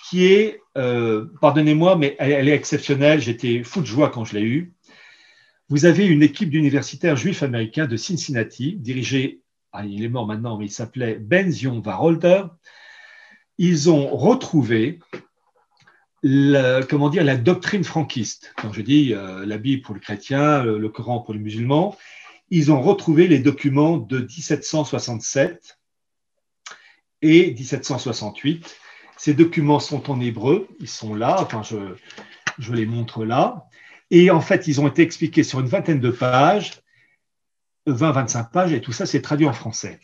[0.07, 3.19] qui est, euh, pardonnez-moi, mais elle, est exceptionnelle.
[3.19, 4.75] J'étais fou de joie quand je l'ai eue.
[5.69, 10.59] Vous avez une équipe d'universitaires juifs américains de Cincinnati, dirigée, ah, il est mort maintenant,
[10.59, 12.43] mais il s'appelait Ben Zion Warholder.
[13.57, 14.99] Ils ont retrouvé
[16.23, 18.53] la, comment dire, la doctrine franquiste.
[18.57, 21.95] Quand je dis euh, la Bible pour le chrétien, le Coran pour les musulmans,
[22.49, 25.79] ils ont retrouvé les documents de 1767
[27.21, 28.75] et 1768.
[29.17, 31.95] Ces documents sont en hébreu, ils sont là, enfin je,
[32.59, 33.67] je les montre là.
[34.11, 36.81] Et en fait, ils ont été expliqués sur une vingtaine de pages,
[37.87, 39.99] 20-25 pages, et tout ça, c'est traduit en français.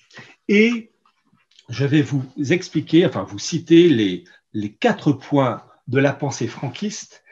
[0.47, 0.90] Et
[1.71, 7.23] je vais vous expliquer, enfin vous citer les, quatre points de la pensée franquiste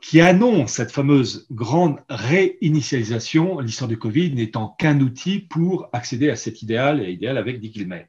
[0.00, 6.34] qui annonce cette fameuse grande réinitialisation, l'histoire du Covid n'étant qu'un outil pour accéder à
[6.34, 8.08] cet idéal, et idéal avec 10 guillemets.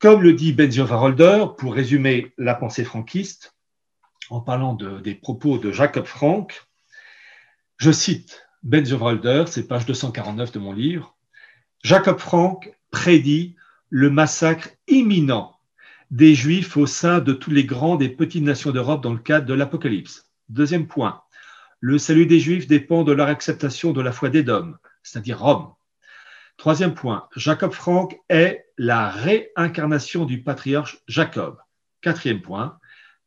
[0.00, 3.56] Comme le dit Benjamin Warolder, pour résumer la pensée franquiste,
[4.28, 6.66] en parlant des propos de Jacob Frank,
[7.78, 11.16] je cite Benjamin Warolder, c'est page 249 de mon livre,
[11.82, 13.56] Jacob Frank prédit
[13.94, 15.54] le massacre imminent
[16.10, 19.44] des Juifs au sein de toutes les grandes et petites nations d'Europe dans le cadre
[19.44, 20.30] de l'Apocalypse.
[20.48, 21.20] Deuxième point,
[21.80, 25.74] le salut des Juifs dépend de leur acceptation de la foi d'Édom, c'est-à-dire Rome.
[26.56, 31.58] Troisième point, Jacob Frank est la réincarnation du patriarche Jacob.
[32.00, 32.78] Quatrième point,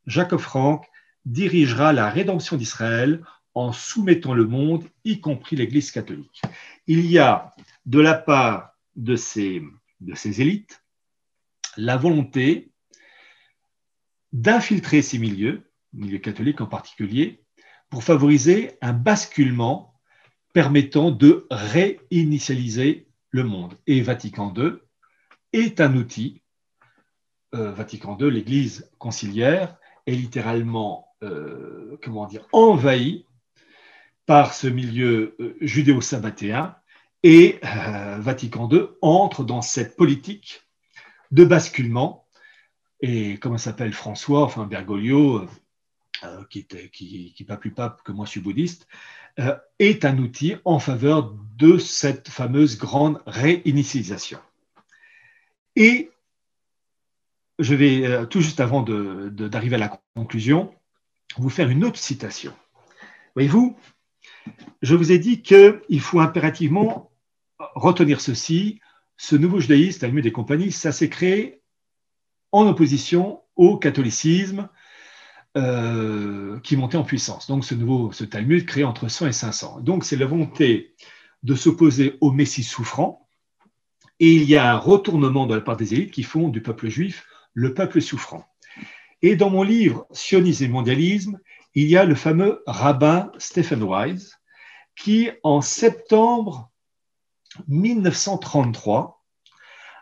[0.07, 0.83] Jacob Frank
[1.25, 3.23] dirigera la rédemption d'Israël
[3.53, 6.41] en soumettant le monde, y compris l'Église catholique.
[6.87, 7.51] Il y a
[7.85, 9.61] de la part de ces,
[10.05, 10.85] de ces élites
[11.77, 12.71] la volonté
[14.31, 17.43] d'infiltrer ces milieux, milieux catholiques en particulier,
[17.89, 19.93] pour favoriser un basculement
[20.53, 23.77] permettant de réinitialiser le monde.
[23.87, 24.73] Et Vatican II
[25.53, 26.41] est un outil.
[27.53, 33.25] Euh, Vatican II, l'Église conciliaire, est littéralement, euh, comment dire, envahi
[34.25, 36.75] par ce milieu euh, judéo-sabbatéen
[37.25, 37.59] et
[38.19, 40.61] Vatican II entre dans cette politique
[41.31, 42.27] de basculement.
[43.01, 45.47] Et comment s'appelle François, enfin Bergoglio,
[46.51, 48.87] qui, était, qui, qui pas plus pape que moi, je suis bouddhiste,
[49.39, 54.39] euh, est un outil en faveur de cette fameuse grande réinitialisation.
[55.75, 56.11] Et
[57.57, 60.73] je vais, euh, tout juste avant d'arriver à la conclusion,
[61.37, 62.53] vous faire une autre citation.
[63.33, 63.75] Voyez-vous,
[64.83, 67.11] je vous ai dit qu'il faut impérativement
[67.59, 68.79] retenir ceci.
[69.17, 71.61] Ce nouveau judaïsme, Talmud et compagnie, ça s'est créé
[72.51, 74.69] en opposition au catholicisme,
[75.57, 77.47] euh, qui montait en puissance.
[77.47, 79.79] Donc ce nouveau, ce Talmud créé entre 100 et 500.
[79.79, 80.93] Donc c'est la volonté
[81.43, 83.29] de s'opposer au Messie souffrant,
[84.19, 86.89] et il y a un retournement de la part des élites qui font du peuple
[86.89, 88.45] juif le peuple souffrant.
[89.21, 91.39] Et dans mon livre Sionisme et mondialisme,
[91.73, 94.37] il y a le fameux rabbin Stephen Wise
[94.97, 96.69] qui, en septembre
[97.67, 99.23] 1933,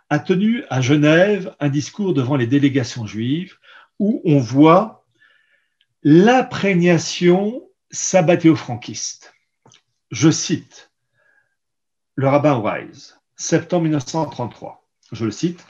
[0.09, 3.57] a tenu à Genève un discours devant les délégations juives
[3.99, 5.05] où on voit
[6.03, 9.33] l'imprégnation sabbatéo-franquiste.
[10.11, 10.91] Je cite
[12.15, 14.85] le rabbin Wise, septembre 1933.
[15.11, 15.65] Je le cite.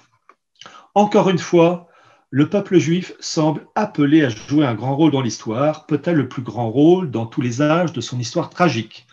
[0.95, 1.87] Encore une fois,
[2.29, 6.41] le peuple juif semble appelé à jouer un grand rôle dans l'histoire, peut-être le plus
[6.41, 9.05] grand rôle dans tous les âges de son histoire tragique.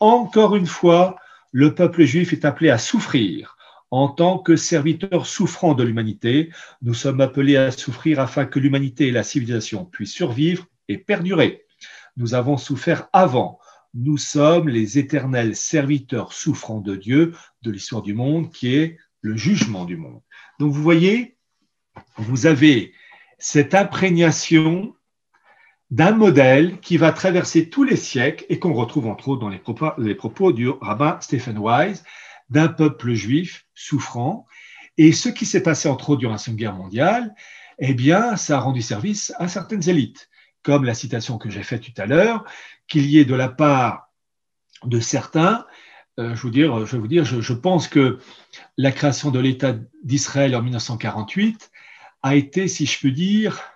[0.00, 1.16] Encore une fois,
[1.56, 3.56] le peuple juif est appelé à souffrir,
[3.90, 6.52] en tant que serviteurs souffrants de l'humanité,
[6.82, 11.64] nous sommes appelés à souffrir afin que l'humanité et la civilisation puissent survivre et perdurer.
[12.18, 13.58] Nous avons souffert avant.
[13.94, 19.34] Nous sommes les éternels serviteurs souffrants de Dieu, de l'histoire du monde, qui est le
[19.34, 20.20] jugement du monde.
[20.58, 21.38] Donc vous voyez,
[22.18, 22.92] vous avez
[23.38, 24.94] cette imprégnation
[25.90, 29.48] d'un modèle qui va traverser tous les siècles et qu'on retrouve entre autres dans
[29.98, 32.04] les propos, du rabbin Stephen Wise,
[32.50, 34.46] d'un peuple juif souffrant.
[34.98, 37.34] Et ce qui s'est passé entre autres durant la Seconde Guerre mondiale,
[37.78, 40.28] eh bien, ça a rendu service à certaines élites,
[40.62, 42.44] comme la citation que j'ai faite tout à l'heure,
[42.88, 44.10] qu'il y ait de la part
[44.84, 45.66] de certains,
[46.18, 48.18] euh, je, vous dire, je vous dire, je, je pense que
[48.76, 51.70] la création de l'État d'Israël en 1948
[52.22, 53.75] a été, si je peux dire,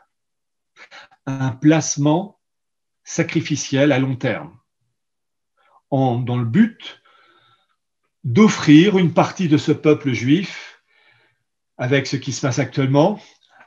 [1.31, 2.39] un placement
[3.05, 4.57] sacrificiel à long terme,
[5.91, 7.01] dans le but
[8.25, 10.83] d'offrir une partie de ce peuple juif,
[11.79, 13.19] avec ce qui se passe actuellement,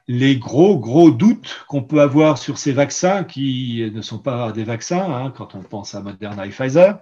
[0.07, 4.63] les gros, gros doutes qu'on peut avoir sur ces vaccins qui ne sont pas des
[4.63, 6.99] vaccins, hein, quand on pense à Moderna et Pfizer,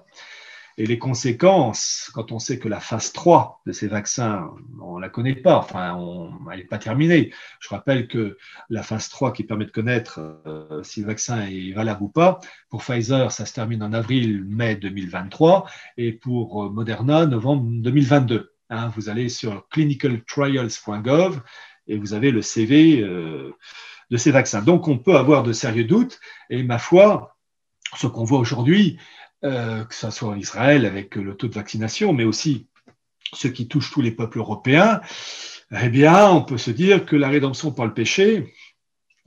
[0.78, 4.50] et les conséquences, quand on sait que la phase 3 de ces vaccins,
[4.82, 5.98] on ne la connaît pas, enfin,
[6.52, 7.34] elle n'est pas terminée.
[7.60, 8.38] Je rappelle que
[8.70, 12.40] la phase 3 qui permet de connaître euh, si le vaccin est valable ou pas,
[12.70, 15.66] pour Pfizer, ça se termine en avril-mai 2023,
[15.98, 18.54] et pour euh, Moderna, novembre 2022.
[18.70, 21.42] Hein, vous allez sur clinicaltrials.gov
[21.88, 23.54] et vous avez le CV euh,
[24.10, 24.62] de ces vaccins.
[24.62, 26.20] Donc, on peut avoir de sérieux doutes,
[26.50, 27.36] et ma foi,
[27.98, 28.98] ce qu'on voit aujourd'hui,
[29.44, 32.68] euh, que ce soit en Israël avec le taux de vaccination, mais aussi
[33.34, 35.02] ce qui touche tous les peuples européens,
[35.82, 38.54] eh bien, on peut se dire que la rédemption par le péché,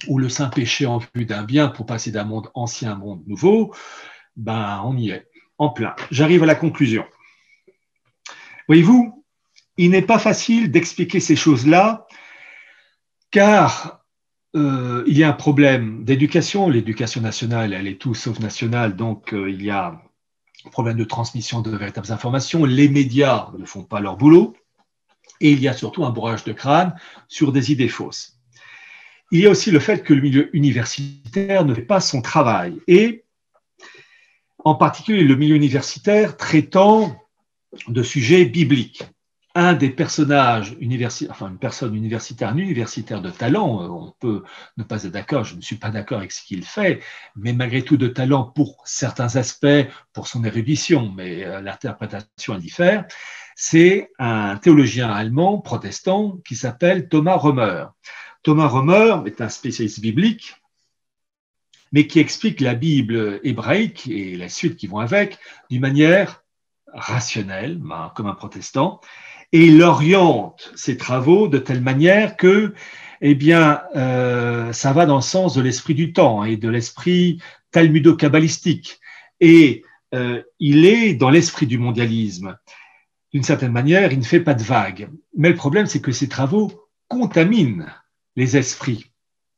[0.08, 2.98] ou le saint péché en vue d'un bien pour passer d'un monde ancien à un
[2.98, 3.74] monde nouveau,
[4.36, 5.28] ben, on y est,
[5.58, 5.94] en plein.
[6.10, 7.04] J'arrive à la conclusion.
[8.68, 9.24] Voyez-vous,
[9.76, 12.06] il n'est pas facile d'expliquer ces choses-là,
[13.30, 14.04] car
[14.56, 16.68] euh, il y a un problème d'éducation.
[16.68, 20.00] L'éducation nationale, elle est tout sauf nationale, donc euh, il y a
[20.70, 22.64] problème de transmission de véritables informations.
[22.64, 24.54] Les médias ne font pas leur boulot.
[25.40, 26.94] Et il y a surtout un bourrage de crâne
[27.28, 28.38] sur des idées fausses.
[29.30, 32.78] Il y a aussi le fait que le milieu universitaire ne fait pas son travail.
[32.86, 33.24] Et
[34.64, 37.16] en particulier le milieu universitaire traitant
[37.88, 39.04] de sujets bibliques
[39.54, 44.42] un des personnages universitaires, enfin une personne universitaire, un universitaire de talent, euh, on peut
[44.76, 47.00] ne pas être d'accord, je ne suis pas d'accord avec ce qu'il fait,
[47.36, 53.06] mais malgré tout de talent pour certains aspects, pour son érudition, mais euh, l'interprétation diffère,
[53.54, 57.86] c'est un théologien allemand protestant qui s'appelle Thomas Romer.
[58.42, 60.56] Thomas Romer est un spécialiste biblique,
[61.92, 65.38] mais qui explique la Bible hébraïque et la suite qui vont avec
[65.70, 66.42] d'une manière
[66.92, 69.00] rationnelle, ben, comme un protestant,
[69.52, 72.74] et il oriente ses travaux de telle manière que,
[73.20, 77.40] eh bien, euh, ça va dans le sens de l'esprit du temps et de l'esprit
[77.70, 79.00] talmudo-kabbalistique.
[79.40, 79.84] Et
[80.14, 82.56] euh, il est dans l'esprit du mondialisme.
[83.32, 85.10] D'une certaine manière, il ne fait pas de vagues.
[85.36, 87.86] Mais le problème, c'est que ses travaux contaminent
[88.36, 89.12] les esprits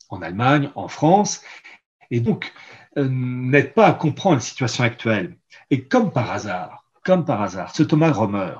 [0.08, 1.42] en Allemagne, en France,
[2.10, 2.52] et donc
[2.96, 5.36] euh, n'aident pas à comprendre la situation actuelle.
[5.70, 8.54] Et comme par hasard, comme par hasard, ce Thomas Romer,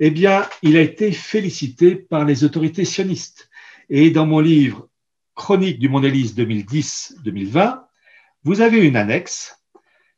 [0.00, 3.48] eh bien, il a été félicité par les autorités sionistes.
[3.90, 4.88] Et dans mon livre
[5.34, 7.82] Chronique du mondialisme 2010-2020,
[8.44, 9.56] vous avez une annexe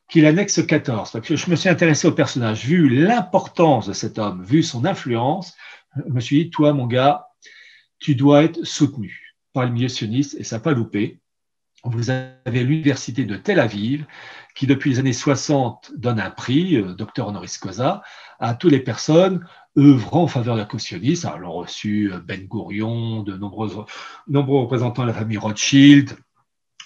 [0.08, 1.12] qui est l'annexe 14.
[1.12, 4.84] Parce que je me suis intéressé au personnage, vu l'importance de cet homme, vu son
[4.84, 5.54] influence,
[5.96, 7.26] je me suis dit, toi, mon gars,
[7.98, 11.20] tu dois être soutenu par le milieu sioniste et ça n'a pas loupé.
[11.84, 14.04] Vous avez l'université de Tel Aviv
[14.54, 18.02] qui, depuis les années 60, donne un prix, euh, docteur honoris causa,
[18.38, 19.46] à toutes les personnes
[19.78, 21.28] œuvrant en faveur de la cautionnisme.
[21.28, 23.86] Alors, l'ont reçu euh, Ben Gourion, de nombreux,
[24.28, 26.16] représentants de la famille Rothschild,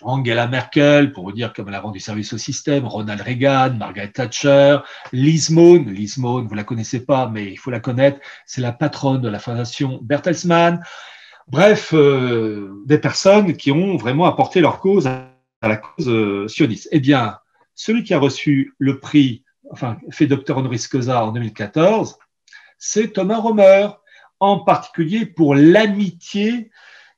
[0.02, 4.12] Angela Merkel, pour vous dire comme elle a rendu service au système, Ronald Reagan, Margaret
[4.12, 4.78] Thatcher,
[5.12, 5.90] Liz Mohn.
[5.90, 9.28] Liz Mohn, vous la connaissez pas, mais il faut la connaître, c'est la patronne de
[9.28, 10.80] la fondation Bertelsmann.
[11.48, 15.28] Bref, euh, des personnes qui ont vraiment apporté leur cause à
[15.62, 16.88] la cause euh, sioniste.
[16.90, 17.38] Eh bien,
[17.74, 22.16] celui qui a reçu le prix, enfin, fait docteur honoris causa en 2014,
[22.78, 23.88] c'est Thomas Romer,
[24.40, 26.70] en particulier pour l'amitié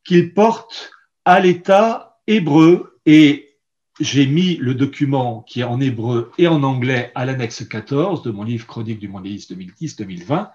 [0.04, 0.90] qu'il porte
[1.24, 2.98] à l'État hébreu.
[3.06, 3.56] Et
[4.00, 8.30] j'ai mis le document qui est en hébreu et en anglais à l'annexe 14 de
[8.30, 10.50] mon livre Chronique du mondialisme 2010-2020.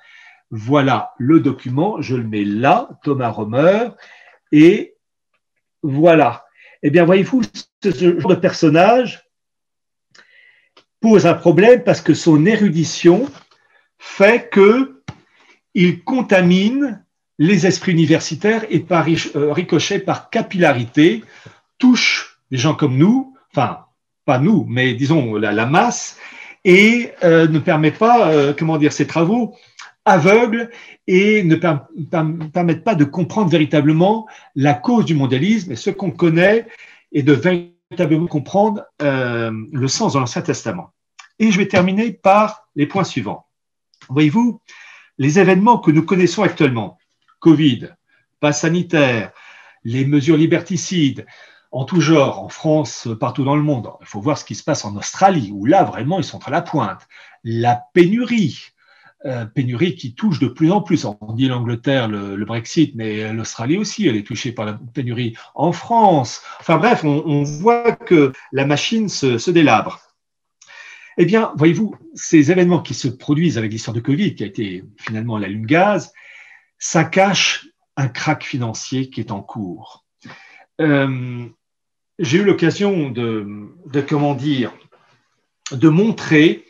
[0.51, 3.89] Voilà le document, je le mets là, Thomas Romer,
[4.51, 4.95] et
[5.81, 6.45] voilà.
[6.83, 7.41] Eh bien, voyez-vous,
[7.83, 9.23] ce genre de personnage
[10.99, 13.29] pose un problème parce que son érudition
[13.97, 15.01] fait que
[15.73, 17.03] il contamine
[17.39, 21.23] les esprits universitaires et par euh, ricochet, par capillarité,
[21.77, 23.85] touche des gens comme nous, enfin,
[24.25, 26.17] pas nous, mais disons la, masse,
[26.63, 29.55] et euh, ne permet pas, euh, comment dire, ses travaux
[30.05, 30.69] aveugles
[31.07, 36.67] et ne permettent pas de comprendre véritablement la cause du mondialisme et ce qu'on connaît
[37.11, 40.91] et de véritablement comprendre euh, le sens de l'Ancien Testament.
[41.39, 43.45] Et je vais terminer par les points suivants.
[44.09, 44.61] Voyez-vous,
[45.17, 46.97] les événements que nous connaissons actuellement,
[47.39, 47.89] Covid,
[48.39, 49.31] pas sanitaire,
[49.83, 51.25] les mesures liberticides,
[51.71, 53.89] en tout genre, en France, partout dans le monde.
[54.01, 56.51] Il faut voir ce qui se passe en Australie, où là, vraiment, ils sont à
[56.51, 57.07] la pointe.
[57.43, 58.71] La pénurie,
[59.25, 61.05] euh, pénurie qui touche de plus en plus.
[61.05, 65.35] On dit l'Angleterre, le, Brexit, mais l'Australie aussi, elle est touchée par la pénurie.
[65.53, 69.99] En France, enfin bref, on, voit que la machine se, délabre.
[71.17, 74.83] Eh bien, voyez-vous, ces événements qui se produisent avec l'histoire de Covid, qui a été
[74.97, 76.13] finalement la lune gaz,
[76.79, 77.67] ça cache
[77.97, 80.05] un crack financier qui est en cours.
[80.79, 81.45] Euh,
[82.17, 83.75] j'ai eu l'occasion de,
[84.07, 84.73] comment dire,
[85.71, 86.65] de montrer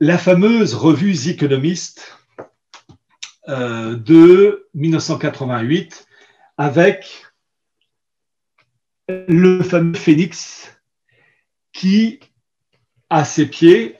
[0.00, 2.18] la fameuse revue The Economist
[3.48, 6.06] euh, de 1988
[6.56, 7.24] avec
[9.08, 10.70] le fameux phénix
[11.72, 12.20] qui,
[13.10, 13.96] à ses pieds,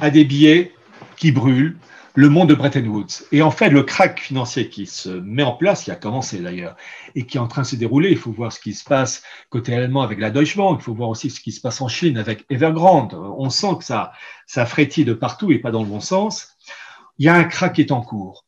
[0.00, 0.72] a des billets
[1.16, 1.76] qui brûlent,
[2.16, 3.24] le monde de Bretton Woods.
[3.32, 6.76] Et en fait, le crack financier qui se met en place, qui a commencé d'ailleurs,
[7.16, 9.22] et qui est en train de se dérouler, il faut voir ce qui se passe
[9.50, 11.88] côté allemand avec la Deutsche Bank, il faut voir aussi ce qui se passe en
[11.88, 13.14] Chine avec Evergrande.
[13.14, 14.12] On sent que ça,
[14.46, 16.56] ça frétille de partout et pas dans le bon sens.
[17.18, 18.44] Il y a un crack qui est en cours.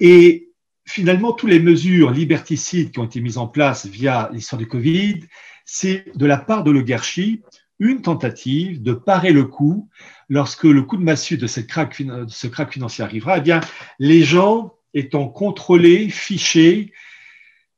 [0.00, 0.50] Et
[0.84, 5.20] finalement, toutes les mesures liberticides qui ont été mises en place via l'histoire du Covid,
[5.64, 7.42] c'est de la part de l'oligarchie
[7.78, 9.88] une tentative de parer le coup
[10.28, 13.38] lorsque le coup de massue de, ce crack financier arrivera.
[13.38, 13.60] Eh bien,
[13.98, 16.92] les gens étant contrôlés, fichés,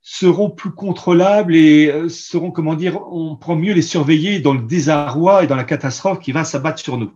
[0.01, 4.63] seront plus contrôlables et euh, seront, comment dire, on prend mieux les surveiller dans le
[4.63, 7.13] désarroi et dans la catastrophe qui va s'abattre sur nous.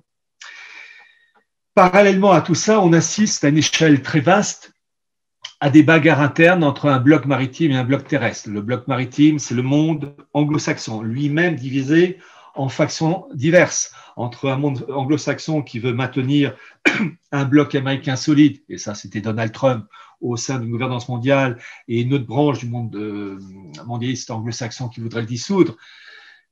[1.75, 4.75] Parallèlement à tout ça, on assiste à une échelle très vaste
[5.61, 8.51] à des bagarres internes entre un bloc maritime et un bloc terrestre.
[8.51, 12.19] Le bloc maritime, c'est le monde anglo-saxon, lui-même divisé
[12.55, 16.55] en factions diverses, entre un monde anglo-saxon qui veut maintenir
[17.33, 19.87] un bloc américain solide, et ça c'était Donald Trump
[20.21, 21.59] au sein d'une gouvernance mondiale,
[21.89, 23.39] et une autre branche du monde euh,
[23.87, 25.77] mondialiste anglo-saxon qui voudrait le dissoudre.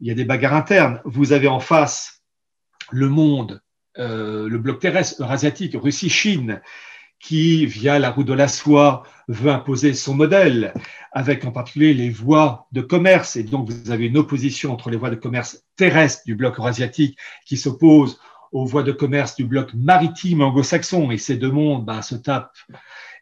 [0.01, 1.01] Il y a des bagarres internes.
[1.05, 2.22] Vous avez en face
[2.90, 3.62] le monde,
[3.98, 6.60] euh, le bloc terrestre eurasiatique, Russie-Chine,
[7.20, 10.72] qui, via la route de la soie, veut imposer son modèle,
[11.12, 13.36] avec en particulier les voies de commerce.
[13.36, 17.18] Et donc, vous avez une opposition entre les voies de commerce terrestres du bloc eurasiatique
[17.44, 18.18] qui s'opposent
[18.52, 21.10] aux voies de commerce du bloc maritime anglo-saxon.
[21.10, 22.56] Et ces deux mondes ben, se tapent.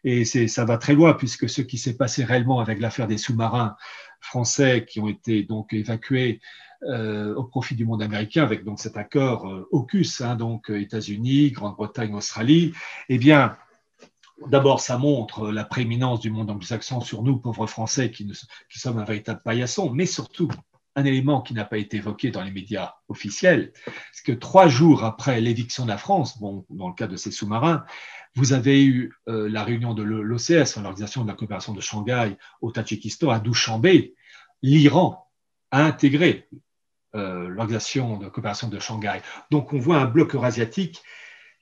[0.05, 3.75] Et ça va très loin, puisque ce qui s'est passé réellement avec l'affaire des sous-marins
[4.21, 6.39] français qui ont été donc évacués
[6.83, 11.51] euh, au profit du monde américain, avec donc cet accord euh, AUKUS, hein, donc États-Unis,
[11.51, 12.71] Grande-Bretagne, Australie,
[13.09, 13.57] eh bien,
[14.47, 18.27] D'abord, ça montre la prééminence du monde anglo-saxon sur nous, pauvres Français, qui,
[18.69, 20.49] sommes un véritable paillasson, mais surtout
[20.95, 23.73] un élément qui n'a pas été évoqué dans les médias officiels,
[24.11, 27.85] c'est que trois jours après l'éviction de la France, dans le cas de ces sous-marins,
[28.35, 32.71] vous avez eu euh, la réunion de l'OCS, l'Organisation de la coopération de Shanghai, au
[32.71, 33.87] Tadjikistan, à Dushanbe.
[34.61, 35.27] L'Iran
[35.71, 36.47] a intégré
[37.15, 39.21] euh, l'Organisation de coopération de Shanghai.
[39.51, 41.01] Donc on voit un bloc eurasiatique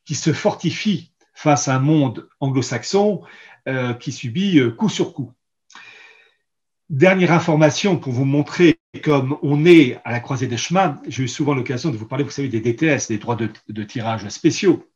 [0.06, 3.22] qui se fortifie face à un monde anglo-saxon
[3.68, 5.32] euh, qui subit euh, coup sur coup.
[6.90, 11.00] Dernière information pour vous montrer comme on est à la croisée des chemins.
[11.08, 14.28] J'ai eu souvent l'occasion de vous parler, vous savez, des DTS, des droits de, tirage
[14.30, 14.90] spéciaux.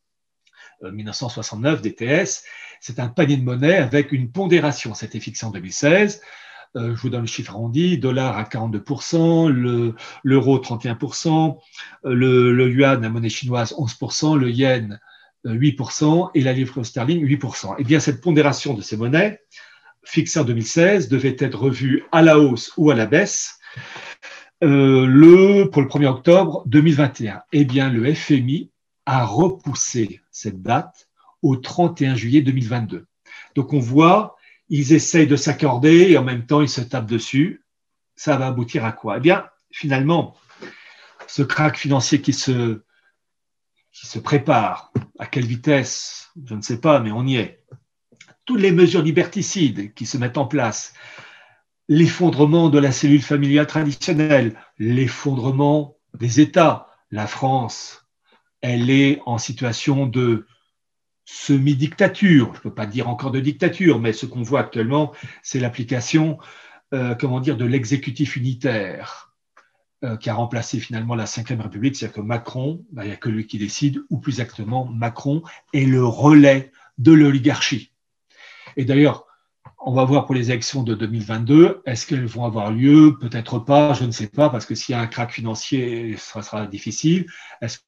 [0.81, 2.43] 1969, euh, DTS,
[2.79, 4.95] c'est un panier de monnaie avec une pondération.
[4.95, 6.21] C'était fixé en 2016.
[6.73, 9.47] je vous donne le chiffre arrondi, dollar à 42%,
[10.23, 11.59] l'euro 31%,
[12.03, 14.99] le, le, yuan, la monnaie chinoise 11%, le yen
[15.45, 17.75] 8% et la livre sterling 8%.
[17.79, 19.41] Eh bien, cette pondération de ces monnaies,
[20.03, 23.59] fixée en 2016, devait être revue à la hausse ou à la baisse
[24.63, 27.41] euh, le, pour le 1er octobre 2021.
[27.51, 28.71] Eh bien, le FMI
[29.05, 31.09] a repoussé cette date
[31.41, 33.07] au 31 juillet 2022.
[33.55, 34.35] Donc, on voit,
[34.69, 37.63] ils essayent de s'accorder et en même temps, ils se tapent dessus.
[38.15, 39.17] Ça va aboutir à quoi?
[39.17, 40.35] Eh bien, finalement,
[41.27, 42.81] ce crack financier qui se
[43.91, 44.91] qui se prépare.
[45.19, 47.63] À quelle vitesse Je ne sais pas, mais on y est.
[48.45, 50.93] Toutes les mesures liberticides qui se mettent en place,
[51.87, 56.87] l'effondrement de la cellule familiale traditionnelle, l'effondrement des États.
[57.11, 58.07] La France,
[58.61, 60.47] elle est en situation de
[61.25, 62.51] semi-dictature.
[62.53, 65.13] Je ne peux pas dire encore de dictature, mais ce qu'on voit actuellement,
[65.43, 66.37] c'est l'application,
[66.93, 69.30] euh, comment dire, de l'exécutif unitaire
[70.19, 73.29] qui a remplacé finalement la Ve République, c'est-à-dire que Macron, bah, il n'y a que
[73.29, 77.91] lui qui décide, ou plus exactement, Macron est le relais de l'oligarchie.
[78.77, 79.25] Et d'ailleurs,
[79.83, 83.17] on va voir pour les élections de 2022, est-ce qu'elles vont avoir lieu?
[83.19, 86.41] Peut-être pas, je ne sais pas, parce que s'il y a un crack financier, ça
[86.41, 87.25] sera difficile.
[87.61, 87.79] Est-ce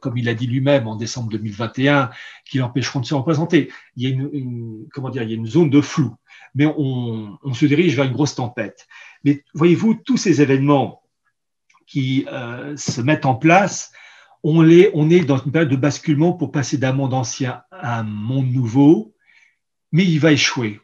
[0.00, 2.10] comme il a dit lui-même en décembre 2021,
[2.44, 3.72] qui l'empêcheront de se représenter?
[3.96, 6.14] Il y a une, comment dire, il y a une zone de flou,
[6.54, 8.86] mais on, se dirige vers une grosse tempête.
[9.24, 11.02] Mais voyez-vous, tous ces événements
[11.86, 13.92] qui euh, se mettent en place,
[14.42, 18.50] on, est dans une période de basculement pour passer d'un monde ancien à un monde
[18.50, 19.14] nouveau,
[19.92, 20.80] mais il va échouer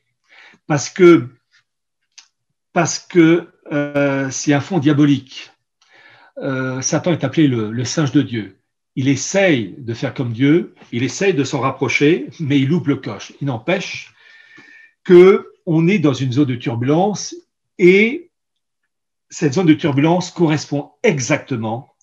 [0.66, 1.28] parce que
[2.72, 5.50] parce que euh, c'est un fond diabolique.
[6.36, 8.58] Euh, Satan est appelé le singe de Dieu
[8.98, 12.96] il essaye de faire comme Dieu, il essaye de s'en rapprocher, mais il loupe le
[12.96, 13.32] coche.
[13.40, 14.12] Il n'empêche
[15.06, 17.32] qu'on est dans une zone de turbulence
[17.78, 18.27] et
[19.30, 21.94] cette zone de turbulence correspond exactement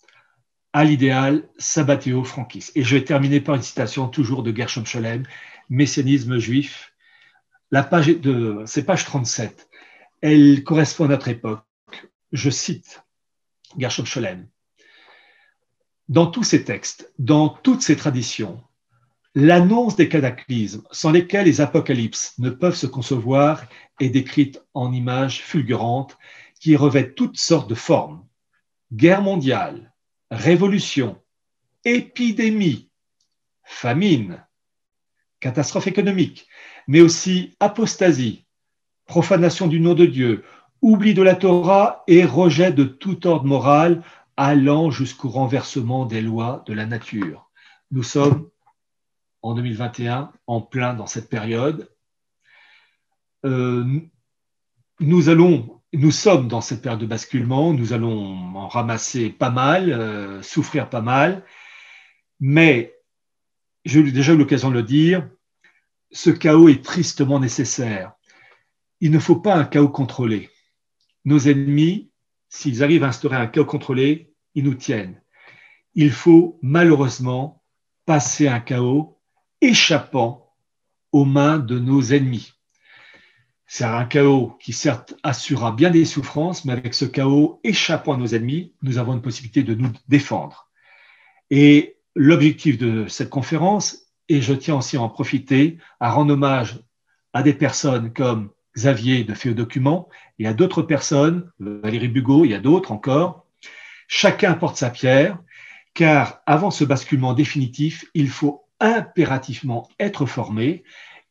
[0.74, 2.72] à l'idéal sabbatéo-franquiste.
[2.76, 5.24] Et je vais terminer par une citation toujours de Gershom Scholem,
[5.70, 6.94] Messianisme juif.
[7.72, 9.70] C'est page 37.
[10.22, 11.64] Elle correspond à notre époque.
[12.32, 13.04] Je cite
[13.78, 14.48] Gershom Scholem.
[16.10, 18.62] Dans tous ces textes, dans toutes ces traditions,
[19.34, 23.64] l'annonce des cataclysmes sans lesquels les apocalypses ne peuvent se concevoir
[24.00, 26.18] est décrite en images fulgurantes
[26.60, 28.26] qui revêtent toutes sortes de formes.
[28.94, 29.94] Guerre mondiale,
[30.32, 31.22] révolution,
[31.84, 32.90] épidémie,
[33.64, 34.46] famine,
[35.40, 36.48] catastrophe économique,
[36.88, 38.46] mais aussi apostasie,
[39.06, 40.44] profanation du nom de Dieu,
[40.82, 44.04] oubli de la Torah et rejet de tout ordre moral
[44.38, 47.50] allant jusqu'au renversement des lois de la nature.
[47.92, 48.50] Nous sommes
[49.42, 51.90] en 2021 en plein dans cette période.
[53.46, 54.00] Euh,
[55.00, 59.92] nous allons, nous sommes dans cette période de basculement, nous allons en ramasser pas mal,
[59.92, 61.44] euh, souffrir pas mal,
[62.40, 62.96] mais
[63.86, 65.30] j'ai déjà eu l'occasion de le dire,
[66.12, 68.14] ce chaos est tristement nécessaire.
[69.02, 70.50] Il ne faut pas un chaos contrôlé.
[71.26, 72.12] Nos ennemis
[72.56, 75.22] s'ils arrivent à instaurer un chaos contrôlé, ils nous tiennent.
[75.94, 77.62] Il faut malheureusement
[78.06, 79.20] passer un chaos
[79.62, 80.54] échappant
[81.12, 82.54] aux mains de nos ennemis.
[83.68, 88.18] C'est un chaos qui certes assurera bien des souffrances, mais avec ce chaos échappant à
[88.18, 90.70] nos ennemis, nous avons une possibilité de nous défendre.
[91.50, 96.80] Et l'objectif de cette conférence, et je tiens aussi à en profiter, à rendre hommage
[97.34, 102.52] à des personnes comme Xavier de Fait Document, et à d'autres personnes, Valérie Bugot, il
[102.52, 103.46] y a d'autres encore.
[104.08, 105.40] Chacun porte sa pierre,
[105.94, 110.84] car avant ce basculement définitif, il faut impérativement être formé,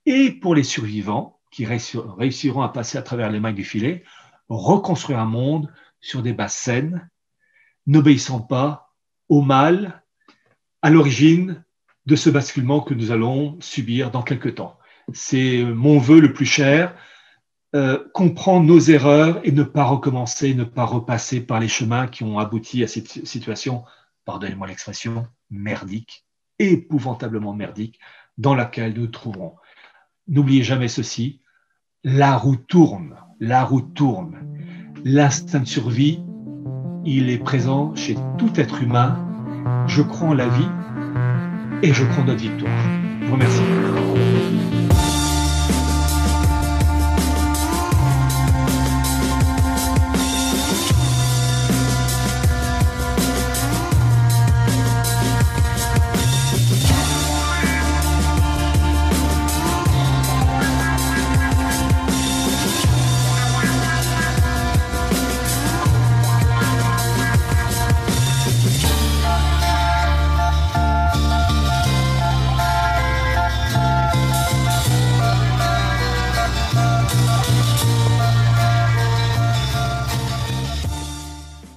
[0.06, 4.02] et pour les survivants, qui réussiront à passer à travers les mailles du filet,
[4.48, 7.08] reconstruire un monde sur des bases saines,
[7.86, 8.92] n'obéissant pas
[9.28, 10.02] au mal
[10.82, 11.64] à l'origine
[12.06, 14.76] de ce basculement que nous allons subir dans quelque temps.
[15.12, 16.96] C'est mon vœu le plus cher,
[17.76, 22.24] euh, comprendre nos erreurs et ne pas recommencer, ne pas repasser par les chemins qui
[22.24, 23.84] ont abouti à cette situation,
[24.24, 26.26] pardonnez-moi l'expression, merdique,
[26.58, 28.00] épouvantablement merdique,
[28.38, 29.54] dans laquelle nous nous trouverons.
[30.26, 31.42] N'oubliez jamais ceci,
[32.04, 34.36] la roue tourne, la roue tourne.
[35.04, 36.22] L'instinct de survie,
[37.04, 39.16] il est présent chez tout être humain.
[39.86, 40.68] Je crois en la vie
[41.82, 42.72] et je crois en notre victoire.
[43.22, 43.93] Je vous remercie.